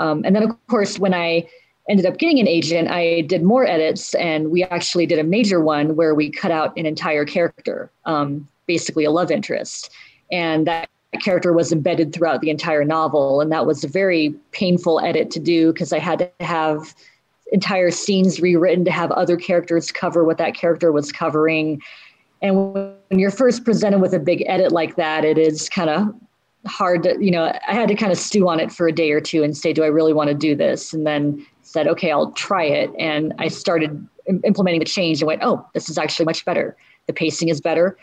Um, 0.00 0.22
and 0.24 0.34
then 0.34 0.42
of 0.42 0.66
course, 0.66 0.98
when 0.98 1.14
I 1.14 1.48
ended 1.88 2.04
up 2.04 2.18
getting 2.18 2.40
an 2.40 2.48
agent, 2.48 2.88
I 2.88 3.22
did 3.22 3.42
more 3.44 3.64
edits, 3.64 4.14
and 4.14 4.50
we 4.50 4.64
actually 4.64 5.06
did 5.06 5.20
a 5.20 5.24
major 5.24 5.60
one 5.60 5.94
where 5.94 6.14
we 6.14 6.30
cut 6.30 6.50
out 6.50 6.76
an 6.76 6.84
entire 6.84 7.24
character, 7.24 7.90
um, 8.06 8.48
basically 8.66 9.04
a 9.04 9.10
love 9.10 9.30
interest, 9.30 9.90
and 10.32 10.66
that 10.66 10.88
character 11.22 11.52
was 11.52 11.72
embedded 11.72 12.12
throughout 12.12 12.40
the 12.40 12.50
entire 12.50 12.84
novel. 12.84 13.40
And 13.40 13.50
that 13.52 13.66
was 13.66 13.84
a 13.84 13.88
very 13.88 14.34
painful 14.52 15.00
edit 15.00 15.30
to 15.32 15.40
do 15.40 15.72
because 15.72 15.92
I 15.92 15.98
had 15.98 16.18
to 16.18 16.30
have 16.40 16.94
entire 17.52 17.90
scenes 17.90 18.40
rewritten 18.40 18.84
to 18.84 18.90
have 18.90 19.10
other 19.12 19.36
characters 19.36 19.90
cover 19.90 20.24
what 20.24 20.38
that 20.38 20.54
character 20.54 20.92
was 20.92 21.12
covering. 21.12 21.80
And 22.42 22.74
when 22.74 23.18
you're 23.18 23.30
first 23.30 23.64
presented 23.64 24.00
with 24.00 24.14
a 24.14 24.18
big 24.18 24.44
edit 24.46 24.72
like 24.72 24.96
that, 24.96 25.24
it 25.24 25.38
is 25.38 25.68
kind 25.68 25.90
of 25.90 26.14
hard 26.66 27.02
to, 27.04 27.16
you 27.20 27.30
know, 27.30 27.52
I 27.66 27.72
had 27.72 27.88
to 27.88 27.94
kind 27.94 28.12
of 28.12 28.18
stew 28.18 28.48
on 28.48 28.60
it 28.60 28.70
for 28.70 28.86
a 28.86 28.92
day 28.92 29.12
or 29.12 29.20
two 29.20 29.42
and 29.42 29.56
say, 29.56 29.72
do 29.72 29.82
I 29.82 29.86
really 29.86 30.12
want 30.12 30.28
to 30.28 30.34
do 30.34 30.54
this? 30.54 30.92
And 30.92 31.06
then 31.06 31.44
said, 31.62 31.88
okay, 31.88 32.10
I'll 32.10 32.32
try 32.32 32.64
it. 32.64 32.90
And 32.98 33.32
I 33.38 33.48
started 33.48 34.06
implementing 34.44 34.80
the 34.80 34.86
change 34.86 35.20
and 35.20 35.26
went, 35.26 35.42
oh, 35.42 35.66
this 35.74 35.88
is 35.88 35.98
actually 35.98 36.26
much 36.26 36.44
better. 36.44 36.76
The 37.06 37.12
pacing 37.12 37.48
is 37.48 37.60
better 37.60 37.96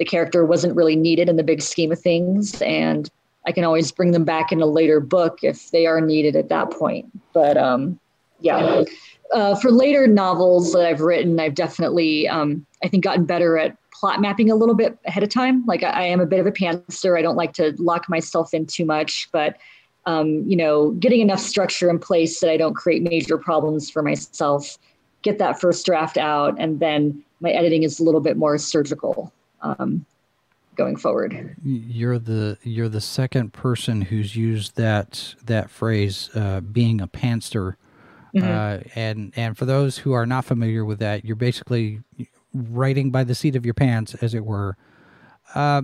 the 0.00 0.04
character 0.06 0.46
wasn't 0.46 0.74
really 0.74 0.96
needed 0.96 1.28
in 1.28 1.36
the 1.36 1.44
big 1.44 1.60
scheme 1.60 1.92
of 1.92 2.00
things 2.00 2.60
and 2.62 3.10
i 3.46 3.52
can 3.52 3.64
always 3.64 3.92
bring 3.92 4.10
them 4.10 4.24
back 4.24 4.50
in 4.50 4.60
a 4.60 4.66
later 4.66 4.98
book 4.98 5.38
if 5.42 5.70
they 5.70 5.86
are 5.86 6.00
needed 6.00 6.34
at 6.34 6.48
that 6.48 6.70
point. 6.72 7.06
But 7.32 7.56
um, 7.56 8.00
yeah. 8.40 8.82
Uh, 9.32 9.54
for 9.54 9.70
later 9.70 10.08
novels 10.08 10.72
that 10.72 10.84
i've 10.84 11.00
written 11.00 11.38
i've 11.38 11.54
definitely 11.54 12.26
um, 12.26 12.66
i 12.82 12.88
think 12.88 13.04
gotten 13.04 13.24
better 13.24 13.56
at 13.58 13.76
plot 13.92 14.20
mapping 14.20 14.50
a 14.50 14.56
little 14.56 14.74
bit 14.74 14.98
ahead 15.06 15.22
of 15.22 15.28
time. 15.28 15.64
Like 15.66 15.84
i, 15.84 15.90
I 15.90 16.02
am 16.02 16.20
a 16.20 16.26
bit 16.26 16.40
of 16.40 16.46
a 16.46 16.50
pantser. 16.50 17.16
I 17.16 17.22
don't 17.22 17.36
like 17.36 17.52
to 17.52 17.72
lock 17.78 18.08
myself 18.08 18.52
in 18.52 18.66
too 18.66 18.84
much 18.84 19.28
but 19.30 19.56
um, 20.06 20.42
you 20.48 20.56
know 20.56 20.92
getting 20.92 21.20
enough 21.20 21.40
structure 21.40 21.90
in 21.90 21.98
place 21.98 22.40
that 22.40 22.50
i 22.50 22.56
don't 22.56 22.74
create 22.74 23.02
major 23.02 23.36
problems 23.36 23.90
for 23.90 24.02
myself 24.02 24.78
get 25.22 25.38
that 25.38 25.60
first 25.60 25.84
draft 25.84 26.16
out 26.16 26.56
and 26.58 26.80
then 26.80 27.22
my 27.40 27.50
editing 27.50 27.82
is 27.82 28.00
a 28.00 28.02
little 28.02 28.22
bit 28.22 28.38
more 28.38 28.56
surgical 28.56 29.30
um, 29.62 30.06
going 30.76 30.96
forward. 30.96 31.56
You're 31.64 32.18
the 32.18 32.58
you're 32.62 32.88
the 32.88 33.00
second 33.00 33.52
person 33.52 34.02
who's 34.02 34.36
used 34.36 34.76
that 34.76 35.34
that 35.44 35.70
phrase, 35.70 36.30
uh, 36.34 36.60
being 36.60 37.00
a 37.00 37.08
pantser. 37.08 37.76
Mm-hmm. 38.34 38.48
Uh, 38.48 38.78
and 38.94 39.32
and 39.36 39.58
for 39.58 39.64
those 39.64 39.98
who 39.98 40.12
are 40.12 40.26
not 40.26 40.44
familiar 40.44 40.84
with 40.84 40.98
that, 41.00 41.24
you're 41.24 41.36
basically 41.36 42.00
writing 42.54 43.10
by 43.10 43.24
the 43.24 43.34
seat 43.34 43.56
of 43.56 43.64
your 43.64 43.74
pants, 43.74 44.14
as 44.14 44.34
it 44.34 44.44
were. 44.44 44.76
Uh, 45.54 45.82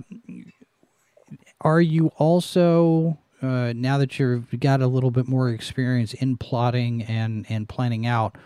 are 1.61 1.81
you 1.81 2.09
also 2.17 3.19
uh, 3.43 3.73
now 3.75 3.99
that 3.99 4.19
you've 4.19 4.59
got 4.61 4.81
a 4.81 4.87
little 4.87 5.11
bit 5.11 5.27
more 5.27 5.51
experience 5.51 6.15
in 6.15 6.37
plotting 6.37 7.03
and 7.03 7.47
and 7.49 7.69
planning 7.69 8.07
out? 8.07 8.37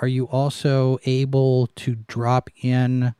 Are 0.00 0.08
you 0.08 0.26
also 0.26 0.98
able 1.04 1.66
to 1.76 1.96
drop 1.96 2.50
in 2.62 3.14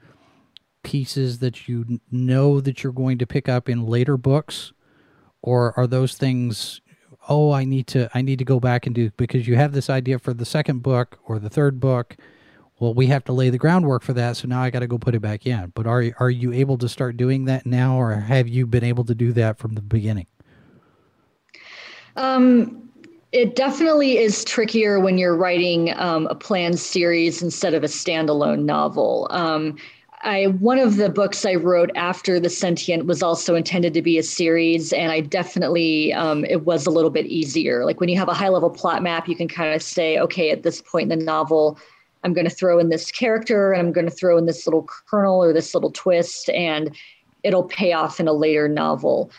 pieces 0.88 1.40
that 1.40 1.68
you 1.68 2.00
know 2.10 2.62
that 2.62 2.82
you're 2.82 2.92
going 2.92 3.18
to 3.18 3.26
pick 3.26 3.46
up 3.46 3.68
in 3.68 3.84
later 3.84 4.16
books? 4.16 4.72
Or 5.42 5.78
are 5.78 5.86
those 5.86 6.16
things 6.16 6.80
oh 7.28 7.52
i 7.52 7.62
need 7.64 7.86
to 7.86 8.08
i 8.14 8.22
need 8.22 8.38
to 8.38 8.44
go 8.44 8.58
back 8.58 8.86
and 8.86 8.94
do 8.94 9.10
because 9.18 9.46
you 9.46 9.54
have 9.54 9.72
this 9.72 9.90
idea 9.90 10.18
for 10.18 10.32
the 10.32 10.46
second 10.46 10.82
book 10.82 11.18
or 11.26 11.38
the 11.38 11.50
third 11.50 11.78
book. 11.78 12.16
Well 12.80 12.94
we 12.94 13.08
have 13.08 13.24
to 13.24 13.32
lay 13.32 13.50
the 13.50 13.58
groundwork 13.58 14.02
for 14.02 14.14
that 14.14 14.36
so 14.36 14.48
now 14.48 14.62
i 14.62 14.70
got 14.70 14.80
to 14.80 14.86
go 14.86 14.98
put 14.98 15.14
it 15.14 15.20
back 15.20 15.46
in. 15.46 15.72
But 15.74 15.86
are 15.86 16.04
are 16.18 16.30
you 16.30 16.52
able 16.52 16.78
to 16.78 16.88
start 16.88 17.16
doing 17.16 17.44
that 17.44 17.66
now 17.66 18.00
or 18.00 18.14
have 18.14 18.48
you 18.48 18.66
been 18.66 18.84
able 18.84 19.04
to 19.04 19.14
do 19.14 19.32
that 19.34 19.58
from 19.58 19.74
the 19.74 19.82
beginning? 19.82 20.26
Um 22.16 22.88
it 23.30 23.56
definitely 23.56 24.16
is 24.16 24.42
trickier 24.44 24.98
when 25.00 25.18
you're 25.18 25.36
writing 25.36 25.92
um, 25.98 26.26
a 26.28 26.34
planned 26.34 26.78
series 26.78 27.42
instead 27.42 27.74
of 27.74 27.84
a 27.84 27.86
standalone 27.86 28.64
novel. 28.64 29.28
Um, 29.30 29.76
I 30.22 30.46
one 30.46 30.78
of 30.78 30.96
the 30.96 31.08
books 31.08 31.44
I 31.46 31.54
wrote 31.54 31.90
after 31.94 32.40
the 32.40 32.50
sentient 32.50 33.06
was 33.06 33.22
also 33.22 33.54
intended 33.54 33.94
to 33.94 34.02
be 34.02 34.18
a 34.18 34.22
series, 34.22 34.92
and 34.92 35.12
I 35.12 35.20
definitely 35.20 36.12
um, 36.12 36.44
it 36.44 36.64
was 36.64 36.86
a 36.86 36.90
little 36.90 37.10
bit 37.10 37.26
easier. 37.26 37.84
Like 37.84 38.00
when 38.00 38.08
you 38.08 38.18
have 38.18 38.28
a 38.28 38.34
high 38.34 38.48
level 38.48 38.70
plot 38.70 39.02
map, 39.02 39.28
you 39.28 39.36
can 39.36 39.48
kind 39.48 39.74
of 39.74 39.82
say, 39.82 40.18
okay, 40.18 40.50
at 40.50 40.62
this 40.62 40.82
point 40.82 41.12
in 41.12 41.18
the 41.18 41.24
novel, 41.24 41.78
I'm 42.24 42.32
going 42.32 42.48
to 42.48 42.54
throw 42.54 42.78
in 42.78 42.88
this 42.88 43.12
character, 43.12 43.72
and 43.72 43.86
I'm 43.86 43.92
going 43.92 44.06
to 44.08 44.14
throw 44.14 44.36
in 44.38 44.46
this 44.46 44.66
little 44.66 44.88
kernel 45.08 45.42
or 45.42 45.52
this 45.52 45.74
little 45.74 45.92
twist, 45.92 46.50
and 46.50 46.96
it'll 47.44 47.64
pay 47.64 47.92
off 47.92 48.18
in 48.18 48.26
a 48.26 48.32
later 48.32 48.68
novel. 48.68 49.30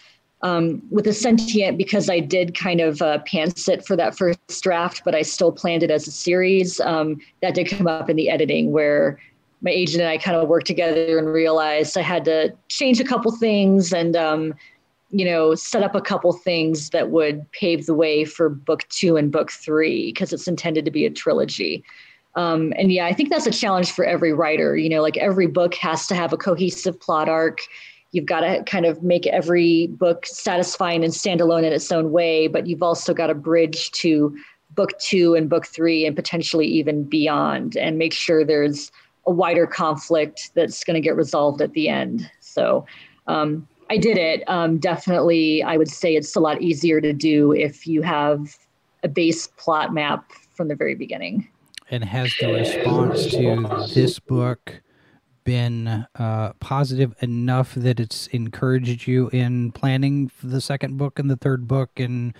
Um, 0.41 0.81
with 0.89 1.03
the 1.03 1.13
sentient, 1.13 1.77
because 1.77 2.09
I 2.09 2.21
did 2.21 2.55
kind 2.55 2.79
of 2.79 3.01
uh, 3.01 3.19
pants 3.25 3.67
it 3.67 3.85
for 3.85 3.97
that 3.97 4.17
first 4.17 4.39
draft, 4.61 5.01
but 5.03 5.13
I 5.13 5.21
still 5.21 5.51
planned 5.51 5.83
it 5.83 5.91
as 5.91 6.07
a 6.07 6.11
series. 6.11 6.79
Um, 6.79 7.19
that 7.41 7.55
did 7.55 7.67
come 7.67 7.87
up 7.87 8.09
in 8.09 8.15
the 8.15 8.29
editing 8.29 8.71
where 8.71 9.19
my 9.61 9.71
agent 9.71 10.01
and 10.01 10.09
I 10.09 10.17
kind 10.17 10.37
of 10.37 10.47
worked 10.47 10.67
together 10.67 11.17
and 11.17 11.27
realized 11.27 11.97
I 11.97 12.01
had 12.01 12.25
to 12.25 12.53
change 12.69 12.99
a 12.99 13.03
couple 13.03 13.31
things 13.31 13.91
and, 13.91 14.15
um, 14.15 14.53
you 15.11 15.25
know, 15.25 15.55
set 15.55 15.83
up 15.83 15.95
a 15.95 16.01
couple 16.01 16.31
things 16.33 16.91
that 16.91 17.09
would 17.09 17.51
pave 17.51 17.85
the 17.85 17.93
way 17.93 18.25
for 18.25 18.47
book 18.47 18.87
two 18.89 19.17
and 19.17 19.31
book 19.31 19.51
three 19.51 20.11
because 20.13 20.31
it's 20.31 20.47
intended 20.47 20.85
to 20.85 20.91
be 20.91 21.05
a 21.05 21.09
trilogy. 21.09 21.83
Um, 22.35 22.73
and 22.77 22.91
yeah, 22.91 23.05
I 23.05 23.13
think 23.13 23.29
that's 23.29 23.47
a 23.47 23.51
challenge 23.51 23.91
for 23.91 24.05
every 24.05 24.33
writer. 24.33 24.77
You 24.77 24.89
know, 24.89 25.01
like 25.01 25.17
every 25.17 25.47
book 25.47 25.73
has 25.75 26.07
to 26.07 26.15
have 26.15 26.31
a 26.31 26.37
cohesive 26.37 26.99
plot 26.99 27.27
arc. 27.27 27.59
You've 28.11 28.27
got 28.27 28.41
to 28.41 28.63
kind 28.63 28.85
of 28.85 29.03
make 29.03 29.27
every 29.27 29.87
book 29.87 30.25
satisfying 30.25 31.03
and 31.03 31.13
standalone 31.13 31.63
in 31.63 31.73
its 31.73 31.91
own 31.91 32.11
way, 32.11 32.47
but 32.47 32.65
you've 32.65 32.83
also 32.83 33.13
got 33.13 33.27
to 33.27 33.35
bridge 33.35 33.91
to 33.91 34.35
book 34.71 34.97
two 34.99 35.35
and 35.35 35.49
book 35.49 35.67
three 35.67 36.05
and 36.05 36.15
potentially 36.15 36.67
even 36.67 37.03
beyond 37.03 37.75
and 37.75 37.97
make 37.97 38.13
sure 38.13 38.45
there's 38.45 38.91
a 39.29 39.31
wider 39.31 39.67
conflict 39.67 40.49
that's 40.55 40.83
going 40.83 40.95
to 40.95 41.01
get 41.01 41.15
resolved 41.15 41.61
at 41.61 41.71
the 41.73 41.87
end. 41.87 42.29
So 42.39 42.83
um, 43.27 43.67
I 43.91 43.97
did 43.97 44.17
it. 44.17 44.43
Um, 44.49 44.79
definitely, 44.79 45.61
I 45.61 45.77
would 45.77 45.87
say 45.87 46.15
it's 46.15 46.35
a 46.35 46.39
lot 46.39 46.63
easier 46.63 46.99
to 46.99 47.13
do 47.13 47.51
if 47.51 47.85
you 47.85 48.01
have 48.01 48.57
a 49.03 49.07
base 49.07 49.45
plot 49.55 49.93
map 49.93 50.31
from 50.51 50.67
the 50.67 50.75
very 50.75 50.95
beginning. 50.95 51.47
And 51.91 52.03
has 52.03 52.33
the 52.39 52.53
response 52.53 53.27
to 53.27 53.87
this 53.93 54.17
book 54.17 54.81
been 55.43 56.07
uh, 56.15 56.53
positive 56.59 57.13
enough 57.21 57.75
that 57.75 57.99
it's 57.99 58.27
encouraged 58.27 59.07
you 59.07 59.29
in 59.29 59.71
planning 59.73 60.31
the 60.43 60.59
second 60.59 60.97
book 60.97 61.19
and 61.19 61.29
the 61.29 61.37
third 61.37 61.67
book 61.67 61.99
and 61.99 62.35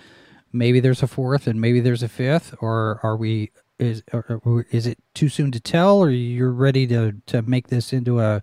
maybe 0.52 0.80
there's 0.80 1.02
a 1.02 1.06
fourth 1.06 1.46
and 1.46 1.60
maybe 1.60 1.80
there's 1.80 2.02
a 2.02 2.08
fifth 2.08 2.54
or 2.60 3.00
are 3.02 3.16
we 3.16 3.50
is 3.80 4.02
or, 4.12 4.66
is 4.70 4.86
it 4.86 4.98
too 5.14 5.28
soon 5.28 5.50
to 5.52 5.60
tell, 5.60 5.98
or 5.98 6.10
you're 6.10 6.52
ready 6.52 6.86
to 6.88 7.14
to 7.26 7.42
make 7.42 7.68
this 7.68 7.92
into 7.92 8.20
a 8.20 8.42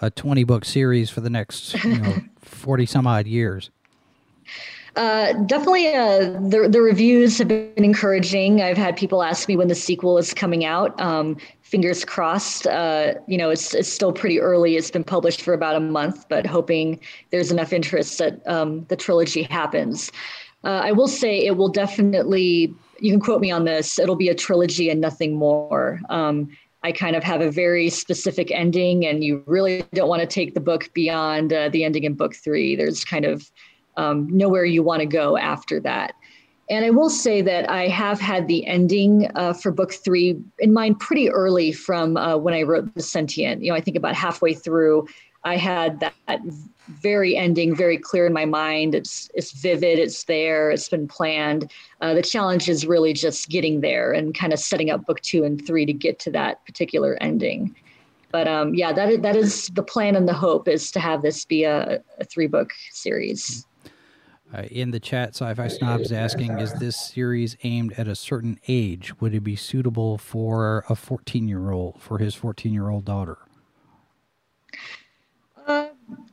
a 0.00 0.10
20 0.10 0.44
book 0.44 0.64
series 0.64 1.08
for 1.08 1.20
the 1.20 1.30
next 1.30 1.82
you 1.84 1.98
know 1.98 2.16
40 2.40 2.86
some 2.86 3.06
odd 3.06 3.26
years? 3.26 3.70
Uh, 4.96 5.34
definitely, 5.44 5.88
uh, 5.94 6.20
the 6.48 6.68
the 6.70 6.80
reviews 6.80 7.36
have 7.36 7.48
been 7.48 7.72
encouraging. 7.76 8.62
I've 8.62 8.78
had 8.78 8.96
people 8.96 9.22
ask 9.22 9.46
me 9.46 9.54
when 9.54 9.68
the 9.68 9.74
sequel 9.74 10.16
is 10.16 10.32
coming 10.32 10.64
out. 10.64 10.98
Um, 10.98 11.36
fingers 11.60 12.02
crossed. 12.02 12.66
Uh, 12.66 13.12
you 13.26 13.36
know, 13.36 13.50
it's 13.50 13.74
it's 13.74 13.90
still 13.90 14.12
pretty 14.12 14.40
early. 14.40 14.76
It's 14.76 14.90
been 14.90 15.04
published 15.04 15.42
for 15.42 15.52
about 15.52 15.76
a 15.76 15.80
month, 15.80 16.26
but 16.30 16.46
hoping 16.46 16.98
there's 17.30 17.52
enough 17.52 17.74
interest 17.74 18.18
that 18.18 18.46
um, 18.48 18.86
the 18.86 18.96
trilogy 18.96 19.42
happens. 19.42 20.10
Uh, 20.64 20.80
I 20.84 20.92
will 20.92 21.08
say 21.08 21.44
it 21.44 21.58
will 21.58 21.68
definitely. 21.68 22.74
You 23.00 23.10
can 23.12 23.20
quote 23.20 23.40
me 23.40 23.50
on 23.50 23.64
this. 23.64 23.98
It'll 23.98 24.16
be 24.16 24.28
a 24.28 24.34
trilogy 24.34 24.90
and 24.90 25.00
nothing 25.00 25.34
more. 25.34 26.00
Um, 26.08 26.48
I 26.82 26.92
kind 26.92 27.16
of 27.16 27.24
have 27.24 27.40
a 27.40 27.50
very 27.50 27.90
specific 27.90 28.50
ending, 28.50 29.06
and 29.06 29.24
you 29.24 29.42
really 29.46 29.84
don't 29.92 30.08
want 30.08 30.20
to 30.20 30.26
take 30.26 30.54
the 30.54 30.60
book 30.60 30.90
beyond 30.94 31.52
uh, 31.52 31.68
the 31.68 31.84
ending 31.84 32.04
in 32.04 32.14
book 32.14 32.34
three. 32.34 32.76
There's 32.76 33.04
kind 33.04 33.24
of 33.24 33.50
um, 33.96 34.28
nowhere 34.30 34.64
you 34.64 34.82
want 34.82 35.00
to 35.00 35.06
go 35.06 35.36
after 35.36 35.80
that. 35.80 36.14
And 36.68 36.84
I 36.84 36.90
will 36.90 37.10
say 37.10 37.42
that 37.42 37.70
I 37.70 37.88
have 37.88 38.20
had 38.20 38.48
the 38.48 38.66
ending 38.66 39.30
uh, 39.34 39.52
for 39.52 39.70
book 39.70 39.92
three 39.92 40.36
in 40.58 40.72
mind 40.72 40.98
pretty 40.98 41.30
early 41.30 41.72
from 41.72 42.16
uh, 42.16 42.36
when 42.36 42.54
I 42.54 42.62
wrote 42.62 42.92
The 42.94 43.02
Sentient. 43.02 43.62
You 43.62 43.70
know, 43.70 43.76
I 43.76 43.80
think 43.80 43.96
about 43.96 44.14
halfway 44.14 44.52
through, 44.52 45.06
I 45.44 45.56
had 45.56 46.00
that 46.00 46.40
very 46.88 47.36
ending 47.36 47.74
very 47.74 47.98
clear 47.98 48.26
in 48.26 48.32
my 48.32 48.44
mind. 48.44 48.94
It's 48.94 49.30
it's 49.34 49.52
vivid. 49.52 49.98
It's 49.98 50.24
there. 50.24 50.70
It's 50.70 50.88
been 50.88 51.08
planned. 51.08 51.70
Uh, 52.00 52.14
the 52.14 52.22
challenge 52.22 52.68
is 52.68 52.86
really 52.86 53.12
just 53.12 53.48
getting 53.48 53.80
there 53.80 54.12
and 54.12 54.34
kind 54.34 54.52
of 54.52 54.58
setting 54.58 54.90
up 54.90 55.06
book 55.06 55.20
two 55.20 55.44
and 55.44 55.64
three 55.64 55.86
to 55.86 55.92
get 55.92 56.18
to 56.20 56.30
that 56.32 56.64
particular 56.64 57.16
ending. 57.20 57.74
But 58.32 58.48
um, 58.48 58.74
yeah, 58.74 58.92
that 58.92 59.10
is, 59.10 59.20
that 59.20 59.36
is 59.36 59.68
the 59.68 59.82
plan 59.82 60.16
and 60.16 60.28
the 60.28 60.34
hope 60.34 60.68
is 60.68 60.90
to 60.92 61.00
have 61.00 61.22
this 61.22 61.44
be 61.44 61.64
a, 61.64 62.02
a 62.18 62.24
three 62.24 62.46
book 62.46 62.70
series. 62.90 63.66
Uh, 64.54 64.62
in 64.70 64.90
the 64.92 65.00
chat, 65.00 65.30
Sci-Fi 65.30 65.68
Snobs 65.68 66.12
asking, 66.12 66.58
is 66.60 66.72
this 66.74 66.96
series 66.96 67.56
aimed 67.64 67.92
at 67.94 68.06
a 68.06 68.14
certain 68.14 68.60
age? 68.68 69.20
Would 69.20 69.34
it 69.34 69.40
be 69.40 69.56
suitable 69.56 70.18
for 70.18 70.84
a 70.88 70.94
14-year-old, 70.94 72.00
for 72.00 72.18
his 72.18 72.36
14-year-old 72.36 73.04
daughter? 73.04 73.38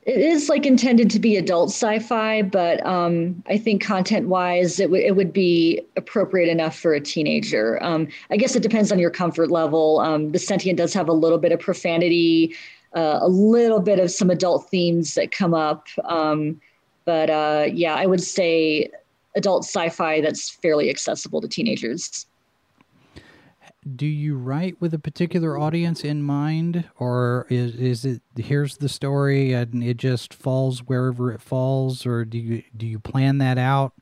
It 0.05 0.19
is 0.19 0.49
like 0.49 0.65
intended 0.65 1.09
to 1.11 1.19
be 1.19 1.37
adult 1.37 1.69
sci-fi, 1.69 2.41
but 2.41 2.85
um, 2.85 3.41
I 3.47 3.57
think 3.57 3.81
content-wise, 3.81 4.79
it, 4.79 4.87
w- 4.87 5.05
it 5.05 5.15
would 5.15 5.31
be 5.31 5.81
appropriate 5.95 6.49
enough 6.49 6.77
for 6.77 6.93
a 6.93 6.99
teenager. 6.99 7.81
Um, 7.81 8.09
I 8.29 8.35
guess 8.35 8.53
it 8.53 8.61
depends 8.63 8.91
on 8.91 8.99
your 8.99 9.09
comfort 9.09 9.49
level. 9.49 9.99
Um, 10.01 10.31
the 10.33 10.39
Sentient 10.39 10.77
does 10.77 10.93
have 10.93 11.07
a 11.07 11.13
little 11.13 11.37
bit 11.37 11.53
of 11.53 11.61
profanity, 11.61 12.53
uh, 12.93 13.19
a 13.21 13.29
little 13.29 13.79
bit 13.79 13.97
of 13.97 14.11
some 14.11 14.29
adult 14.29 14.69
themes 14.69 15.13
that 15.13 15.31
come 15.31 15.53
up. 15.53 15.87
Um, 16.03 16.59
but 17.05 17.29
uh, 17.29 17.67
yeah, 17.71 17.95
I 17.95 18.05
would 18.05 18.21
say 18.21 18.89
adult 19.37 19.63
sci-fi 19.63 20.19
that's 20.19 20.49
fairly 20.49 20.89
accessible 20.89 21.39
to 21.39 21.47
teenagers. 21.47 22.25
Do 23.95 24.05
you 24.05 24.37
write 24.37 24.79
with 24.79 24.93
a 24.93 24.99
particular 24.99 25.57
audience 25.57 26.03
in 26.03 26.23
mind, 26.23 26.85
or 26.97 27.45
is 27.49 27.75
is 27.75 28.05
it 28.05 28.21
here's 28.37 28.77
the 28.77 28.89
story 28.89 29.53
and 29.53 29.83
it 29.83 29.97
just 29.97 30.33
falls 30.33 30.79
wherever 30.79 31.31
it 31.31 31.41
falls, 31.41 32.05
or 32.05 32.25
do 32.25 32.37
you 32.37 32.63
do 32.75 32.85
you 32.85 32.99
plan 32.99 33.39
that 33.39 33.57
out? 33.57 33.93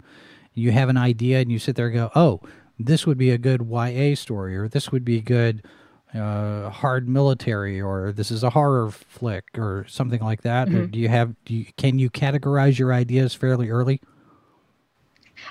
You 0.53 0.71
have 0.71 0.89
an 0.89 0.97
idea 0.97 1.39
and 1.39 1.51
you 1.51 1.59
sit 1.59 1.75
there 1.75 1.88
and 1.88 1.95
go, 1.95 2.11
oh, 2.15 2.41
this 2.77 3.07
would 3.07 3.17
be 3.17 3.32
a 3.32 3.38
good 3.38 3.67
YA 3.67 4.15
story, 4.15 4.55
or 4.57 4.67
this 4.67 4.91
would 4.91 5.05
be 5.05 5.21
good 5.21 5.63
uh, 6.13 6.69
hard 6.69 7.07
military 7.07 7.79
or 7.79 8.11
this 8.11 8.32
is 8.32 8.43
a 8.43 8.49
horror 8.49 8.91
flick 8.91 9.45
or 9.57 9.86
something 9.88 10.21
like 10.21 10.41
that? 10.41 10.67
Mm-hmm. 10.67 10.77
Or 10.77 10.88
do 10.88 10.99
you 10.99 11.07
have 11.07 11.36
do 11.45 11.55
you, 11.55 11.65
can 11.77 11.99
you 11.99 12.09
categorize 12.09 12.77
your 12.77 12.93
ideas 12.93 13.34
fairly 13.34 13.69
early? 13.69 14.01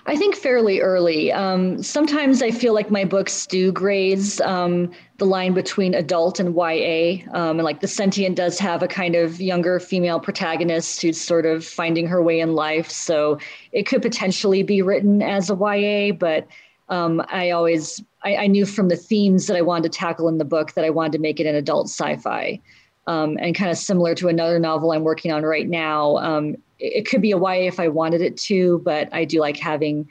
I 0.07 0.17
think 0.17 0.35
fairly 0.35 0.81
early. 0.81 1.31
Um, 1.31 1.83
sometimes 1.83 2.43
I 2.43 2.51
feel 2.51 2.73
like 2.73 2.91
my 2.91 3.05
books 3.05 3.47
do 3.47 3.71
graze 3.71 4.41
um, 4.41 4.91
the 5.19 5.27
line 5.27 5.53
between 5.53 5.95
adult 5.95 6.41
and 6.41 6.55
YA. 6.55 7.23
Um, 7.33 7.59
and 7.59 7.63
like 7.63 7.81
The 7.81 7.89
Sentient 7.89 8.37
does 8.37 8.59
have 8.59 8.83
a 8.83 8.89
kind 8.89 9.15
of 9.15 9.41
younger 9.41 9.79
female 9.79 10.19
protagonist 10.19 11.03
who's 11.03 11.21
sort 11.21 11.45
of 11.45 11.65
finding 11.65 12.07
her 12.07 12.23
way 12.23 12.41
in 12.41 12.55
life. 12.55 12.91
So 12.91 13.39
it 13.73 13.87
could 13.87 14.03
potentially 14.03 14.63
be 14.63 14.81
written 14.81 15.23
as 15.23 15.51
a 15.51 15.55
YA, 15.55 16.13
but 16.13 16.47
um, 16.89 17.23
I 17.29 17.51
always 17.51 18.03
I, 18.23 18.37
I, 18.37 18.47
knew 18.49 18.67
from 18.67 18.89
the 18.89 18.97
themes 18.97 19.47
that 19.47 19.57
I 19.57 19.63
wanted 19.63 19.93
to 19.93 19.99
tackle 19.99 20.29
in 20.29 20.39
the 20.39 20.45
book 20.45 20.73
that 20.73 20.85
I 20.85 20.91
wanted 20.91 21.13
to 21.13 21.19
make 21.21 21.39
it 21.39 21.47
an 21.47 21.55
adult 21.55 21.89
sci-fi. 21.89 22.61
Um, 23.07 23.39
and 23.41 23.55
kind 23.55 23.71
of 23.71 23.79
similar 23.79 24.15
to 24.17 24.29
another 24.29 24.59
novel 24.59 24.93
I'm 24.93 25.05
working 25.05 25.31
on 25.33 25.45
right 25.45 25.69
now. 25.69 26.17
It, 26.81 26.93
it, 26.99 27.09
could 27.09 27.23
be 27.23 27.33
a 27.33 27.39
YA 27.39 27.67
if 27.69 27.79
I 27.79 27.89
wanted 27.89 28.21
it 28.21 28.37
to, 28.39 28.81
but 28.85 29.09
I 29.13 29.25
do 29.25 29.41
like 29.41 29.57
having 29.57 30.09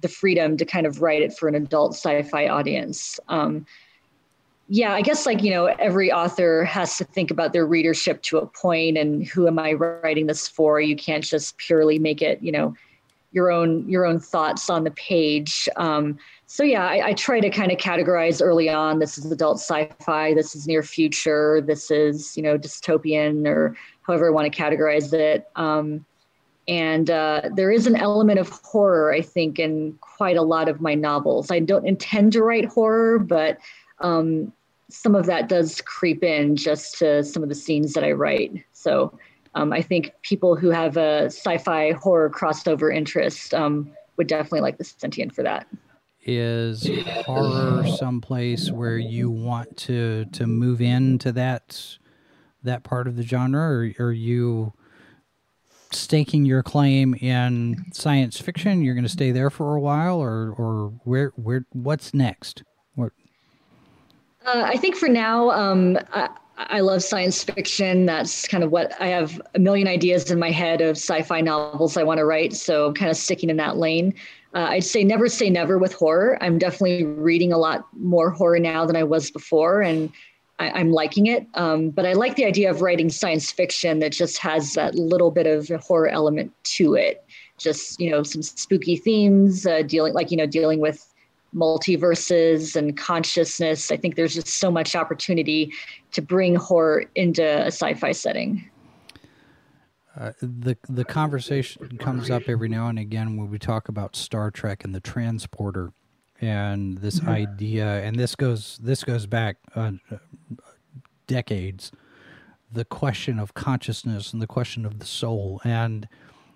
the 0.00 0.08
freedom 0.08 0.56
to 0.58 0.64
kind 0.64 0.86
of 0.86 1.00
write 1.00 1.22
it 1.22 1.36
for 1.36 1.48
an 1.48 1.54
adult 1.54 1.94
sci-fi 1.94 2.46
audience. 2.46 3.18
Um, 3.28 3.66
yeah, 4.68 4.94
I 4.94 5.02
guess 5.02 5.26
like 5.26 5.42
you 5.42 5.50
know, 5.50 5.66
every 5.66 6.10
author 6.10 6.64
has 6.64 6.96
to 6.98 7.04
think 7.04 7.30
about 7.30 7.52
their 7.52 7.66
readership 7.66 8.22
to 8.22 8.38
a 8.38 8.46
point, 8.46 8.96
and 8.96 9.26
who 9.26 9.46
am 9.46 9.58
I 9.58 9.74
writing 9.74 10.26
this 10.26 10.48
for? 10.48 10.80
You 10.80 10.96
can't 10.96 11.24
just 11.24 11.56
purely 11.58 11.98
make 11.98 12.22
it, 12.22 12.42
you 12.42 12.50
know, 12.50 12.74
your 13.32 13.50
own 13.50 13.86
your 13.88 14.06
own 14.06 14.18
thoughts 14.18 14.70
on 14.70 14.84
the 14.84 14.90
page. 14.92 15.68
Um, 15.76 16.18
so 16.46 16.62
yeah, 16.62 16.86
I, 16.86 17.08
I, 17.08 17.12
try 17.14 17.40
to 17.40 17.50
kind 17.50 17.72
of 17.72 17.78
categorize 17.78 18.42
early 18.42 18.68
on. 18.68 18.98
This 18.98 19.16
is 19.16 19.30
adult 19.32 19.58
sci-fi. 19.58 20.34
This 20.34 20.54
is 20.54 20.66
near 20.66 20.82
future. 20.82 21.60
This 21.60 21.90
is 21.90 22.36
you 22.36 22.42
know 22.42 22.58
dystopian 22.58 23.46
or 23.46 23.76
however 24.02 24.28
I 24.28 24.30
want 24.30 24.52
to 24.52 24.62
categorize 24.62 25.12
it. 25.12 25.48
Um, 25.56 26.04
and 26.66 27.10
uh, 27.10 27.42
there 27.54 27.70
is 27.70 27.86
an 27.86 27.96
element 27.96 28.38
of 28.38 28.48
horror, 28.48 29.12
I 29.12 29.20
think, 29.20 29.58
in 29.58 29.98
quite 30.00 30.36
a 30.36 30.42
lot 30.42 30.68
of 30.68 30.80
my 30.80 30.94
novels. 30.94 31.50
I 31.50 31.60
don't 31.60 31.86
intend 31.86 32.32
to 32.34 32.42
write 32.42 32.64
horror, 32.66 33.18
but 33.18 33.58
um, 34.00 34.52
some 34.88 35.14
of 35.14 35.26
that 35.26 35.48
does 35.48 35.80
creep 35.82 36.22
in 36.22 36.56
just 36.56 36.98
to 36.98 37.22
some 37.22 37.42
of 37.42 37.48
the 37.48 37.54
scenes 37.54 37.92
that 37.94 38.04
I 38.04 38.12
write. 38.12 38.64
So 38.72 39.18
um, 39.54 39.72
I 39.72 39.82
think 39.82 40.12
people 40.22 40.56
who 40.56 40.70
have 40.70 40.96
a 40.96 41.26
sci-fi 41.26 41.92
horror 41.92 42.30
crossover 42.30 42.94
interest 42.94 43.52
um, 43.52 43.90
would 44.16 44.26
definitely 44.26 44.60
like 44.60 44.78
the 44.78 44.84
sentient 44.84 45.34
for 45.34 45.42
that. 45.42 45.66
Is 46.26 46.88
horror 47.26 47.86
someplace 47.86 48.70
where 48.70 48.96
you 48.96 49.30
want 49.30 49.76
to 49.78 50.24
to 50.32 50.46
move 50.46 50.80
into 50.80 51.32
that 51.32 51.98
that 52.62 52.82
part 52.82 53.06
of 53.06 53.16
the 53.16 53.22
genre, 53.22 53.60
or 53.60 54.06
are 54.06 54.12
you 54.12 54.72
staking 55.92 56.46
your 56.46 56.62
claim 56.62 57.14
in 57.16 57.84
science 57.92 58.40
fiction? 58.40 58.82
You're 58.82 58.94
going 58.94 59.04
to 59.04 59.10
stay 59.10 59.32
there 59.32 59.50
for 59.50 59.76
a 59.76 59.80
while, 59.80 60.18
or 60.18 60.52
or 60.52 60.94
where 61.04 61.32
where 61.36 61.66
what's 61.72 62.14
next? 62.14 62.62
What? 62.94 63.12
Uh, 64.46 64.62
I 64.64 64.78
think 64.78 64.96
for 64.96 65.08
now, 65.08 65.50
um, 65.50 65.98
I, 66.14 66.30
I 66.56 66.80
love 66.80 67.02
science 67.02 67.44
fiction. 67.44 68.06
That's 68.06 68.48
kind 68.48 68.64
of 68.64 68.70
what 68.70 68.92
I 69.00 69.08
have 69.08 69.40
a 69.54 69.58
million 69.58 69.88
ideas 69.88 70.30
in 70.30 70.38
my 70.38 70.50
head 70.50 70.80
of 70.80 70.96
sci-fi 70.96 71.40
novels 71.40 71.96
I 71.96 72.02
want 72.02 72.18
to 72.18 72.24
write. 72.24 72.54
So 72.54 72.86
I'm 72.86 72.94
kind 72.94 73.10
of 73.10 73.16
sticking 73.16 73.50
in 73.50 73.56
that 73.58 73.76
lane. 73.76 74.14
Uh, 74.54 74.68
I'd 74.70 74.84
say 74.84 75.02
never 75.02 75.28
say 75.28 75.50
never 75.50 75.78
with 75.78 75.92
horror. 75.92 76.38
I'm 76.40 76.58
definitely 76.58 77.04
reading 77.04 77.52
a 77.52 77.58
lot 77.58 77.86
more 77.98 78.30
horror 78.30 78.60
now 78.60 78.86
than 78.86 78.94
I 78.94 79.02
was 79.02 79.30
before, 79.30 79.82
and 79.82 80.12
I, 80.60 80.80
am 80.80 80.92
liking 80.92 81.26
it. 81.26 81.46
Um, 81.54 81.90
but 81.90 82.06
I 82.06 82.12
like 82.12 82.36
the 82.36 82.44
idea 82.44 82.70
of 82.70 82.80
writing 82.80 83.10
science 83.10 83.50
fiction 83.50 83.98
that 83.98 84.12
just 84.12 84.38
has 84.38 84.74
that 84.74 84.94
little 84.94 85.32
bit 85.32 85.48
of 85.48 85.68
horror 85.82 86.08
element 86.08 86.52
to 86.76 86.94
it. 86.94 87.24
Just 87.58 88.00
you 88.00 88.10
know, 88.10 88.22
some 88.22 88.42
spooky 88.42 88.96
themes, 88.96 89.66
uh, 89.66 89.82
dealing 89.82 90.14
like 90.14 90.30
you 90.30 90.36
know, 90.36 90.46
dealing 90.46 90.80
with 90.80 91.12
multiverses 91.54 92.76
and 92.76 92.96
consciousness. 92.96 93.90
I 93.90 93.96
think 93.96 94.16
there's 94.16 94.34
just 94.34 94.48
so 94.48 94.70
much 94.70 94.96
opportunity 94.96 95.72
to 96.12 96.22
bring 96.22 96.56
horror 96.56 97.04
into 97.14 97.44
a 97.44 97.66
sci-fi 97.66 98.12
setting. 98.12 98.68
Uh, 100.18 100.32
the 100.40 100.76
the 100.88 101.04
conversation 101.04 101.98
comes 101.98 102.30
up 102.30 102.42
every 102.48 102.68
now 102.68 102.88
and 102.88 102.98
again 102.98 103.36
when 103.36 103.50
we 103.50 103.58
talk 103.58 103.88
about 103.88 104.14
Star 104.14 104.50
Trek 104.50 104.84
and 104.84 104.94
the 104.94 105.00
transporter, 105.00 105.92
and 106.40 106.98
this 106.98 107.20
mm-hmm. 107.20 107.30
idea, 107.30 108.02
and 108.02 108.16
this 108.16 108.36
goes 108.36 108.78
this 108.82 109.02
goes 109.02 109.26
back 109.26 109.56
uh, 109.74 109.92
decades. 111.26 111.90
The 112.70 112.84
question 112.84 113.38
of 113.38 113.54
consciousness 113.54 114.32
and 114.32 114.42
the 114.42 114.46
question 114.46 114.84
of 114.84 114.98
the 114.98 115.06
soul, 115.06 115.60
and 115.64 116.08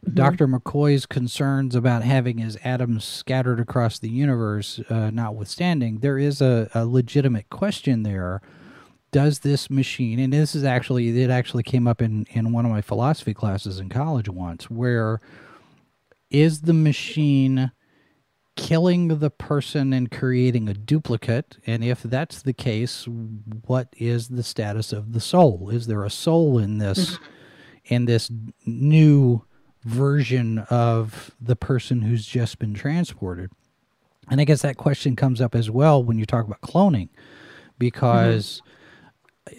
Mm-hmm. 0.04 0.14
Dr. 0.14 0.46
McCoy's 0.46 1.06
concerns 1.06 1.74
about 1.74 2.02
having 2.02 2.38
his 2.38 2.56
atoms 2.62 3.04
scattered 3.04 3.58
across 3.58 3.98
the 3.98 4.08
universe, 4.08 4.80
uh, 4.88 5.10
notwithstanding, 5.10 5.98
there 5.98 6.18
is 6.18 6.40
a, 6.40 6.70
a, 6.72 6.86
legitimate 6.86 7.50
question 7.50 8.04
there. 8.04 8.40
Does 9.10 9.40
this 9.40 9.70
machine, 9.70 10.18
and 10.18 10.32
this 10.32 10.54
is 10.54 10.64
actually, 10.64 11.22
it 11.22 11.30
actually 11.30 11.62
came 11.62 11.86
up 11.86 12.02
in, 12.02 12.26
in 12.30 12.52
one 12.52 12.64
of 12.64 12.70
my 12.70 12.82
philosophy 12.82 13.32
classes 13.32 13.80
in 13.80 13.88
college 13.88 14.28
once, 14.28 14.70
where 14.70 15.20
is 16.30 16.62
the 16.62 16.74
machine 16.74 17.72
killing 18.56 19.18
the 19.18 19.30
person 19.30 19.92
and 19.92 20.10
creating 20.10 20.68
a 20.68 20.74
duplicate? 20.74 21.56
And 21.66 21.82
if 21.82 22.02
that's 22.02 22.42
the 22.42 22.52
case, 22.52 23.06
what 23.66 23.88
is 23.96 24.28
the 24.28 24.42
status 24.42 24.92
of 24.92 25.12
the 25.12 25.20
soul? 25.20 25.70
Is 25.70 25.86
there 25.86 26.04
a 26.04 26.10
soul 26.10 26.58
in 26.58 26.78
this, 26.78 27.14
mm-hmm. 27.14 27.24
in 27.94 28.04
this 28.04 28.30
new 28.66 29.44
version 29.84 30.58
of 30.70 31.30
the 31.40 31.56
person 31.56 32.02
who's 32.02 32.26
just 32.26 32.58
been 32.58 32.74
transported. 32.74 33.50
And 34.30 34.40
I 34.40 34.44
guess 34.44 34.62
that 34.62 34.76
question 34.76 35.16
comes 35.16 35.40
up 35.40 35.54
as 35.54 35.70
well 35.70 36.02
when 36.02 36.18
you 36.18 36.26
talk 36.26 36.46
about 36.46 36.60
cloning, 36.60 37.08
because 37.78 38.60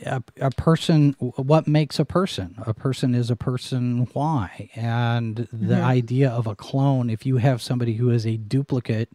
a, 0.05 0.23
a 0.39 0.51
person 0.51 1.13
what 1.19 1.67
makes 1.67 1.99
a 1.99 2.05
person? 2.05 2.55
A 2.65 2.73
person 2.73 3.13
is 3.15 3.29
a 3.29 3.35
person 3.35 4.07
why. 4.13 4.69
And 4.75 5.47
the 5.51 5.75
Mhm. 5.75 5.83
idea 5.83 6.29
of 6.29 6.47
a 6.47 6.55
clone 6.55 7.09
if 7.09 7.25
you 7.25 7.37
have 7.37 7.61
somebody 7.61 7.95
who 7.95 8.09
is 8.09 8.25
a 8.25 8.37
duplicate 8.37 9.09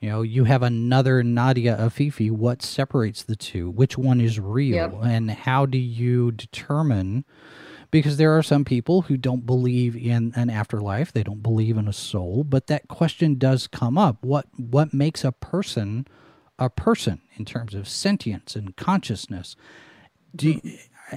you 0.00 0.08
know 0.08 0.22
you 0.22 0.44
have 0.44 0.62
another 0.62 1.22
nadia 1.22 1.76
afifi 1.76 2.30
what 2.30 2.62
separates 2.62 3.22
the 3.22 3.36
two? 3.36 3.70
Which 3.70 3.98
one 3.98 4.20
is 4.20 4.40
real? 4.40 4.74
Yep. 4.74 4.94
and 5.04 5.30
how 5.30 5.66
do 5.66 5.78
you 5.78 6.30
determine 6.32 7.24
because 7.90 8.16
there 8.18 8.36
are 8.38 8.42
some 8.42 8.64
people 8.64 9.02
who 9.02 9.16
don't 9.16 9.44
believe 9.44 9.96
in 9.96 10.32
an 10.36 10.48
afterlife. 10.48 11.12
They 11.12 11.24
don't 11.24 11.42
believe 11.42 11.76
in 11.76 11.88
a 11.88 11.92
soul. 11.92 12.44
But 12.44 12.68
that 12.68 12.86
question 12.86 13.34
does 13.36 13.66
come 13.66 13.98
up. 13.98 14.18
What 14.24 14.46
what 14.56 14.94
makes 14.94 15.24
a 15.24 15.32
person 15.32 16.06
a 16.58 16.70
person 16.70 17.20
in 17.36 17.44
terms 17.44 17.74
of 17.74 17.88
sentience 17.88 18.54
and 18.54 18.76
consciousness 18.76 19.56
do 20.34 20.50
you, 20.50 20.60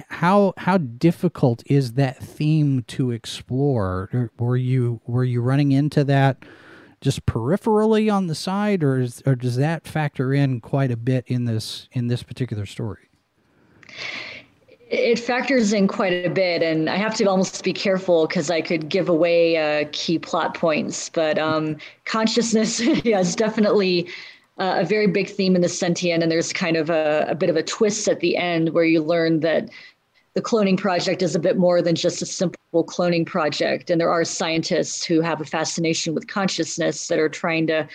how 0.08 0.54
how 0.56 0.78
difficult 0.78 1.62
is 1.66 1.92
that 1.92 2.18
theme 2.18 2.82
to 2.84 3.10
explore 3.10 4.30
were 4.38 4.56
you 4.56 5.00
were 5.06 5.24
you 5.24 5.40
running 5.40 5.72
into 5.72 6.04
that 6.04 6.44
just 7.00 7.26
peripherally 7.26 8.12
on 8.12 8.26
the 8.26 8.34
side 8.34 8.82
or 8.82 9.00
is, 9.00 9.22
or 9.26 9.34
does 9.34 9.56
that 9.56 9.86
factor 9.86 10.32
in 10.32 10.60
quite 10.60 10.90
a 10.90 10.96
bit 10.96 11.24
in 11.26 11.44
this 11.44 11.88
in 11.92 12.08
this 12.08 12.22
particular 12.22 12.66
story 12.66 13.08
It 14.90 15.18
factors 15.18 15.72
in 15.72 15.88
quite 15.88 16.12
a 16.24 16.30
bit, 16.30 16.62
and 16.62 16.88
I 16.88 16.96
have 16.96 17.14
to 17.16 17.24
almost 17.24 17.64
be 17.64 17.72
careful 17.72 18.26
because 18.26 18.50
I 18.50 18.60
could 18.60 18.88
give 18.88 19.08
away 19.08 19.56
uh, 19.56 19.88
key 19.92 20.18
plot 20.18 20.54
points. 20.54 21.08
But 21.08 21.38
um, 21.38 21.78
consciousness 22.04 22.80
yeah, 23.04 23.20
is 23.20 23.34
definitely 23.34 24.08
uh, 24.58 24.76
a 24.78 24.84
very 24.84 25.06
big 25.06 25.28
theme 25.28 25.56
in 25.56 25.62
the 25.62 25.68
sentient, 25.68 26.22
and 26.22 26.30
there's 26.30 26.52
kind 26.52 26.76
of 26.76 26.90
a, 26.90 27.26
a 27.28 27.34
bit 27.34 27.50
of 27.50 27.56
a 27.56 27.62
twist 27.62 28.08
at 28.08 28.20
the 28.20 28.36
end 28.36 28.70
where 28.70 28.84
you 28.84 29.02
learn 29.02 29.40
that 29.40 29.68
the 30.34 30.42
cloning 30.42 30.76
project 30.76 31.22
is 31.22 31.34
a 31.34 31.38
bit 31.38 31.56
more 31.56 31.80
than 31.80 31.94
just 31.94 32.22
a 32.22 32.26
simple 32.26 32.84
cloning 32.84 33.26
project, 33.26 33.90
and 33.90 34.00
there 34.00 34.10
are 34.10 34.24
scientists 34.24 35.04
who 35.04 35.20
have 35.20 35.40
a 35.40 35.44
fascination 35.44 36.14
with 36.14 36.26
consciousness 36.26 37.08
that 37.08 37.18
are 37.18 37.28
trying 37.28 37.66
to 37.66 37.88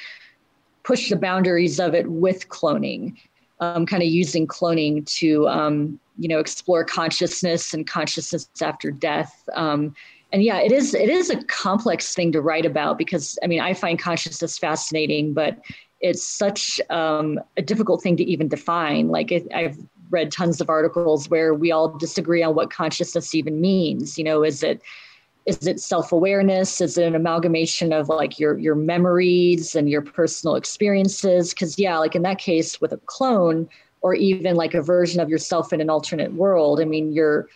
push 0.83 1.09
the 1.09 1.15
boundaries 1.15 1.79
of 1.79 1.93
it 1.93 2.09
with 2.09 2.47
cloning 2.49 3.15
um, 3.59 3.85
kind 3.85 4.01
of 4.01 4.09
using 4.09 4.47
cloning 4.47 5.05
to 5.05 5.47
um, 5.47 5.99
you 6.17 6.27
know 6.27 6.39
explore 6.39 6.83
consciousness 6.83 7.73
and 7.73 7.87
consciousness 7.87 8.49
after 8.61 8.91
death. 8.91 9.43
Um, 9.53 9.95
and 10.31 10.43
yeah 10.43 10.59
it 10.59 10.71
is 10.71 10.93
it 10.93 11.09
is 11.09 11.31
a 11.31 11.43
complex 11.45 12.13
thing 12.13 12.31
to 12.31 12.39
write 12.39 12.63
about 12.63 12.99
because 12.99 13.39
i 13.43 13.47
mean 13.47 13.59
i 13.59 13.73
find 13.73 13.97
consciousness 13.97 14.59
fascinating 14.59 15.33
but 15.33 15.57
it's 16.01 16.23
such 16.23 16.79
um, 16.89 17.39
a 17.57 17.61
difficult 17.61 18.01
thing 18.01 18.17
to 18.17 18.23
even 18.23 18.47
define. 18.47 19.09
Like 19.09 19.31
it, 19.31 19.47
i've 19.53 19.77
read 20.09 20.31
tons 20.31 20.59
of 20.59 20.69
articles 20.69 21.29
where 21.29 21.53
we 21.53 21.71
all 21.71 21.95
disagree 21.97 22.41
on 22.41 22.55
what 22.55 22.71
consciousness 22.71 23.35
even 23.35 23.61
means. 23.61 24.17
You 24.17 24.23
know 24.23 24.43
is 24.43 24.63
it 24.63 24.81
is 25.45 25.65
it 25.65 25.79
self-awareness? 25.79 26.79
Is 26.81 26.97
it 26.97 27.05
an 27.05 27.15
amalgamation 27.15 27.93
of 27.93 28.09
like 28.09 28.39
your 28.39 28.57
your 28.57 28.75
memories 28.75 29.75
and 29.75 29.89
your 29.89 30.01
personal 30.01 30.55
experiences? 30.55 31.53
Because 31.53 31.77
yeah 31.77 31.97
like 31.97 32.15
in 32.15 32.23
that 32.23 32.39
case 32.39 32.81
with 32.81 32.91
a 32.91 32.97
clone 33.05 33.69
or 34.01 34.13
even 34.13 34.55
like 34.55 34.73
a 34.73 34.81
version 34.81 35.19
of 35.19 35.29
yourself 35.29 35.73
in 35.73 35.81
an 35.81 35.89
alternate 35.89 36.33
world 36.33 36.79
i 36.79 36.85
mean 36.85 37.11
you're 37.11 37.47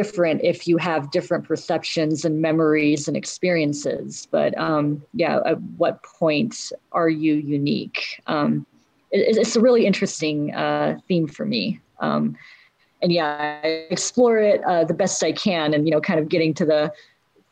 different 0.00 0.40
if 0.44 0.68
you 0.68 0.76
have 0.76 1.10
different 1.10 1.44
perceptions 1.44 2.24
and 2.24 2.40
memories 2.40 3.08
and 3.08 3.16
experiences. 3.16 4.28
But 4.30 4.56
um 4.58 5.02
yeah 5.12 5.40
at 5.44 5.60
what 5.82 6.02
point 6.04 6.72
are 6.92 7.08
you 7.08 7.34
unique? 7.34 8.22
Um 8.28 8.66
it, 9.10 9.36
it's 9.38 9.56
a 9.56 9.60
really 9.60 9.86
interesting 9.86 10.54
uh 10.54 10.98
theme 11.08 11.26
for 11.26 11.44
me. 11.44 11.80
Um 12.00 12.36
and 13.02 13.10
yeah 13.12 13.60
i 13.62 13.66
explore 13.90 14.38
it 14.38 14.64
uh, 14.64 14.82
the 14.82 14.94
best 14.94 15.22
i 15.22 15.30
can 15.30 15.74
and 15.74 15.86
you 15.86 15.92
know 15.92 16.00
kind 16.00 16.18
of 16.18 16.30
getting 16.30 16.54
to 16.54 16.64
the 16.64 16.90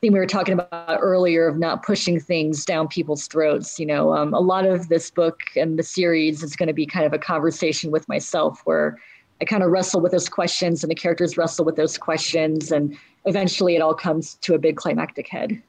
thing 0.04 0.12
we 0.12 0.18
were 0.18 0.26
talking 0.26 0.52
about 0.52 0.98
earlier 1.00 1.48
of 1.48 1.58
not 1.58 1.82
pushing 1.82 2.20
things 2.20 2.66
down 2.66 2.86
people's 2.88 3.26
throats. 3.26 3.78
You 3.78 3.86
know, 3.86 4.12
um, 4.12 4.34
a 4.34 4.40
lot 4.40 4.66
of 4.66 4.88
this 4.90 5.10
book 5.10 5.40
and 5.56 5.78
the 5.78 5.82
series 5.82 6.42
is 6.42 6.56
going 6.56 6.66
to 6.66 6.74
be 6.74 6.84
kind 6.84 7.06
of 7.06 7.14
a 7.14 7.18
conversation 7.18 7.90
with 7.90 8.06
myself 8.06 8.60
where 8.64 8.98
I 9.44 9.46
kind 9.46 9.62
of 9.62 9.70
wrestle 9.70 10.00
with 10.00 10.12
those 10.12 10.30
questions 10.30 10.82
and 10.82 10.90
the 10.90 10.94
characters 10.94 11.36
wrestle 11.36 11.66
with 11.66 11.76
those 11.76 11.98
questions. 11.98 12.72
And 12.72 12.96
eventually 13.26 13.76
it 13.76 13.82
all 13.82 13.92
comes 13.92 14.36
to 14.36 14.54
a 14.54 14.58
big 14.58 14.76
climactic 14.76 15.28
head. 15.28 15.62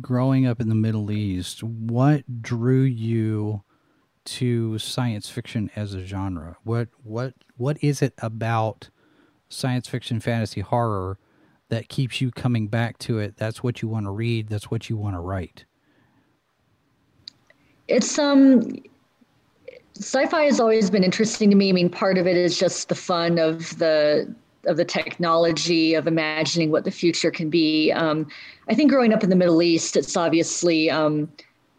growing 0.00 0.46
up 0.46 0.60
in 0.60 0.68
the 0.68 0.76
middle 0.76 1.10
east 1.10 1.64
what 1.64 2.40
drew 2.40 2.82
you 2.82 3.64
to 4.24 4.78
science 4.78 5.28
fiction 5.28 5.70
as 5.74 5.92
a 5.94 6.04
genre 6.04 6.56
what 6.62 6.88
what 7.02 7.34
what 7.56 7.76
is 7.82 8.00
it 8.00 8.14
about 8.18 8.90
science 9.48 9.88
fiction 9.88 10.20
fantasy 10.20 10.60
horror 10.60 11.18
that 11.68 11.88
keeps 11.88 12.20
you 12.20 12.30
coming 12.30 12.68
back 12.68 12.98
to 12.98 13.18
it 13.18 13.36
that's 13.36 13.62
what 13.62 13.82
you 13.82 13.88
want 13.88 14.06
to 14.06 14.10
read 14.10 14.48
that's 14.48 14.70
what 14.70 14.88
you 14.88 14.96
want 14.96 15.14
to 15.16 15.20
write 15.20 15.64
It's 17.88 18.18
um 18.18 18.62
sci-fi 19.96 20.44
has 20.44 20.60
always 20.60 20.90
been 20.90 21.04
interesting 21.04 21.50
to 21.50 21.56
me. 21.56 21.68
I 21.68 21.72
mean, 21.72 21.88
part 21.88 22.18
of 22.18 22.26
it 22.26 22.36
is 22.36 22.58
just 22.58 22.88
the 22.88 22.94
fun 22.94 23.38
of 23.38 23.78
the 23.78 24.32
of 24.66 24.76
the 24.78 24.84
technology 24.84 25.92
of 25.92 26.06
imagining 26.06 26.70
what 26.70 26.84
the 26.84 26.90
future 26.90 27.30
can 27.30 27.50
be. 27.50 27.92
Um, 27.92 28.26
I 28.68 28.74
think 28.74 28.90
growing 28.90 29.12
up 29.12 29.22
in 29.22 29.28
the 29.28 29.36
Middle 29.36 29.60
East, 29.60 29.94
it's 29.94 30.16
obviously 30.16 30.90
um, 30.90 31.30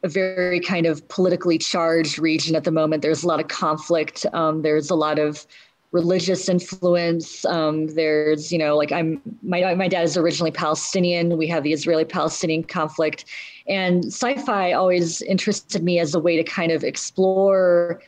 a 0.03 0.07
very 0.07 0.59
kind 0.59 0.85
of 0.85 1.07
politically 1.07 1.57
charged 1.57 2.19
region 2.19 2.55
at 2.55 2.63
the 2.63 2.71
moment. 2.71 3.01
There's 3.01 3.23
a 3.23 3.27
lot 3.27 3.39
of 3.39 3.47
conflict. 3.47 4.25
Um, 4.33 4.61
there's 4.61 4.91
a 4.91 4.95
lot 4.95 5.17
of 5.17 5.47
religious 5.91 6.49
influence. 6.49 7.45
Um, 7.45 7.87
there's, 7.87 8.51
you 8.51 8.57
know, 8.57 8.75
like 8.75 8.91
I'm, 8.91 9.21
my, 9.41 9.75
my 9.75 9.87
dad 9.87 10.03
is 10.03 10.17
originally 10.17 10.51
Palestinian. 10.51 11.37
We 11.37 11.47
have 11.47 11.63
the 11.63 11.73
Israeli-Palestinian 11.73 12.63
conflict, 12.63 13.25
and 13.67 14.05
sci-fi 14.05 14.73
always 14.73 15.21
interested 15.21 15.83
me 15.83 15.99
as 15.99 16.13
a 16.13 16.19
way 16.19 16.35
to 16.35 16.43
kind 16.43 16.71
of 16.71 16.83
explore 16.83 18.01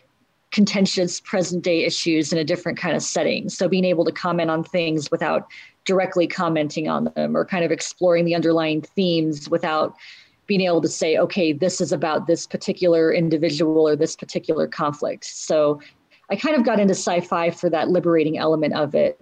contentious 0.52 1.20
present 1.20 1.64
day 1.64 1.84
issues 1.84 2.32
in 2.32 2.40
a 2.40 2.44
different 2.44 2.78
kind 2.78 2.96
of 2.96 3.04
setting. 3.04 3.50
So 3.50 3.68
being 3.68 3.86
able 3.86 4.06
to 4.06 4.12
comment 4.12 4.50
on 4.50 4.64
things 4.64 5.12
without 5.12 5.48
directly 5.86 6.28
commenting 6.28 6.88
on 6.88 7.06
them 7.16 7.36
or 7.36 7.46
kind 7.46 7.64
of 7.64 7.72
exploring 7.72 8.26
the 8.26 8.36
underlying 8.36 8.82
themes 8.82 9.50
without 9.50 9.96
being 10.46 10.62
able 10.62 10.82
to 10.82 10.88
say, 10.88 11.18
okay, 11.18 11.52
this 11.52 11.82
is 11.82 11.92
about 11.92 12.28
this 12.28 12.48
particular 12.48 13.14
individual 13.14 13.88
or 13.88 13.98
this 13.98 14.16
particular 14.16 14.68
conflict. 14.68 15.26
So 15.26 15.82
I 16.30 16.36
kind 16.36 16.56
of 16.56 16.66
got 16.66 16.80
into 16.80 16.94
sci 16.94 17.22
fi 17.22 17.50
for 17.50 17.70
that 17.70 17.90
liberating 17.90 18.38
element 18.38 18.74
of 18.74 18.96
it. 18.96 19.20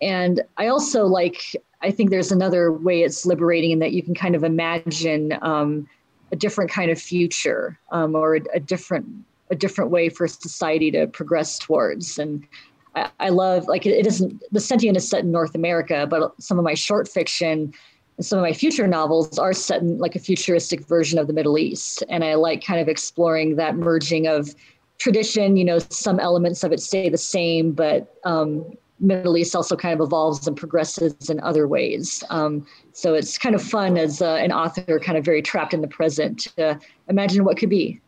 And 0.00 0.42
I 0.56 0.68
also 0.68 1.06
like, 1.06 1.56
I 1.82 1.90
think 1.90 2.10
there's 2.10 2.32
another 2.32 2.72
way 2.72 3.02
it's 3.02 3.26
liberating 3.26 3.72
in 3.72 3.78
that 3.80 3.92
you 3.92 4.02
can 4.02 4.14
kind 4.14 4.34
of 4.34 4.44
imagine 4.44 5.36
um, 5.42 5.88
a 6.32 6.36
different 6.36 6.70
kind 6.70 6.90
of 6.90 7.00
future 7.00 7.78
um, 7.90 8.14
or 8.14 8.36
a, 8.36 8.40
a 8.54 8.60
different 8.60 9.06
a 9.50 9.56
different 9.56 9.90
way 9.90 10.10
for 10.10 10.28
society 10.28 10.90
to 10.90 11.06
progress 11.06 11.58
towards. 11.58 12.18
And 12.18 12.46
I, 12.94 13.10
I 13.18 13.28
love 13.30 13.66
like 13.66 13.86
it, 13.86 13.92
it 13.92 14.06
isn't 14.06 14.42
the 14.52 14.60
sentient 14.60 14.96
is 14.96 15.08
set 15.08 15.24
in 15.24 15.32
North 15.32 15.54
America, 15.54 16.06
but 16.08 16.34
some 16.40 16.58
of 16.58 16.64
my 16.64 16.74
short 16.74 17.08
fiction 17.08 17.72
and 18.18 18.26
some 18.26 18.38
of 18.38 18.42
my 18.42 18.52
future 18.52 18.86
novels 18.86 19.38
are 19.38 19.52
set 19.52 19.80
in 19.80 19.98
like 19.98 20.16
a 20.16 20.18
futuristic 20.18 20.86
version 20.86 21.18
of 21.18 21.28
the 21.28 21.32
Middle 21.32 21.56
East. 21.56 22.02
And 22.08 22.24
I 22.24 22.34
like 22.34 22.64
kind 22.64 22.80
of 22.80 22.88
exploring 22.88 23.56
that 23.56 23.76
merging 23.76 24.26
of 24.26 24.54
tradition, 24.98 25.56
you 25.56 25.64
know, 25.64 25.78
some 25.78 26.18
elements 26.20 26.64
of 26.64 26.72
it 26.72 26.80
stay 26.80 27.08
the 27.08 27.18
same, 27.18 27.72
but 27.72 28.16
um, 28.24 28.64
Middle 29.00 29.36
East 29.36 29.54
also 29.54 29.76
kind 29.76 29.94
of 29.94 30.04
evolves 30.04 30.46
and 30.46 30.56
progresses 30.56 31.30
in 31.30 31.40
other 31.40 31.68
ways. 31.68 32.24
Um, 32.30 32.66
so 32.92 33.14
it's 33.14 33.38
kind 33.38 33.54
of 33.54 33.62
fun 33.62 33.96
as 33.96 34.20
uh, 34.20 34.34
an 34.34 34.52
author, 34.52 34.98
kind 34.98 35.16
of 35.16 35.24
very 35.24 35.40
trapped 35.40 35.72
in 35.72 35.80
the 35.80 35.88
present 35.88 36.40
to 36.56 36.78
imagine 37.08 37.44
what 37.44 37.56
could 37.56 37.70
be. 37.70 38.00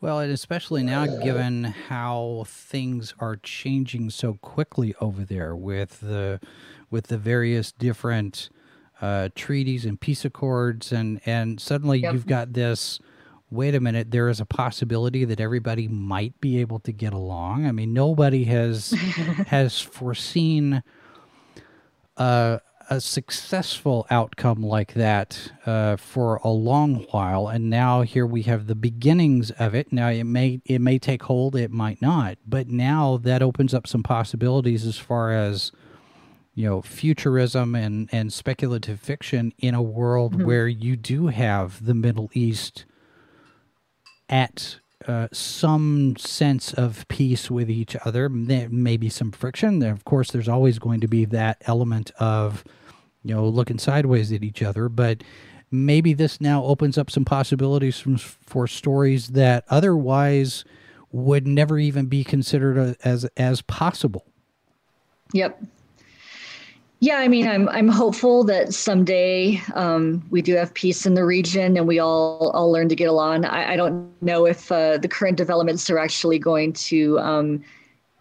Well, 0.00 0.18
and 0.18 0.32
especially 0.32 0.82
now, 0.82 1.06
given 1.06 1.62
how 1.62 2.44
things 2.48 3.14
are 3.20 3.36
changing 3.36 4.10
so 4.10 4.34
quickly 4.42 4.96
over 5.00 5.24
there 5.24 5.54
with 5.54 6.00
the 6.00 6.40
with 6.90 7.06
the 7.06 7.18
various 7.18 7.70
different 7.70 8.50
uh, 9.00 9.28
treaties 9.36 9.84
and 9.84 10.00
peace 10.00 10.24
accords, 10.24 10.90
and 10.90 11.20
and 11.24 11.60
suddenly 11.60 12.00
Yep. 12.00 12.12
you've 12.14 12.26
got 12.26 12.52
this. 12.54 12.98
Wait 13.52 13.74
a 13.74 13.80
minute, 13.80 14.10
there 14.10 14.30
is 14.30 14.40
a 14.40 14.46
possibility 14.46 15.26
that 15.26 15.38
everybody 15.38 15.86
might 15.86 16.40
be 16.40 16.58
able 16.58 16.78
to 16.78 16.90
get 16.90 17.12
along. 17.12 17.66
I 17.66 17.72
mean, 17.72 17.92
nobody 17.92 18.44
has 18.44 18.92
has 19.48 19.78
foreseen 19.78 20.82
uh, 22.16 22.60
a 22.88 22.98
successful 22.98 24.06
outcome 24.10 24.62
like 24.62 24.94
that 24.94 25.52
uh, 25.66 25.96
for 25.96 26.36
a 26.36 26.48
long 26.48 27.06
while, 27.10 27.46
and 27.46 27.68
now 27.68 28.00
here 28.00 28.24
we 28.24 28.40
have 28.44 28.68
the 28.68 28.74
beginnings 28.74 29.50
of 29.50 29.74
it. 29.74 29.92
Now 29.92 30.08
it 30.08 30.24
may 30.24 30.62
it 30.64 30.80
may 30.80 30.98
take 30.98 31.24
hold, 31.24 31.54
it 31.54 31.70
might 31.70 32.00
not, 32.00 32.38
but 32.46 32.68
now 32.68 33.18
that 33.18 33.42
opens 33.42 33.74
up 33.74 33.86
some 33.86 34.02
possibilities 34.02 34.86
as 34.86 34.96
far 34.96 35.30
as 35.30 35.72
you 36.54 36.66
know 36.66 36.80
futurism 36.80 37.74
and 37.74 38.08
and 38.12 38.32
speculative 38.32 38.98
fiction 38.98 39.52
in 39.58 39.74
a 39.74 39.82
world 39.82 40.42
where 40.42 40.68
you 40.68 40.96
do 40.96 41.26
have 41.26 41.84
the 41.84 41.94
Middle 41.94 42.30
East 42.32 42.86
at 44.28 44.78
uh, 45.06 45.28
some 45.32 46.16
sense 46.16 46.72
of 46.72 47.06
peace 47.08 47.50
with 47.50 47.70
each 47.70 47.96
other. 48.04 48.28
There 48.32 48.68
may 48.68 48.96
be 48.96 49.08
some 49.08 49.32
friction. 49.32 49.80
There, 49.80 49.92
of 49.92 50.04
course, 50.04 50.30
there's 50.30 50.48
always 50.48 50.78
going 50.78 51.00
to 51.00 51.08
be 51.08 51.24
that 51.26 51.62
element 51.62 52.12
of, 52.18 52.64
you 53.24 53.34
know, 53.34 53.46
looking 53.46 53.78
sideways 53.78 54.32
at 54.32 54.44
each 54.44 54.62
other. 54.62 54.88
But 54.88 55.24
maybe 55.70 56.12
this 56.12 56.40
now 56.40 56.64
opens 56.64 56.98
up 56.98 57.10
some 57.10 57.24
possibilities 57.24 57.98
from, 57.98 58.16
for 58.16 58.66
stories 58.66 59.28
that 59.28 59.64
otherwise 59.68 60.64
would 61.10 61.46
never 61.46 61.78
even 61.78 62.06
be 62.06 62.24
considered 62.24 62.96
as 63.04 63.24
as 63.36 63.62
possible. 63.62 64.24
Yep. 65.32 65.62
Yeah, 67.02 67.16
I 67.16 67.26
mean, 67.26 67.48
I'm 67.48 67.68
I'm 67.70 67.88
hopeful 67.88 68.44
that 68.44 68.72
someday 68.72 69.60
um, 69.74 70.22
we 70.30 70.40
do 70.40 70.54
have 70.54 70.72
peace 70.72 71.04
in 71.04 71.14
the 71.14 71.24
region 71.24 71.76
and 71.76 71.88
we 71.88 71.98
all 71.98 72.52
all 72.54 72.70
learn 72.70 72.88
to 72.90 72.94
get 72.94 73.08
along. 73.08 73.44
I, 73.44 73.72
I 73.72 73.76
don't 73.76 74.08
know 74.22 74.46
if 74.46 74.70
uh, 74.70 74.98
the 74.98 75.08
current 75.08 75.36
developments 75.36 75.90
are 75.90 75.98
actually 75.98 76.38
going 76.38 76.74
to 76.74 77.18
um, 77.18 77.64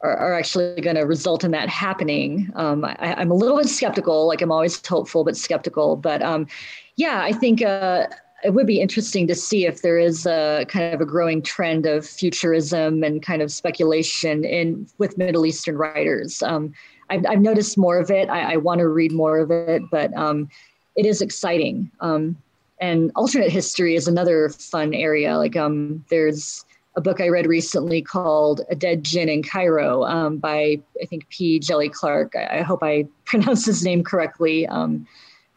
are, 0.02 0.18
are, 0.18 0.34
actually 0.34 0.82
going 0.82 0.96
to 0.96 1.04
result 1.04 1.44
in 1.44 1.52
that 1.52 1.70
happening. 1.70 2.52
Um, 2.56 2.84
I, 2.84 3.22
am 3.22 3.30
a 3.30 3.36
little 3.36 3.56
bit 3.56 3.70
skeptical. 3.70 4.26
Like 4.28 4.42
I'm 4.42 4.52
always 4.52 4.84
hopeful 4.84 5.24
but 5.24 5.38
skeptical. 5.38 5.96
But 5.96 6.24
um, 6.24 6.48
yeah, 6.96 7.22
I 7.22 7.34
think 7.34 7.62
uh, 7.62 8.08
it 8.44 8.56
would 8.56 8.66
be 8.66 8.82
interesting 8.82 9.28
to 9.28 9.36
see 9.36 9.68
if 9.68 9.84
there 9.84 10.00
is 10.00 10.26
a 10.26 10.66
kind 10.68 10.92
of 10.92 11.02
a 11.02 11.06
growing 11.06 11.44
trend 11.44 11.86
of 11.86 12.04
futurism 12.04 13.04
and 13.04 13.22
kind 13.22 13.44
of 13.44 13.52
speculation 13.52 14.44
in 14.44 14.88
with 14.98 15.20
Middle 15.20 15.46
Eastern 15.46 15.78
writers. 15.78 16.42
Um, 16.42 16.74
I've, 17.12 17.26
I've 17.28 17.42
noticed 17.42 17.78
more 17.78 18.00
of 18.00 18.10
it. 18.10 18.30
I, 18.30 18.54
I 18.54 18.58
want 18.58 18.80
to 18.80 18.88
read 18.88 19.12
more 19.12 19.40
of 19.40 19.52
it, 19.52 19.84
but 19.92 20.16
um, 20.16 20.50
it 20.96 21.06
is 21.06 21.22
exciting. 21.22 21.92
Um, 22.00 22.38
and 22.80 23.12
alternate 23.16 23.52
history 23.52 23.96
is 23.96 24.08
another 24.08 24.50
fun 24.50 24.94
area. 24.94 25.38
Like 25.38 25.56
um, 25.58 26.04
there's 26.10 26.66
a 26.96 27.02
book 27.02 27.22
I 27.22 27.28
read 27.28 27.48
recently 27.48 28.02
called 28.02 28.62
A 28.70 28.76
Dead 28.76 29.04
Djinn 29.04 29.30
in 29.30 29.44
Cairo 29.44 30.04
um, 30.06 30.38
by, 30.38 30.80
I 31.02 31.06
think, 31.06 31.28
P. 31.30 31.60
Djèlí 31.60 31.92
Clark. 31.92 32.34
I, 32.36 32.60
I, 32.60 32.62
hope 32.62 32.82
I 32.82 33.08
pronounced 33.26 33.66
his 33.66 33.84
name 33.84 34.04
correctly. 34.04 34.66
Um, 34.68 35.06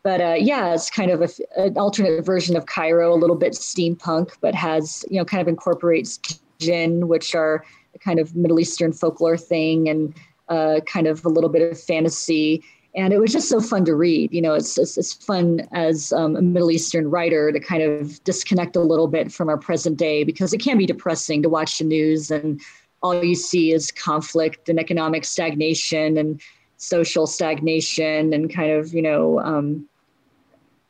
but 0.02 0.20
uh, 0.20 0.36
yeah, 0.38 0.74
it's 0.74 0.90
kind 0.90 1.10
of 1.10 1.22
a, 1.22 1.28
an 1.56 1.78
alternate 1.78 2.26
version 2.26 2.56
of 2.56 2.66
Cairo, 2.66 3.14
a 3.14 3.16
little 3.16 3.36
bit 3.36 3.52
steampunk, 3.52 4.32
but 4.40 4.54
has, 4.54 5.04
you 5.08 5.18
know, 5.18 5.24
kind 5.24 5.40
of 5.40 5.48
incorporates 5.48 6.18
jinn, 6.58 7.08
which 7.08 7.34
are 7.34 7.64
kind 8.00 8.18
of 8.18 8.34
Middle 8.36 8.60
Eastern 8.60 8.92
folklore 8.92 9.38
thing. 9.38 9.88
And 9.88 10.14
uh, 10.48 10.80
kind 10.86 11.06
of 11.06 11.24
a 11.24 11.28
little 11.28 11.50
bit 11.50 11.70
of 11.70 11.80
fantasy. 11.80 12.62
And 12.96 13.12
it 13.12 13.18
was 13.18 13.32
just 13.32 13.48
so 13.48 13.60
fun 13.60 13.84
to 13.86 13.94
read. 13.94 14.32
You 14.32 14.40
know, 14.40 14.54
it's, 14.54 14.78
it's, 14.78 14.96
it's 14.96 15.12
fun 15.12 15.66
as 15.72 16.12
um, 16.12 16.36
a 16.36 16.42
Middle 16.42 16.70
Eastern 16.70 17.10
writer 17.10 17.50
to 17.50 17.58
kind 17.58 17.82
of 17.82 18.22
disconnect 18.22 18.76
a 18.76 18.80
little 18.80 19.08
bit 19.08 19.32
from 19.32 19.48
our 19.48 19.58
present 19.58 19.96
day 19.96 20.22
because 20.22 20.52
it 20.52 20.58
can 20.58 20.78
be 20.78 20.86
depressing 20.86 21.42
to 21.42 21.48
watch 21.48 21.78
the 21.78 21.84
news 21.84 22.30
and 22.30 22.60
all 23.02 23.22
you 23.22 23.34
see 23.34 23.72
is 23.72 23.90
conflict 23.90 24.68
and 24.68 24.78
economic 24.78 25.24
stagnation 25.24 26.16
and 26.16 26.40
social 26.78 27.26
stagnation 27.26 28.32
and 28.32 28.52
kind 28.52 28.70
of, 28.70 28.94
you 28.94 29.02
know, 29.02 29.40
um, 29.40 29.86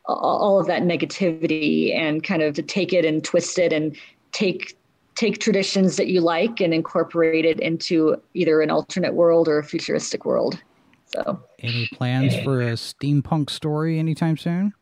all 0.07 0.59
of 0.59 0.67
that 0.67 0.83
negativity 0.83 1.93
and 1.95 2.23
kind 2.23 2.41
of 2.41 2.53
to 2.53 2.61
take 2.61 2.93
it 2.93 3.03
and 3.05 3.23
twist 3.23 3.57
it 3.57 3.73
and 3.73 3.97
take 4.31 4.77
take 5.15 5.39
traditions 5.39 5.95
that 5.95 6.07
you 6.07 6.21
like 6.21 6.61
and 6.61 6.73
incorporate 6.73 7.45
it 7.45 7.59
into 7.59 8.15
either 8.33 8.61
an 8.61 8.69
alternate 8.69 9.13
world 9.13 9.47
or 9.47 9.59
a 9.59 9.63
futuristic 9.63 10.25
world. 10.25 10.61
So, 11.05 11.41
any 11.59 11.87
plans 11.93 12.35
for 12.37 12.61
a 12.61 12.73
steampunk 12.73 13.49
story 13.49 13.99
anytime 13.99 14.37
soon? 14.37 14.73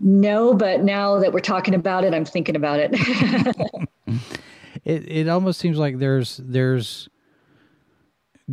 No, 0.00 0.54
but 0.54 0.82
now 0.82 1.18
that 1.20 1.32
we're 1.32 1.40
talking 1.40 1.74
about 1.74 2.04
it, 2.04 2.12
I'm 2.12 2.24
thinking 2.24 2.56
about 2.56 2.80
it. 2.80 2.90
it 4.84 5.08
it 5.08 5.28
almost 5.28 5.60
seems 5.60 5.78
like 5.78 5.98
there's 5.98 6.38
there's 6.42 7.08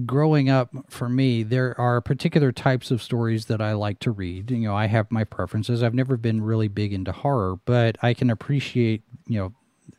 growing 0.06 0.50
up 0.50 0.70
for 0.90 1.10
me, 1.10 1.44
there 1.44 1.80
are 1.80 2.00
particular 2.02 2.52
types 2.52 2.92
of 2.92 3.02
stories 3.02 3.46
that 3.46 3.62
I 3.62 3.74
like 3.74 4.00
to 4.00 4.12
read. 4.12 4.52
You 4.52 4.60
know, 4.60 4.76
I 4.76 4.88
have 4.88 5.12
my 5.12 5.24
preferences. 5.24 5.84
I've 5.84 5.94
never 5.94 6.18
been 6.18 6.42
really 6.42 6.68
big 6.68 6.94
into 6.94 7.12
horror, 7.12 7.58
but 7.66 7.98
I 8.02 8.14
can 8.14 8.30
appreciate, 8.30 9.04
you 9.28 9.40
know, 9.40 9.54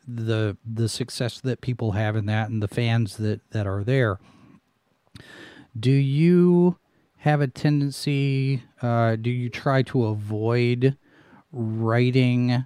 the 0.07 0.57
the 0.65 0.89
success 0.89 1.39
that 1.41 1.61
people 1.61 1.93
have 1.93 2.15
in 2.15 2.25
that 2.25 2.49
and 2.49 2.61
the 2.61 2.67
fans 2.67 3.17
that 3.17 3.41
that 3.51 3.67
are 3.67 3.83
there. 3.83 4.19
Do 5.77 5.91
you 5.91 6.77
have 7.17 7.41
a 7.41 7.47
tendency? 7.47 8.63
Uh, 8.81 9.15
do 9.15 9.29
you 9.29 9.49
try 9.49 9.81
to 9.83 10.05
avoid 10.05 10.97
writing 11.51 12.65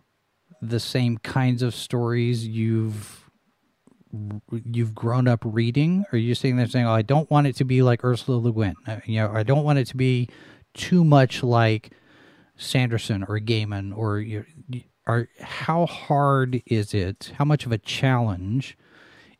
the 0.61 0.79
same 0.79 1.17
kinds 1.19 1.61
of 1.61 1.75
stories 1.75 2.47
you've 2.47 3.29
you've 4.51 4.95
grown 4.95 5.27
up 5.27 5.41
reading? 5.43 6.05
Or 6.11 6.15
are 6.15 6.19
you 6.19 6.33
sitting 6.35 6.57
there 6.57 6.67
saying, 6.67 6.85
"Oh, 6.85 6.93
I 6.93 7.03
don't 7.03 7.29
want 7.29 7.47
it 7.47 7.55
to 7.57 7.65
be 7.65 7.81
like 7.81 8.03
Ursula 8.03 8.37
Le 8.37 8.51
Guin. 8.51 8.75
Uh, 8.87 8.99
you 9.05 9.19
know, 9.19 9.31
I 9.31 9.43
don't 9.43 9.63
want 9.63 9.79
it 9.79 9.87
to 9.87 9.97
be 9.97 10.29
too 10.73 11.03
much 11.03 11.43
like 11.43 11.91
Sanderson 12.57 13.23
or 13.23 13.39
Gaiman 13.39 13.95
or 13.95 14.19
you, 14.19 14.45
are 15.07 15.29
how 15.41 15.85
hard 15.85 16.61
is 16.65 16.93
it? 16.93 17.33
How 17.37 17.45
much 17.45 17.65
of 17.65 17.71
a 17.71 17.77
challenge 17.77 18.77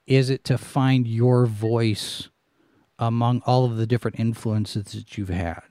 is 0.07 0.29
it 0.29 0.43
to 0.45 0.57
find 0.57 1.07
your 1.07 1.45
voice 1.45 2.29
among 2.97 3.43
all 3.45 3.65
of 3.65 3.77
the 3.77 3.85
different 3.85 4.19
influences 4.19 4.93
that 4.93 5.17
you've 5.17 5.29
had? 5.29 5.61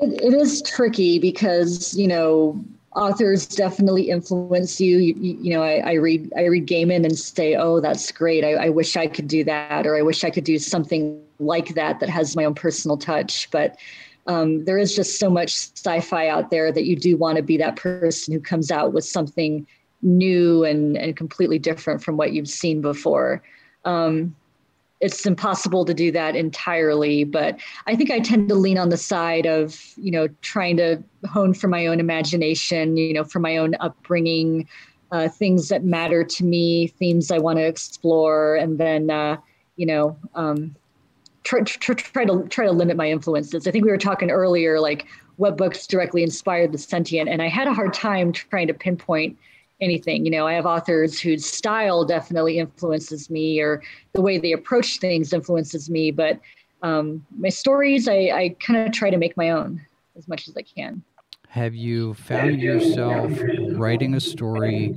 it, 0.00 0.20
it 0.20 0.34
is 0.34 0.62
tricky 0.62 1.18
because 1.18 1.96
you 1.96 2.06
know 2.06 2.62
authors 2.94 3.46
definitely 3.46 4.10
influence 4.10 4.80
you. 4.80 4.98
You, 4.98 5.14
you 5.18 5.54
know, 5.54 5.62
I, 5.62 5.78
I, 5.78 5.92
read 5.94 6.32
I 6.36 6.46
read 6.46 6.66
Gaiman 6.66 7.04
and 7.04 7.18
say, 7.18 7.54
"Oh, 7.54 7.80
that's 7.80 8.10
great. 8.12 8.44
I, 8.44 8.54
I, 8.54 8.68
wish 8.68 8.96
I 8.96 9.06
could 9.06 9.28
do 9.28 9.44
that," 9.44 9.86
or 9.86 9.96
"I 9.96 10.02
wish 10.02 10.24
I 10.24 10.30
could 10.30 10.44
do 10.44 10.58
something 10.58 11.20
like 11.38 11.74
that 11.74 12.00
that 12.00 12.08
has 12.08 12.36
my 12.36 12.44
own 12.44 12.54
personal 12.54 12.96
touch." 12.96 13.50
But 13.50 13.76
um, 14.28 14.64
there 14.66 14.78
is 14.78 14.94
just 14.94 15.18
so 15.18 15.28
much 15.28 15.54
sci-fi 15.54 16.28
out 16.28 16.50
there 16.50 16.70
that 16.70 16.84
you 16.84 16.94
do 16.94 17.16
want 17.16 17.36
to 17.36 17.42
be 17.42 17.56
that 17.56 17.76
person 17.76 18.32
who 18.32 18.40
comes 18.40 18.70
out 18.70 18.92
with 18.92 19.04
something 19.04 19.66
new 20.02 20.64
and, 20.64 20.96
and 20.96 21.16
completely 21.16 21.58
different 21.58 22.02
from 22.02 22.16
what 22.16 22.32
you've 22.32 22.48
seen 22.48 22.80
before. 22.80 23.42
Um, 23.84 24.36
it's 25.00 25.24
impossible 25.26 25.84
to 25.84 25.94
do 25.94 26.10
that 26.12 26.36
entirely, 26.36 27.24
but 27.24 27.58
I 27.86 27.96
think 27.96 28.10
I 28.10 28.20
tend 28.20 28.48
to 28.48 28.54
lean 28.54 28.78
on 28.78 28.90
the 28.90 28.96
side 28.96 29.46
of, 29.46 29.80
you 29.96 30.10
know, 30.10 30.28
trying 30.42 30.76
to 30.76 31.02
hone 31.28 31.54
for 31.54 31.68
my 31.68 31.86
own 31.86 32.00
imagination, 32.00 32.96
you 32.96 33.14
know, 33.14 33.24
for 33.24 33.38
my 33.38 33.56
own 33.56 33.76
upbringing, 33.80 34.68
uh, 35.10 35.28
things 35.28 35.68
that 35.68 35.84
matter 35.84 36.22
to 36.24 36.44
me, 36.44 36.88
themes 36.88 37.30
I 37.30 37.38
want 37.38 37.58
to 37.58 37.64
explore, 37.64 38.56
and 38.56 38.76
then, 38.76 39.08
uh, 39.08 39.36
you 39.76 39.86
know, 39.86 40.18
um, 40.34 40.74
try, 41.48 41.62
try, 41.62 41.94
try 41.94 42.24
to 42.26 42.46
try 42.48 42.66
to 42.66 42.72
limit 42.72 42.96
my 42.96 43.08
influences. 43.10 43.66
I 43.66 43.70
think 43.70 43.84
we 43.84 43.90
were 43.90 43.96
talking 43.96 44.30
earlier, 44.30 44.78
like 44.78 45.06
what 45.36 45.56
books 45.56 45.86
directly 45.86 46.22
inspired 46.22 46.72
the 46.72 46.78
sentient, 46.78 47.28
and 47.28 47.40
I 47.40 47.48
had 47.48 47.66
a 47.66 47.72
hard 47.72 47.94
time 47.94 48.32
trying 48.32 48.66
to 48.66 48.74
pinpoint 48.74 49.38
anything. 49.80 50.26
You 50.26 50.30
know, 50.30 50.46
I 50.46 50.52
have 50.52 50.66
authors 50.66 51.18
whose 51.18 51.46
style 51.46 52.04
definitely 52.04 52.58
influences 52.58 53.30
me, 53.30 53.60
or 53.60 53.82
the 54.12 54.20
way 54.20 54.36
they 54.36 54.52
approach 54.52 54.98
things 54.98 55.32
influences 55.32 55.88
me. 55.88 56.10
But 56.10 56.38
um, 56.82 57.24
my 57.38 57.48
stories, 57.48 58.08
I, 58.08 58.30
I 58.42 58.56
kind 58.60 58.86
of 58.86 58.92
try 58.92 59.08
to 59.08 59.16
make 59.16 59.36
my 59.36 59.50
own 59.50 59.80
as 60.16 60.28
much 60.28 60.48
as 60.48 60.56
I 60.56 60.62
can. 60.62 61.02
Have 61.48 61.74
you 61.74 62.12
found 62.12 62.60
yourself 62.60 63.32
writing 63.70 64.14
a 64.14 64.20
story 64.20 64.94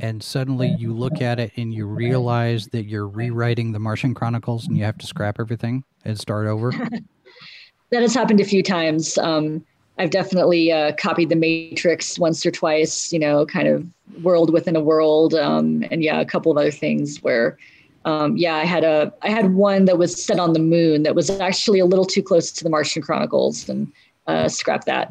and 0.00 0.22
suddenly 0.22 0.74
you 0.78 0.92
look 0.92 1.20
at 1.20 1.38
it 1.38 1.52
and 1.56 1.72
you 1.72 1.86
realize 1.86 2.66
that 2.68 2.86
you're 2.86 3.08
rewriting 3.08 3.72
the 3.72 3.78
Martian 3.78 4.14
Chronicles 4.14 4.66
and 4.66 4.76
you 4.76 4.84
have 4.84 4.98
to 4.98 5.06
scrap 5.06 5.38
everything 5.40 5.84
and 6.04 6.18
start 6.18 6.46
over? 6.46 6.70
that 7.90 8.02
has 8.02 8.14
happened 8.14 8.40
a 8.40 8.44
few 8.44 8.62
times. 8.62 9.18
Um, 9.18 9.64
I've 9.98 10.10
definitely 10.10 10.70
uh, 10.70 10.92
copied 10.96 11.28
the 11.28 11.36
Matrix 11.36 12.18
once 12.18 12.44
or 12.46 12.50
twice, 12.50 13.12
you 13.12 13.18
know, 13.18 13.44
kind 13.46 13.68
of 13.68 13.86
world 14.22 14.52
within 14.52 14.76
a 14.76 14.80
world. 14.80 15.34
Um, 15.34 15.84
and 15.90 16.02
yeah, 16.02 16.20
a 16.20 16.24
couple 16.24 16.52
of 16.52 16.58
other 16.58 16.70
things 16.70 17.22
where, 17.22 17.58
um, 18.04 18.36
yeah, 18.36 18.54
I 18.54 18.64
had 18.64 18.84
a, 18.84 19.12
I 19.22 19.30
had 19.30 19.54
one 19.54 19.86
that 19.86 19.98
was 19.98 20.24
set 20.24 20.38
on 20.38 20.52
the 20.52 20.60
moon 20.60 21.02
that 21.02 21.14
was 21.14 21.30
actually 21.30 21.80
a 21.80 21.86
little 21.86 22.04
too 22.04 22.22
close 22.22 22.52
to 22.52 22.64
the 22.64 22.70
Martian 22.70 23.02
Chronicles 23.02 23.68
and 23.68 23.90
uh, 24.26 24.48
scrap 24.48 24.84
that 24.84 25.10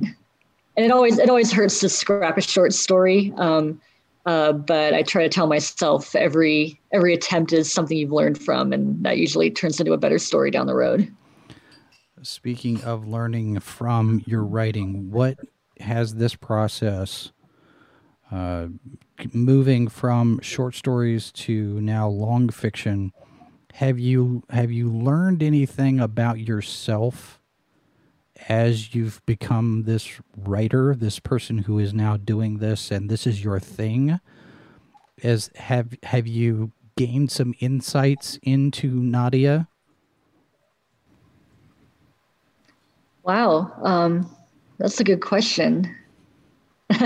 and 0.78 0.86
it 0.86 0.92
always 0.92 1.18
it 1.18 1.30
always 1.30 1.52
hurts 1.52 1.80
to 1.80 1.90
scrap 1.90 2.38
a 2.38 2.42
short 2.42 2.72
story. 2.72 3.34
Um, 3.36 3.82
uh, 4.28 4.52
but 4.52 4.94
I 4.94 5.04
try 5.04 5.24
to 5.24 5.30
tell 5.30 5.48
myself 5.48 6.14
every 6.14 6.82
every 6.92 7.14
attempt 7.14 7.54
is 7.54 7.72
something 7.72 7.98
you've 7.98 8.12
learned 8.12 8.38
from, 8.38 8.74
and 8.74 9.02
that 9.06 9.18
usually 9.18 9.50
turns 9.50 9.80
into 9.80 9.94
a 9.94 9.98
better 9.98 10.20
story 10.20 10.52
down 10.52 10.68
the 10.68 10.76
road. 10.76 11.10
Speaking 12.22 12.84
of 12.84 13.08
learning 13.08 13.62
from 13.62 14.22
your 14.26 14.44
writing, 14.44 15.12
what 15.12 15.40
has 15.80 16.16
this 16.16 16.36
process 16.36 17.32
uh, 18.30 18.68
moving 19.32 19.88
from 19.88 20.42
short 20.42 20.76
stories 20.76 21.32
to 21.32 21.80
now 21.80 22.10
long 22.10 22.50
fiction? 22.50 23.14
Have 23.76 23.98
you 23.98 24.44
have 24.50 24.74
you 24.74 24.92
learned 24.92 25.42
anything 25.42 26.02
about 26.02 26.38
yourself 26.38 27.37
as 28.50 28.96
you've 28.96 29.26
become 29.26 29.84
this 29.84 30.20
writer, 30.38 30.96
this 30.96 31.20
person 31.20 31.60
who 31.60 31.80
is 31.80 31.94
now 31.94 32.18
doing 32.18 32.58
this, 32.60 32.92
and 32.92 33.10
this 33.10 33.28
is 33.28 33.44
your 33.44 33.60
thing? 33.60 34.20
as 35.24 35.50
have 35.56 35.94
have 36.04 36.28
you 36.28 36.72
gained 36.96 37.32
some 37.32 37.54
insights 37.60 38.40
into 38.44 38.90
Nadia? 38.90 39.68
Wow, 43.24 43.72
um, 43.84 44.30
that's 44.78 45.00
a 45.00 45.04
good 45.04 45.22
question. 45.22 45.94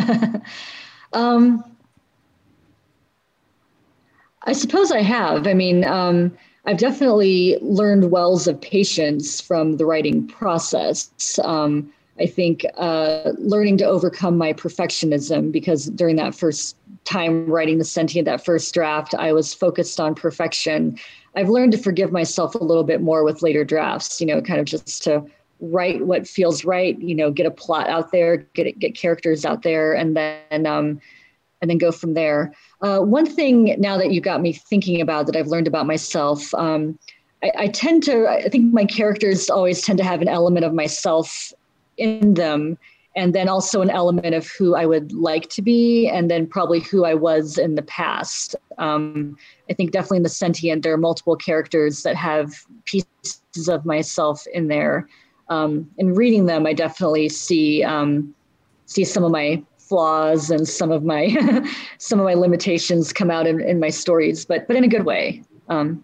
um, 1.13 1.63
I 4.43 4.53
suppose 4.53 4.91
I 4.91 5.01
have. 5.01 5.47
I 5.47 5.53
mean, 5.53 5.83
um, 5.85 6.37
I've 6.65 6.77
definitely 6.77 7.57
learned 7.61 8.11
wells 8.11 8.47
of 8.47 8.59
patience 8.61 9.41
from 9.41 9.77
the 9.77 9.85
writing 9.85 10.27
process. 10.27 11.39
Um, 11.43 11.91
I 12.19 12.27
think 12.27 12.65
uh, 12.77 13.31
learning 13.37 13.77
to 13.77 13.85
overcome 13.85 14.37
my 14.37 14.53
perfectionism 14.53 15.51
because 15.51 15.85
during 15.85 16.17
that 16.17 16.35
first 16.35 16.77
time 17.03 17.47
writing 17.47 17.79
the 17.79 17.83
sentient, 17.83 18.25
that 18.25 18.45
first 18.45 18.73
draft, 18.73 19.15
I 19.15 19.33
was 19.33 19.53
focused 19.53 19.99
on 19.99 20.13
perfection. 20.13 20.99
I've 21.35 21.49
learned 21.49 21.71
to 21.71 21.77
forgive 21.79 22.11
myself 22.11 22.53
a 22.53 22.63
little 22.63 22.83
bit 22.83 23.01
more 23.01 23.23
with 23.23 23.41
later 23.41 23.63
drafts, 23.63 24.21
you 24.21 24.27
know, 24.27 24.41
kind 24.41 24.59
of 24.59 24.65
just 24.65 25.03
to 25.03 25.25
write 25.61 26.05
what 26.05 26.27
feels 26.27 26.63
right, 26.63 26.99
you 26.99 27.15
know, 27.15 27.31
get 27.31 27.45
a 27.45 27.51
plot 27.51 27.87
out 27.87 28.11
there, 28.11 28.37
get 28.53 28.77
get 28.77 28.95
characters 28.95 29.45
out 29.45 29.63
there, 29.63 29.93
and 29.93 30.15
then 30.15 30.65
um, 30.67 30.99
and 31.61 31.69
then 31.69 31.77
go 31.77 31.91
from 31.91 32.13
there. 32.13 32.53
Uh, 32.81 32.99
one 32.99 33.25
thing 33.25 33.75
now 33.77 33.97
that 33.97 34.11
you 34.11 34.19
got 34.19 34.41
me 34.41 34.53
thinking 34.53 34.99
about 34.99 35.27
that 35.27 35.35
I've 35.35 35.47
learned 35.47 35.67
about 35.67 35.85
myself, 35.85 36.53
um, 36.55 36.97
I, 37.43 37.51
I, 37.57 37.67
tend 37.67 38.03
to, 38.03 38.27
I 38.27 38.49
think 38.49 38.73
my 38.73 38.85
characters 38.85 39.49
always 39.49 39.81
tend 39.81 39.97
to 39.99 40.03
have 40.03 40.21
an 40.21 40.27
element 40.27 40.65
of 40.65 40.73
myself 40.73 41.53
in 41.97 42.33
them, 42.33 42.77
and 43.15 43.35
then 43.35 43.49
also 43.49 43.81
an 43.81 43.89
element 43.89 44.33
of 44.33 44.47
who 44.47 44.75
I 44.75 44.85
would 44.85 45.11
like 45.11 45.49
to 45.49 45.61
be, 45.61 46.07
and 46.07 46.31
then 46.31 46.47
probably 46.47 46.79
who 46.79 47.05
I 47.05 47.13
was 47.13 47.57
in 47.57 47.75
the 47.75 47.81
past. 47.81 48.55
Um, 48.77 49.37
I 49.69 49.73
think 49.73 49.91
definitely 49.91 50.17
in 50.17 50.23
the 50.23 50.29
sentient, 50.29 50.83
there 50.83 50.93
are 50.93 50.97
multiple 50.97 51.35
characters 51.35 52.03
that 52.03 52.15
have 52.15 52.65
pieces 52.85 53.67
of 53.67 53.85
myself 53.85 54.45
in 54.53 54.67
there. 54.67 55.07
Um, 55.49 55.91
in 55.97 56.15
reading 56.15 56.45
them, 56.45 56.65
I 56.65 56.73
definitely 56.73 57.27
see 57.27 57.83
um, 57.83 58.33
see 58.85 59.03
some 59.03 59.23
of 59.23 59.31
my 59.31 59.61
flaws 59.91 60.49
and 60.49 60.65
some 60.65 60.89
of 60.89 61.03
my 61.03 61.27
some 61.97 62.17
of 62.17 62.23
my 62.23 62.33
limitations 62.33 63.11
come 63.11 63.29
out 63.29 63.45
in, 63.45 63.59
in 63.59 63.77
my 63.77 63.89
stories, 63.89 64.45
but 64.45 64.65
but 64.65 64.77
in 64.77 64.85
a 64.85 64.87
good 64.87 65.03
way. 65.03 65.43
Um, 65.67 66.01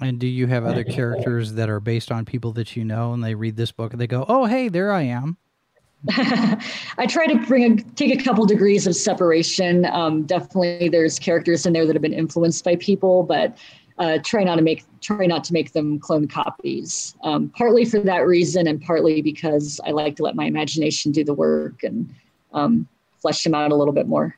and 0.00 0.20
do 0.20 0.28
you 0.28 0.46
have 0.46 0.64
other 0.64 0.84
characters 0.84 1.54
that 1.54 1.68
are 1.68 1.80
based 1.80 2.12
on 2.12 2.24
people 2.24 2.52
that 2.52 2.76
you 2.76 2.84
know, 2.84 3.12
and 3.12 3.24
they 3.24 3.34
read 3.34 3.56
this 3.56 3.72
book 3.72 3.92
and 3.92 4.00
they 4.00 4.06
go, 4.06 4.24
"Oh, 4.28 4.44
hey, 4.44 4.68
there 4.68 4.92
I 4.92 5.02
am." 5.02 5.36
I 6.10 7.06
try 7.08 7.26
to 7.26 7.44
bring 7.46 7.72
a, 7.72 7.82
take 7.94 8.20
a 8.20 8.22
couple 8.22 8.46
degrees 8.46 8.86
of 8.86 8.94
separation. 8.94 9.84
Um, 9.86 10.22
definitely, 10.22 10.88
there's 10.88 11.18
characters 11.18 11.66
in 11.66 11.72
there 11.72 11.86
that 11.86 11.96
have 11.96 12.02
been 12.02 12.12
influenced 12.12 12.64
by 12.64 12.76
people, 12.76 13.24
but 13.24 13.58
uh, 13.98 14.18
try 14.22 14.44
not 14.44 14.56
to 14.56 14.62
make 14.62 14.84
try 15.00 15.26
not 15.26 15.42
to 15.44 15.52
make 15.52 15.72
them 15.72 15.98
clone 15.98 16.28
copies. 16.28 17.16
Um, 17.24 17.50
partly 17.56 17.84
for 17.84 17.98
that 17.98 18.28
reason, 18.28 18.68
and 18.68 18.80
partly 18.80 19.22
because 19.22 19.80
I 19.84 19.90
like 19.90 20.14
to 20.16 20.22
let 20.22 20.36
my 20.36 20.44
imagination 20.44 21.10
do 21.10 21.24
the 21.24 21.34
work 21.34 21.82
and 21.82 22.14
um, 22.52 22.88
flesh 23.20 23.42
them 23.44 23.54
out 23.54 23.72
a 23.72 23.74
little 23.74 23.94
bit 23.94 24.06
more. 24.06 24.36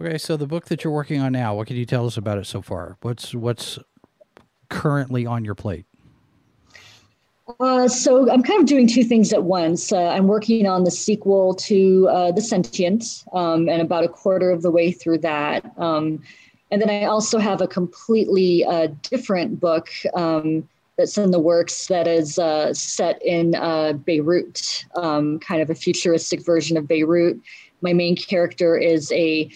Okay, 0.00 0.18
so 0.18 0.36
the 0.36 0.46
book 0.46 0.66
that 0.66 0.82
you're 0.82 0.92
working 0.92 1.20
on 1.20 1.32
now, 1.32 1.54
what 1.54 1.66
can 1.66 1.76
you 1.76 1.84
tell 1.84 2.06
us 2.06 2.16
about 2.16 2.38
it 2.38 2.46
so 2.46 2.62
far? 2.62 2.96
What's 3.02 3.34
what's 3.34 3.78
currently 4.68 5.26
on 5.26 5.44
your 5.44 5.54
plate? 5.54 5.84
Uh, 7.60 7.88
so 7.88 8.30
I'm 8.30 8.42
kind 8.42 8.60
of 8.60 8.66
doing 8.66 8.86
two 8.86 9.04
things 9.04 9.32
at 9.32 9.42
once. 9.42 9.92
Uh, 9.92 10.08
I'm 10.08 10.26
working 10.26 10.66
on 10.66 10.84
the 10.84 10.90
sequel 10.90 11.54
to 11.54 12.08
uh, 12.08 12.32
The 12.32 12.40
Sentient, 12.40 13.24
um, 13.32 13.68
and 13.68 13.82
about 13.82 14.04
a 14.04 14.08
quarter 14.08 14.50
of 14.50 14.62
the 14.62 14.70
way 14.70 14.92
through 14.92 15.18
that. 15.18 15.64
Um, 15.76 16.22
and 16.70 16.80
then 16.80 16.88
I 16.88 17.04
also 17.04 17.38
have 17.38 17.60
a 17.60 17.68
completely 17.68 18.64
uh, 18.64 18.88
different 19.02 19.60
book 19.60 19.90
um, 20.14 20.66
that's 20.96 21.16
in 21.16 21.30
the 21.30 21.38
works 21.38 21.86
that 21.86 22.06
is 22.06 22.38
uh, 22.38 22.72
set 22.74 23.20
in 23.22 23.54
uh, 23.54 23.94
Beirut, 23.94 24.84
um, 24.96 25.38
kind 25.38 25.62
of 25.62 25.70
a 25.70 25.74
futuristic 25.74 26.44
version 26.44 26.76
of 26.76 26.86
Beirut. 26.86 27.40
My 27.80 27.92
main 27.92 28.14
character 28.14 28.76
is 28.76 29.10
a 29.12 29.50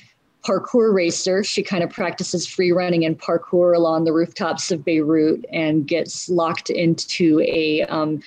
parkour 0.47 0.95
racer. 0.95 1.45
She 1.45 1.63
kind 1.63 1.83
of 1.83 1.91
practices 1.91 2.47
free 2.47 2.73
running 2.73 3.05
and 3.05 3.19
parkour 3.19 3.77
along 3.77 4.05
the 4.05 4.13
rooftops 4.13 4.71
of 4.71 4.85
Beirut 4.85 5.45
and 5.53 5.87
gets 5.87 6.29
locked 6.29 6.71
into 6.71 7.41
a, 7.41 7.83
um, 7.83 8.23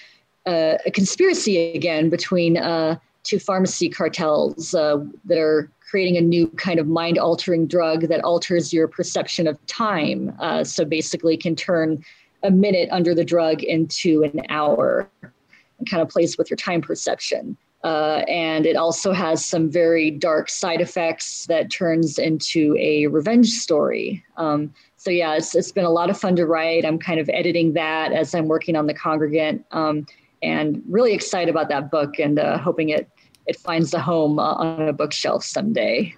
a, 0.45 0.77
a 0.85 0.91
conspiracy 0.91 1.73
again 1.73 2.09
between 2.09 2.57
uh, 2.57 2.97
two 3.23 3.39
pharmacy 3.39 3.89
cartels 3.89 4.75
uh, 4.75 5.03
that 5.25 5.37
are 5.37 5.71
creating 5.89 6.17
a 6.17 6.21
new 6.21 6.47
kind 6.49 6.79
of 6.79 6.87
mind 6.87 7.17
altering 7.17 7.65
drug 7.65 8.01
that 8.01 8.23
alters 8.23 8.71
your 8.71 8.87
perception 8.87 9.47
of 9.47 9.65
time. 9.65 10.35
Uh, 10.39 10.63
so 10.63 10.85
basically, 10.85 11.35
can 11.35 11.55
turn 11.55 12.03
a 12.43 12.51
minute 12.51 12.89
under 12.91 13.13
the 13.13 13.23
drug 13.23 13.63
into 13.63 14.23
an 14.23 14.41
hour 14.49 15.09
and 15.21 15.89
kind 15.89 16.01
of 16.01 16.09
plays 16.09 16.37
with 16.37 16.49
your 16.49 16.57
time 16.57 16.81
perception. 16.81 17.57
Uh, 17.83 18.23
and 18.27 18.65
it 18.65 18.75
also 18.75 19.13
has 19.13 19.45
some 19.45 19.71
very 19.71 20.11
dark 20.11 20.49
side 20.49 20.81
effects 20.81 21.45
that 21.45 21.71
turns 21.71 22.19
into 22.19 22.75
a 22.77 23.07
revenge 23.07 23.49
story. 23.49 24.23
Um, 24.35 24.73
so 24.97 25.09
yeah, 25.09 25.35
it's, 25.35 25.55
it's 25.55 25.71
been 25.71 25.85
a 25.85 25.89
lot 25.89 26.09
of 26.09 26.19
fun 26.19 26.35
to 26.35 26.45
write. 26.45 26.83
I'm 26.83 26.99
kind 26.99 27.21
of 27.21 27.29
editing 27.29 27.73
that 27.73 28.11
as 28.11 28.35
I'm 28.35 28.49
working 28.49 28.75
on 28.75 28.87
the 28.87 28.93
congregant, 28.93 29.65
um, 29.71 30.05
and 30.41 30.83
really 30.89 31.13
excited 31.13 31.49
about 31.49 31.69
that 31.69 31.89
book 31.89 32.19
and 32.19 32.39
uh, 32.39 32.57
hoping 32.57 32.89
it 32.89 33.09
it 33.45 33.57
finds 33.57 33.93
a 33.93 33.99
home 33.99 34.37
uh, 34.37 34.53
on 34.53 34.87
a 34.87 34.93
bookshelf 34.93 35.43
someday. 35.43 36.15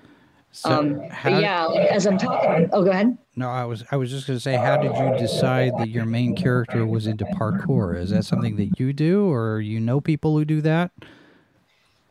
So 0.51 0.69
um, 0.69 0.99
how, 1.09 1.39
yeah, 1.39 1.67
as 1.91 2.05
I'm 2.05 2.17
talking, 2.17 2.69
oh, 2.73 2.83
go 2.83 2.91
ahead. 2.91 3.17
No, 3.37 3.49
I 3.49 3.63
was 3.63 3.85
I 3.91 3.95
was 3.95 4.11
just 4.11 4.27
going 4.27 4.37
to 4.37 4.41
say, 4.41 4.55
how 4.55 4.77
did 4.77 4.91
you 4.95 5.17
decide 5.17 5.71
that 5.77 5.89
your 5.89 6.05
main 6.05 6.35
character 6.35 6.85
was 6.85 7.07
into 7.07 7.23
parkour? 7.25 7.97
Is 7.97 8.09
that 8.09 8.25
something 8.25 8.57
that 8.57 8.77
you 8.77 8.91
do, 8.91 9.31
or 9.31 9.61
you 9.61 9.79
know 9.79 10.01
people 10.01 10.37
who 10.37 10.43
do 10.43 10.61
that? 10.61 10.91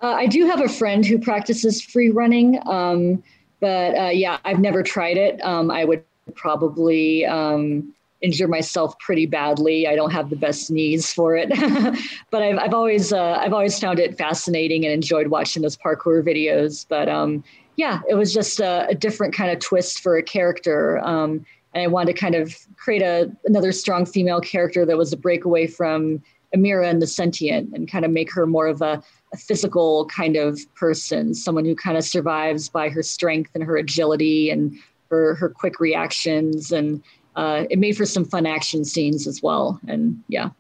Uh, 0.03 0.13
I 0.13 0.27
do 0.27 0.47
have 0.47 0.63
a 0.63 0.69
friend 0.69 1.05
who 1.05 1.19
practices 1.19 1.83
free 1.83 2.11
running, 2.11 2.59
um, 2.67 3.23
but 3.61 3.97
uh, 3.99 4.09
yeah, 4.09 4.39
I've 4.47 4.61
never 4.61 4.83
tried 4.83 5.19
it. 5.19 5.45
Um, 5.45 5.71
I 5.71 5.85
would 5.85 6.03
probably 6.35 7.27
um, 7.27 7.95
injure 8.23 8.49
myself 8.49 8.99
pretty 8.99 9.27
badly. 9.27 9.87
I 9.87 9.95
don't 9.95 10.11
have 10.11 10.31
the 10.31 10.37
best 10.37 10.71
knees 10.71 11.13
for 11.13 11.37
it, 11.37 11.51
but 12.31 12.43
I've, 12.43 12.59
I've 12.59 12.75
always 12.75 13.13
uh, 13.13 13.35
I've 13.35 13.53
always 13.53 13.79
found 13.79 13.99
it 13.99 14.17
fascinating 14.17 14.87
and 14.87 14.95
enjoyed 14.95 15.27
watching 15.27 15.63
those 15.63 15.77
parkour 15.77 16.23
videos. 16.23 16.87
But 16.89 17.11
um, 17.11 17.45
yeah, 17.81 18.03
it 18.11 18.15
was 18.15 18.35
just 18.35 18.61
a, 18.61 18.87
a, 18.89 18.95
different 18.95 19.33
kind 19.33 19.51
of 19.51 19.59
twist 19.59 20.01
for 20.01 20.19
a 20.19 20.23
character. 20.23 20.99
Um, 20.99 21.47
and 21.73 21.83
I 21.83 21.87
wanted 21.87 22.15
to 22.15 22.21
kind 22.21 22.35
of 22.35 22.55
create 22.77 23.01
a, 23.01 23.35
another 23.47 23.73
strong 23.73 24.05
female 24.05 24.43
character 24.43 24.85
that 24.85 24.99
was 24.99 25.15
a 25.15 25.17
breakaway 25.17 25.67
from 25.67 26.23
Amira 26.55 26.91
and 26.91 27.01
the 27.01 27.07
sentient 27.07 27.75
and 27.75 27.91
kind 27.91 28.05
of 28.05 28.11
make 28.11 28.31
her 28.35 28.47
more 28.47 28.67
of 28.67 28.83
a, 28.83 29.03
a 29.33 29.37
physical 29.39 30.05
kind 30.09 30.37
of 30.37 30.61
person, 30.75 31.33
someone 31.33 31.65
who 31.65 31.75
kind 31.75 31.97
of 31.97 32.05
survives 32.05 32.69
by 32.69 32.91
her 32.91 33.03
strength 33.03 33.53
and 33.55 33.65
her 33.65 33.79
agility 33.79 34.51
and 34.51 34.77
her, 35.09 35.35
her 35.37 35.49
quick 35.49 35.81
reactions. 35.81 36.73
And 36.73 37.03
uh, 37.35 37.65
it 37.71 37.79
made 37.79 37.97
for 37.97 38.05
some 38.05 38.27
fun 38.27 38.45
action 38.45 38.85
scenes 38.85 39.27
as 39.27 39.43
well. 39.43 39.81
And 39.89 40.23
yeah, 40.29 40.51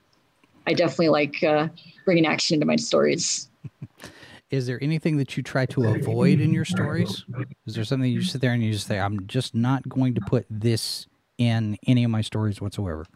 I 0.66 0.72
definitely 0.72 1.10
like 1.10 1.44
uh, 1.44 1.68
bringing 2.06 2.24
action 2.24 2.54
into 2.54 2.66
my 2.66 2.76
stories. 2.76 3.50
is 4.50 4.66
there 4.66 4.78
anything 4.82 5.16
that 5.18 5.36
you 5.36 5.42
try 5.42 5.64
to 5.66 5.84
avoid 5.84 6.40
in 6.40 6.52
your 6.52 6.64
stories? 6.64 7.24
Is 7.66 7.74
there 7.74 7.84
something 7.84 8.10
you 8.10 8.22
sit 8.22 8.40
there 8.40 8.52
and 8.52 8.62
you 8.62 8.72
just 8.72 8.86
say, 8.86 8.98
I'm 8.98 9.26
just 9.26 9.54
not 9.54 9.88
going 9.88 10.14
to 10.14 10.20
put 10.20 10.44
this 10.50 11.06
in 11.38 11.78
any 11.86 12.04
of 12.04 12.10
my 12.10 12.20
stories 12.20 12.60
whatsoever? 12.60 13.06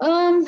Um, 0.00 0.46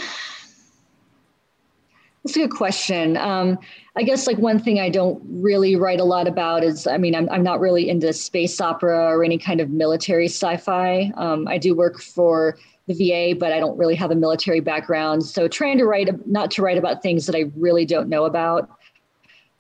that's 2.24 2.36
a 2.36 2.40
good 2.40 2.50
question. 2.50 3.16
Um, 3.16 3.59
I 3.96 4.03
guess 4.03 4.26
like 4.26 4.38
one 4.38 4.59
thing 4.59 4.80
I 4.80 4.88
don't 4.90 5.22
really 5.26 5.76
write 5.76 6.00
a 6.00 6.05
lot 6.05 6.28
about 6.28 6.62
is, 6.62 6.86
I 6.86 6.98
mean, 6.98 7.14
I'm, 7.14 7.28
I'm 7.30 7.42
not 7.42 7.59
really 7.59 7.88
into 7.88 8.12
space 8.12 8.61
opera 8.61 9.07
or 9.07 9.24
any 9.24 9.38
kind 9.38 9.61
of 9.61 9.70
military 9.70 10.26
sci-fi. 10.26 11.11
Um, 11.16 11.48
I 11.48 11.59
do 11.59 11.74
work 11.74 12.00
for 12.00 12.59
the 12.87 12.95
VA, 12.95 13.39
but 13.39 13.53
I 13.53 13.61
don't 13.61 13.76
really 13.78 13.95
have 13.95 14.11
a 14.11 14.14
military 14.14 14.61
background. 14.61 15.24
So 15.24 15.49
trying 15.49 15.78
to 15.78 15.85
write, 15.85 16.09
not 16.26 16.51
to 16.53 16.62
write 16.62 16.78
about 16.78 17.03
things 17.03 17.26
that 17.26 17.37
I 17.37 17.51
really 17.57 17.85
don't 17.85 18.09
know 18.09 18.24
about. 18.24 18.68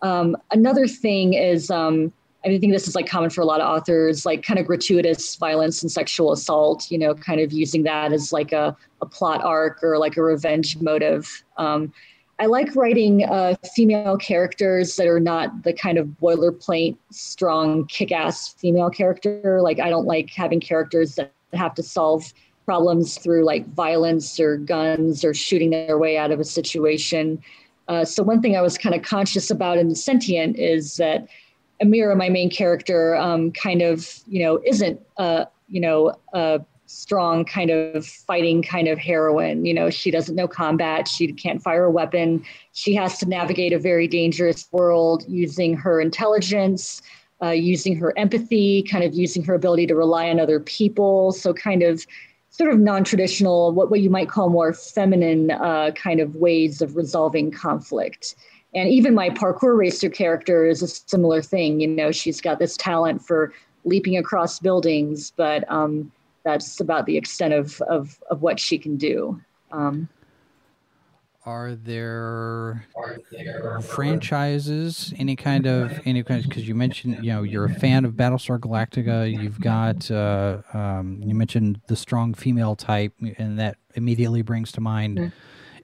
Um, 0.02 0.36
another 0.50 0.86
thing 0.86 1.34
is, 1.34 1.70
um, 1.70 2.12
I 2.44 2.58
think 2.58 2.72
this 2.72 2.88
is 2.88 2.96
like 2.96 3.06
common 3.06 3.30
for 3.30 3.40
a 3.40 3.44
lot 3.44 3.60
of 3.60 3.68
authors, 3.68 4.26
like 4.26 4.42
kind 4.42 4.58
of 4.58 4.66
gratuitous 4.66 5.36
violence 5.36 5.82
and 5.82 5.92
sexual 5.92 6.32
assault, 6.32 6.90
you 6.90 6.98
know, 6.98 7.14
kind 7.14 7.40
of 7.40 7.52
using 7.52 7.84
that 7.84 8.12
as 8.12 8.32
like 8.32 8.50
a, 8.50 8.76
a 9.00 9.06
plot 9.06 9.44
arc 9.44 9.82
or 9.84 9.98
like 9.98 10.16
a 10.16 10.22
revenge 10.22 10.76
motive. 10.80 11.44
Um, 11.56 11.92
I 12.40 12.46
like 12.46 12.74
writing 12.74 13.24
uh, 13.24 13.54
female 13.76 14.16
characters 14.16 14.96
that 14.96 15.06
are 15.06 15.20
not 15.20 15.62
the 15.62 15.72
kind 15.72 15.98
of 15.98 16.08
boilerplate, 16.20 16.96
strong, 17.12 17.86
kick 17.86 18.10
ass 18.10 18.54
female 18.54 18.90
character. 18.90 19.60
Like, 19.62 19.78
I 19.78 19.90
don't 19.90 20.06
like 20.06 20.30
having 20.30 20.58
characters 20.58 21.14
that 21.14 21.32
have 21.52 21.74
to 21.76 21.84
solve 21.84 22.32
problems 22.64 23.18
through 23.18 23.44
like 23.44 23.66
violence 23.74 24.38
or 24.38 24.56
guns 24.56 25.24
or 25.24 25.34
shooting 25.34 25.70
their 25.70 25.98
way 25.98 26.16
out 26.16 26.30
of 26.30 26.40
a 26.40 26.44
situation. 26.44 27.42
Uh, 27.88 28.04
so 28.04 28.22
one 28.22 28.40
thing 28.40 28.56
I 28.56 28.62
was 28.62 28.78
kind 28.78 28.94
of 28.94 29.02
conscious 29.02 29.50
about 29.50 29.78
in 29.78 29.88
the 29.88 29.96
sentient 29.96 30.58
is 30.58 30.96
that 30.96 31.26
Amira, 31.82 32.16
my 32.16 32.28
main 32.28 32.50
character, 32.50 33.16
um, 33.16 33.50
kind 33.52 33.82
of, 33.82 34.20
you 34.28 34.42
know, 34.42 34.60
isn't, 34.64 35.00
uh, 35.16 35.46
you 35.68 35.80
know, 35.80 36.16
a 36.32 36.60
strong 36.86 37.44
kind 37.44 37.70
of 37.70 38.06
fighting 38.06 38.62
kind 38.62 38.86
of 38.86 38.98
heroine. 38.98 39.64
You 39.64 39.74
know, 39.74 39.90
she 39.90 40.10
doesn't 40.10 40.36
know 40.36 40.46
combat. 40.46 41.08
She 41.08 41.32
can't 41.32 41.62
fire 41.62 41.84
a 41.84 41.90
weapon. 41.90 42.44
She 42.72 42.94
has 42.94 43.18
to 43.18 43.26
navigate 43.26 43.72
a 43.72 43.78
very 43.78 44.06
dangerous 44.06 44.68
world 44.72 45.24
using 45.26 45.74
her 45.74 46.00
intelligence, 46.00 47.02
uh, 47.42 47.50
using 47.50 47.96
her 47.96 48.16
empathy, 48.16 48.82
kind 48.82 49.04
of 49.04 49.14
using 49.14 49.42
her 49.44 49.54
ability 49.54 49.86
to 49.88 49.96
rely 49.96 50.28
on 50.28 50.38
other 50.38 50.60
people. 50.60 51.32
So 51.32 51.52
kind 51.52 51.82
of 51.82 52.06
sort 52.52 52.70
of 52.70 52.78
non-traditional, 52.78 53.72
what, 53.72 53.90
what 53.90 54.00
you 54.00 54.10
might 54.10 54.28
call 54.28 54.50
more 54.50 54.72
feminine 54.74 55.50
uh, 55.50 55.90
kind 55.92 56.20
of 56.20 56.36
ways 56.36 56.82
of 56.82 56.96
resolving 56.96 57.50
conflict. 57.50 58.36
And 58.74 58.88
even 58.90 59.14
my 59.14 59.30
parkour 59.30 59.76
racer 59.76 60.10
character 60.10 60.66
is 60.66 60.82
a 60.82 60.86
similar 60.86 61.42
thing. 61.42 61.80
You 61.80 61.88
know, 61.88 62.12
she's 62.12 62.40
got 62.40 62.58
this 62.58 62.76
talent 62.76 63.22
for 63.22 63.52
leaping 63.84 64.16
across 64.18 64.60
buildings, 64.60 65.32
but 65.34 65.70
um, 65.70 66.12
that's 66.44 66.78
about 66.78 67.06
the 67.06 67.16
extent 67.16 67.54
of, 67.54 67.80
of, 67.82 68.22
of 68.30 68.42
what 68.42 68.60
she 68.60 68.78
can 68.78 68.96
do. 68.96 69.40
Um, 69.72 70.08
are 71.44 71.74
there, 71.74 72.86
are 72.96 73.18
there 73.32 73.80
franchises 73.80 75.12
any 75.18 75.34
kind 75.34 75.66
of 75.66 76.00
any 76.04 76.22
kind 76.22 76.44
because 76.44 76.68
you 76.68 76.74
mentioned 76.74 77.18
you 77.24 77.32
know 77.32 77.42
you're 77.42 77.64
a 77.64 77.74
fan 77.74 78.04
of 78.04 78.12
battlestar 78.12 78.60
galactica 78.60 79.30
you've 79.30 79.60
got 79.60 80.08
uh, 80.10 80.58
um, 80.72 81.20
you 81.24 81.34
mentioned 81.34 81.80
the 81.88 81.96
strong 81.96 82.32
female 82.32 82.76
type 82.76 83.12
and 83.38 83.58
that 83.58 83.76
immediately 83.94 84.42
brings 84.42 84.70
to 84.70 84.80
mind 84.80 85.18
mm-hmm. 85.18 85.28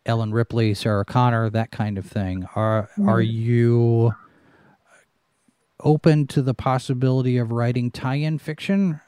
ellen 0.06 0.32
ripley 0.32 0.74
sarah 0.74 1.04
connor 1.04 1.50
that 1.50 1.72
kind 1.72 1.98
of 1.98 2.06
thing 2.06 2.46
are 2.54 2.88
mm-hmm. 2.92 3.08
are 3.08 3.20
you 3.20 4.12
open 5.80 6.26
to 6.26 6.40
the 6.40 6.54
possibility 6.54 7.36
of 7.36 7.50
writing 7.50 7.90
tie-in 7.90 8.38
fiction 8.38 9.00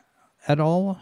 at 0.49 0.59
all 0.59 0.99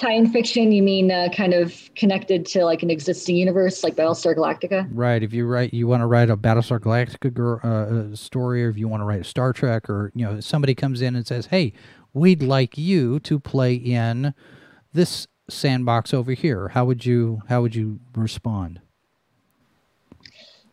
tie-in 0.00 0.30
fiction 0.32 0.72
you 0.72 0.82
mean 0.82 1.10
uh, 1.10 1.28
kind 1.34 1.52
of 1.52 1.90
connected 1.94 2.46
to 2.46 2.64
like 2.64 2.82
an 2.82 2.90
existing 2.90 3.36
universe 3.36 3.84
like 3.84 3.94
battlestar 3.94 4.34
galactica? 4.34 4.88
Right 4.92 5.22
if 5.22 5.32
you 5.32 5.46
write 5.46 5.74
you 5.74 5.86
want 5.86 6.00
to 6.00 6.06
write 6.06 6.30
a 6.30 6.36
battlestar 6.36 6.80
galactica 6.80 7.64
uh, 7.64 8.16
story 8.16 8.64
or 8.64 8.70
if 8.70 8.78
you 8.78 8.88
want 8.88 9.02
to 9.02 9.04
write 9.04 9.20
a 9.20 9.24
star 9.24 9.52
trek 9.52 9.88
or 9.90 10.10
you 10.14 10.24
know 10.24 10.40
somebody 10.40 10.74
comes 10.74 11.02
in 11.02 11.14
and 11.14 11.26
says 11.26 11.46
hey 11.46 11.72
we'd 12.12 12.42
like 12.42 12.76
you 12.76 13.20
to 13.20 13.38
play 13.38 13.74
in 13.74 14.34
this 14.92 15.28
sandbox 15.48 16.14
over 16.14 16.32
here. 16.32 16.68
How 16.68 16.84
would 16.84 17.04
you 17.04 17.42
how 17.48 17.62
would 17.62 17.74
you 17.74 18.00
respond? 18.14 18.80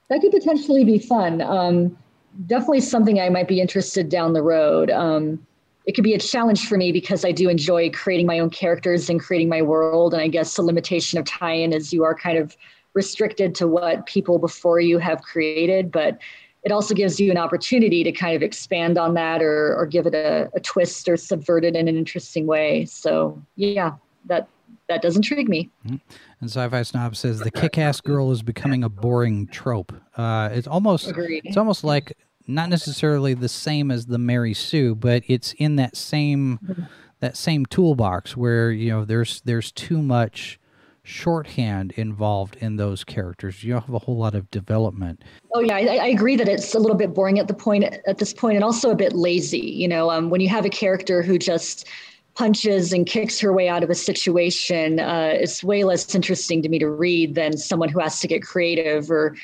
That 0.09 0.21
could 0.21 0.31
potentially 0.31 0.85
be 0.85 0.99
fun. 0.99 1.41
Um, 1.41 1.97
definitely 2.45 2.81
something 2.81 3.19
i 3.19 3.29
might 3.29 3.47
be 3.47 3.59
interested 3.59 4.09
down 4.09 4.33
the 4.33 4.43
road. 4.43 4.89
Um, 4.91 5.45
it 5.87 5.95
could 5.95 6.03
be 6.03 6.13
a 6.13 6.19
challenge 6.19 6.67
for 6.67 6.77
me 6.77 6.91
because 6.91 7.23
I 7.23 7.31
do 7.31 7.47
enjoy 7.47 7.89
creating 7.91 8.27
my 8.27 8.39
own 8.39 8.49
characters 8.49 9.09
and 9.09 9.21
creating 9.21 9.47
my 9.47 9.61
world. 9.61 10.13
And 10.13 10.21
I 10.21 10.27
guess 10.27 10.53
the 10.53 10.61
limitation 10.61 11.17
of 11.17 11.23
tie-in 11.25 11.71
is 11.71 11.93
you 11.93 12.03
are 12.03 12.13
kind 12.13 12.37
of 12.37 12.57
restricted 12.93 13.55
to 13.55 13.67
what 13.67 14.05
people 14.05 14.37
before 14.37 14.81
you 14.81 14.97
have 14.97 15.21
created, 15.21 15.89
but 15.89 16.17
it 16.63 16.73
also 16.73 16.93
gives 16.93 17.21
you 17.21 17.31
an 17.31 17.37
opportunity 17.37 18.03
to 18.03 18.11
kind 18.11 18.35
of 18.35 18.43
expand 18.43 18.97
on 18.97 19.13
that 19.13 19.41
or, 19.41 19.77
or 19.77 19.85
give 19.85 20.05
it 20.05 20.13
a, 20.13 20.49
a 20.53 20.59
twist 20.59 21.07
or 21.07 21.15
subvert 21.15 21.63
it 21.63 21.73
in 21.73 21.87
an 21.87 21.95
interesting 21.95 22.47
way. 22.47 22.83
So 22.83 23.41
yeah, 23.55 23.93
that 24.25 24.49
that 24.89 25.01
does 25.01 25.15
intrigue 25.15 25.47
me. 25.47 25.69
Mm-hmm. 25.85 25.95
And 26.41 26.49
Sci-Fi 26.49 26.81
Snob 26.83 27.15
says 27.15 27.39
the 27.39 27.51
kick-ass 27.51 28.01
girl 28.01 28.31
is 28.31 28.41
becoming 28.41 28.83
a 28.83 28.89
boring 28.89 29.47
trope. 29.47 29.93
Uh, 30.15 30.49
it's 30.51 30.67
almost 30.67 31.07
Agreed. 31.07 31.43
it's 31.45 31.57
almost 31.57 31.83
like 31.83 32.17
not 32.47 32.69
necessarily 32.69 33.33
the 33.33 33.49
same 33.49 33.91
as 33.91 34.05
the 34.05 34.17
Mary 34.17 34.53
Sue, 34.53 34.95
but 34.95 35.23
it's 35.27 35.53
in 35.53 35.75
that 35.75 35.95
same 35.95 36.87
that 37.19 37.35
same 37.35 37.65
toolbox 37.65 38.37
where 38.37 38.71
you 38.71 38.89
know 38.89 39.05
there's 39.05 39.41
there's 39.41 39.71
too 39.71 40.01
much 40.01 40.59
shorthand 41.03 41.93
involved 41.93 42.57
in 42.57 42.75
those 42.75 43.03
characters. 43.03 43.63
You 43.63 43.73
don't 43.73 43.85
have 43.85 43.95
a 43.95 43.99
whole 43.99 44.17
lot 44.17 44.35
of 44.35 44.51
development. 44.51 45.23
Oh 45.53 45.61
yeah, 45.61 45.75
I, 45.75 45.79
I, 45.79 46.07
agree 46.07 46.35
that 46.35 46.49
it's 46.49 46.75
a 46.75 46.79
little 46.79 46.97
bit 46.97 47.13
boring 47.13 47.39
at 47.39 47.47
the 47.47 47.53
point 47.53 47.85
at 47.85 48.17
this 48.17 48.33
point, 48.33 48.55
and 48.55 48.63
also 48.63 48.91
a 48.91 48.95
bit 48.95 49.13
lazy. 49.13 49.59
You 49.59 49.87
know, 49.87 50.11
um, 50.11 50.29
when 50.29 50.41
you 50.41 50.49
have 50.49 50.65
a 50.65 50.69
character 50.69 51.21
who 51.21 51.37
just 51.37 51.87
punches 52.35 52.93
and 52.93 53.07
kicks 53.07 53.39
her 53.39 53.51
way 53.51 53.67
out 53.67 53.83
of 53.83 53.89
a 53.89 53.95
situation, 53.95 54.99
uh, 54.99 55.31
it's 55.33 55.63
way 55.63 55.83
less 55.83 56.13
interesting 56.13 56.61
to 56.61 56.69
me 56.69 56.77
to 56.77 56.89
read 56.89 57.35
than 57.35 57.57
someone 57.57 57.89
who 57.89 57.99
has 57.99 58.19
to 58.19 58.27
get 58.27 58.43
creative 58.43 59.09
or 59.09 59.35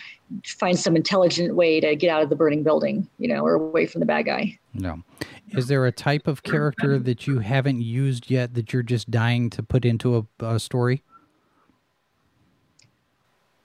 find 0.45 0.77
some 0.77 0.95
intelligent 0.95 1.55
way 1.55 1.79
to 1.79 1.95
get 1.95 2.09
out 2.09 2.23
of 2.23 2.29
the 2.29 2.35
burning 2.35 2.63
building, 2.63 3.07
you 3.17 3.27
know, 3.27 3.45
or 3.45 3.53
away 3.53 3.85
from 3.85 3.99
the 3.99 4.05
bad 4.05 4.23
guy. 4.23 4.57
No. 4.73 5.03
Is 5.49 5.67
there 5.67 5.85
a 5.85 5.91
type 5.91 6.27
of 6.27 6.43
character 6.43 6.97
that 6.99 7.27
you 7.27 7.39
haven't 7.39 7.81
used 7.81 8.31
yet 8.31 8.55
that 8.55 8.73
you're 8.73 8.83
just 8.83 9.11
dying 9.11 9.49
to 9.51 9.61
put 9.63 9.85
into 9.85 10.17
a, 10.17 10.45
a 10.45 10.59
story? 10.59 11.03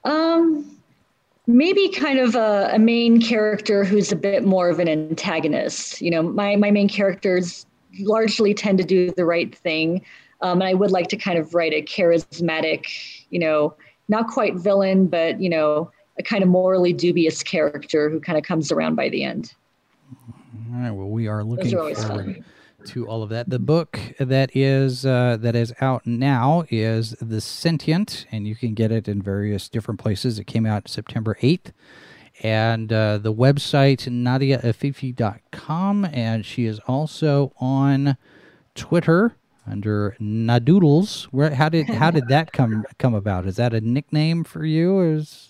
Um, 0.05 0.79
maybe 1.47 1.89
kind 1.89 2.19
of 2.19 2.35
a, 2.35 2.71
a, 2.75 2.79
main 2.79 3.21
character 3.21 3.85
who's 3.85 4.13
a 4.13 4.17
bit 4.17 4.45
more 4.45 4.69
of 4.69 4.79
an 4.79 4.89
antagonist. 4.89 6.01
You 6.01 6.11
know, 6.11 6.23
my 6.23 6.57
my 6.57 6.71
main 6.71 6.89
characters 6.89 7.67
largely 8.01 8.55
tend 8.55 8.79
to 8.79 8.85
do 8.85 9.11
the 9.11 9.25
right 9.25 9.55
thing, 9.55 10.05
um, 10.41 10.61
and 10.61 10.69
I 10.69 10.75
would 10.75 10.91
like 10.91 11.09
to 11.09 11.17
kind 11.17 11.39
of 11.39 11.55
write 11.55 11.73
a 11.73 11.83
charismatic, 11.83 12.87
you 13.31 13.39
know, 13.39 13.75
not 14.09 14.29
quite 14.29 14.57
villain, 14.57 15.07
but 15.07 15.41
you 15.41 15.51
know, 15.51 15.91
a 16.19 16.23
kind 16.23 16.43
of 16.43 16.49
morally 16.49 16.93
dubious 16.93 17.43
character 17.43 18.11
who 18.11 18.21
kind 18.21 18.39
of 18.39 18.45
comes 18.45 18.73
around 18.73 18.95
by 18.95 19.09
the 19.09 19.25
end. 19.25 19.55
All 20.73 20.81
right. 20.81 20.91
Well, 20.91 21.09
we 21.09 21.29
are 21.29 21.45
looking 21.45 21.75
are 21.75 21.95
forward 21.95 22.45
to 22.87 23.09
all 23.09 23.23
of 23.23 23.31
that. 23.31 23.51
The 23.51 23.59
book 23.59 23.99
that 24.19 24.55
is 24.55 25.05
uh, 25.05 25.37
that 25.41 25.57
is 25.57 25.73
out 25.81 26.07
now 26.07 26.65
is 26.71 27.11
The 27.21 27.41
Sentient, 27.41 28.27
and 28.31 28.47
you 28.47 28.55
can 28.55 28.75
get 28.75 28.93
it 28.93 29.09
in 29.09 29.23
various 29.23 29.69
different 29.69 30.01
places. 30.01 30.39
It 30.39 30.45
came 30.45 30.67
out 30.67 30.89
September 30.89 31.37
eighth. 31.43 31.73
And 32.41 32.93
uh, 32.93 33.19
the 33.19 33.35
website 33.35 34.09
nadiaafifi.com, 34.09 36.05
and 36.05 36.47
she 36.47 36.67
is 36.67 36.79
also 36.87 37.53
on 37.59 38.17
Twitter 38.77 39.35
under 39.67 40.17
Nadoodles. 40.21 41.25
Where 41.25 41.55
how 41.55 41.69
did 41.69 41.89
how 41.89 42.11
did 42.11 42.29
that 42.29 42.53
come 42.53 42.85
come 42.99 43.15
about? 43.15 43.47
Is 43.47 43.57
that 43.57 43.75
a 43.75 43.81
nickname 43.81 44.45
for 44.45 44.65
you, 44.65 44.99
or 44.99 45.15
is 45.15 45.48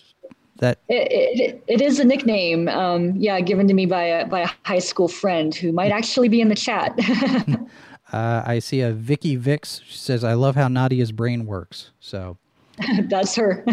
that 0.59 0.79
it, 0.87 1.39
it, 1.39 1.63
it 1.67 1.81
is 1.81 1.99
a 1.99 2.03
nickname 2.03 2.67
um, 2.69 3.15
yeah 3.15 3.39
given 3.39 3.67
to 3.67 3.73
me 3.73 3.85
by 3.85 4.03
a, 4.03 4.25
by 4.27 4.41
a 4.41 4.49
high 4.63 4.79
school 4.79 5.07
friend 5.07 5.55
who 5.55 5.71
might 5.71 5.91
actually 5.91 6.29
be 6.29 6.41
in 6.41 6.49
the 6.49 6.55
chat. 6.55 6.97
Uh, 8.11 8.41
i 8.43 8.57
see 8.57 8.81
a 8.81 8.91
vicky 8.91 9.35
vix 9.35 9.83
says 9.87 10.23
i 10.23 10.33
love 10.33 10.55
how 10.55 10.67
nadia's 10.67 11.11
brain 11.11 11.45
works. 11.45 11.91
So 11.99 12.37
that's 13.03 13.35
her. 13.35 13.63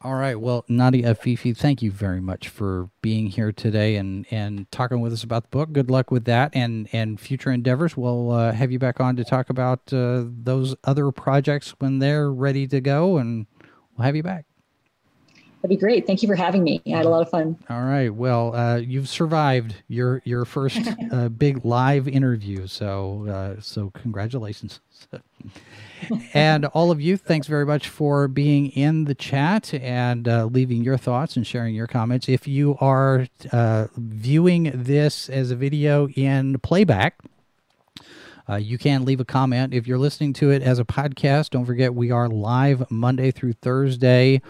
All 0.00 0.14
right. 0.14 0.40
Well 0.40 0.64
nadia 0.68 1.14
afifi 1.14 1.56
thank 1.56 1.82
you 1.82 1.92
very 1.92 2.20
much 2.20 2.48
for 2.48 2.88
being 3.02 3.26
here 3.26 3.52
today 3.52 3.94
and 3.96 4.26
and 4.32 4.68
talking 4.72 5.00
with 5.00 5.12
us 5.12 5.22
about 5.22 5.44
the 5.44 5.48
book. 5.50 5.72
Good 5.72 5.90
luck 5.90 6.10
with 6.10 6.24
that 6.24 6.50
and 6.56 6.88
and 6.92 7.20
future 7.20 7.52
endeavors. 7.52 7.96
We'll 7.96 8.32
uh, 8.32 8.52
have 8.52 8.72
you 8.72 8.80
back 8.80 9.00
on 9.00 9.14
to 9.14 9.24
talk 9.24 9.48
about 9.48 9.92
uh, 9.92 10.24
those 10.26 10.74
other 10.82 11.12
projects 11.12 11.74
when 11.78 12.00
they're 12.00 12.32
ready 12.32 12.66
to 12.66 12.80
go 12.80 13.18
and 13.18 13.46
we'll 13.96 14.06
have 14.06 14.16
you 14.16 14.24
back 14.24 14.46
That'd 15.62 15.78
be 15.78 15.80
great. 15.80 16.08
Thank 16.08 16.22
you 16.22 16.28
for 16.28 16.34
having 16.34 16.64
me. 16.64 16.82
I 16.86 16.90
had 16.90 17.06
a 17.06 17.08
lot 17.08 17.22
of 17.22 17.30
fun. 17.30 17.56
All 17.70 17.84
right. 17.84 18.12
Well, 18.12 18.52
uh, 18.52 18.78
you've 18.78 19.08
survived 19.08 19.76
your 19.86 20.20
your 20.24 20.44
first 20.44 20.80
uh, 21.12 21.28
big 21.28 21.64
live 21.64 22.08
interview, 22.08 22.66
so 22.66 23.26
uh, 23.28 23.60
so 23.60 23.90
congratulations. 23.90 24.80
and 26.34 26.64
all 26.66 26.90
of 26.90 27.00
you, 27.00 27.16
thanks 27.16 27.46
very 27.46 27.64
much 27.64 27.88
for 27.88 28.26
being 28.26 28.70
in 28.70 29.04
the 29.04 29.14
chat 29.14 29.72
and 29.72 30.26
uh, 30.26 30.46
leaving 30.46 30.82
your 30.82 30.96
thoughts 30.96 31.36
and 31.36 31.46
sharing 31.46 31.76
your 31.76 31.86
comments. 31.86 32.28
If 32.28 32.48
you 32.48 32.76
are 32.80 33.28
uh, 33.52 33.86
viewing 33.96 34.72
this 34.74 35.28
as 35.28 35.52
a 35.52 35.56
video 35.56 36.08
in 36.08 36.58
playback. 36.58 37.20
Uh, 38.48 38.56
you 38.56 38.76
can 38.76 39.04
leave 39.04 39.20
a 39.20 39.24
comment. 39.24 39.72
If 39.72 39.86
you're 39.86 39.98
listening 39.98 40.32
to 40.34 40.50
it 40.50 40.62
as 40.62 40.80
a 40.80 40.84
podcast, 40.84 41.50
don't 41.50 41.64
forget 41.64 41.94
we 41.94 42.10
are 42.10 42.28
live 42.28 42.90
Monday 42.90 43.30
through 43.30 43.52
Thursday 43.52 44.42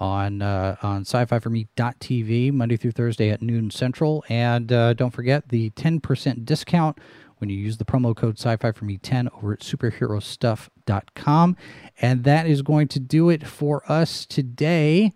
on 0.00 0.42
uh, 0.42 0.76
on 0.82 1.02
sci-fi 1.02 1.38
for 1.38 1.50
me.tv 1.50 2.52
Monday 2.52 2.76
through 2.76 2.92
Thursday 2.92 3.30
at 3.30 3.42
noon 3.42 3.70
central. 3.70 4.24
And 4.28 4.72
uh, 4.72 4.94
don't 4.94 5.10
forget 5.10 5.50
the 5.50 5.70
10% 5.70 6.44
discount 6.44 6.98
when 7.38 7.50
you 7.50 7.56
use 7.56 7.76
the 7.76 7.84
promo 7.84 8.16
code 8.16 8.38
sci-fi 8.38 8.72
for 8.72 8.84
me 8.84 8.98
10 8.98 9.28
over 9.36 9.52
at 9.52 9.60
superherostuff.com. 9.60 11.56
And 12.00 12.24
that 12.24 12.46
is 12.46 12.62
going 12.62 12.88
to 12.88 13.00
do 13.00 13.28
it 13.28 13.46
for 13.46 13.82
us 13.90 14.26
today. 14.26 15.12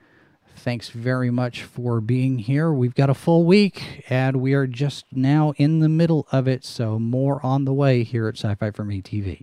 Thanks 0.56 0.88
very 0.88 1.30
much 1.30 1.62
for 1.62 2.00
being 2.00 2.38
here. 2.38 2.72
We've 2.72 2.94
got 2.94 3.10
a 3.10 3.14
full 3.14 3.44
week 3.44 4.04
and 4.08 4.36
we 4.36 4.54
are 4.54 4.66
just 4.66 5.04
now 5.12 5.52
in 5.56 5.80
the 5.80 5.88
middle 5.88 6.26
of 6.32 6.46
it. 6.46 6.64
So 6.64 6.98
more 6.98 7.44
on 7.44 7.64
the 7.64 7.74
way 7.74 8.04
here 8.04 8.28
at 8.28 8.36
Sci-Fi 8.38 8.70
for 8.70 8.84
Me 8.84 9.02
TV. 9.02 9.42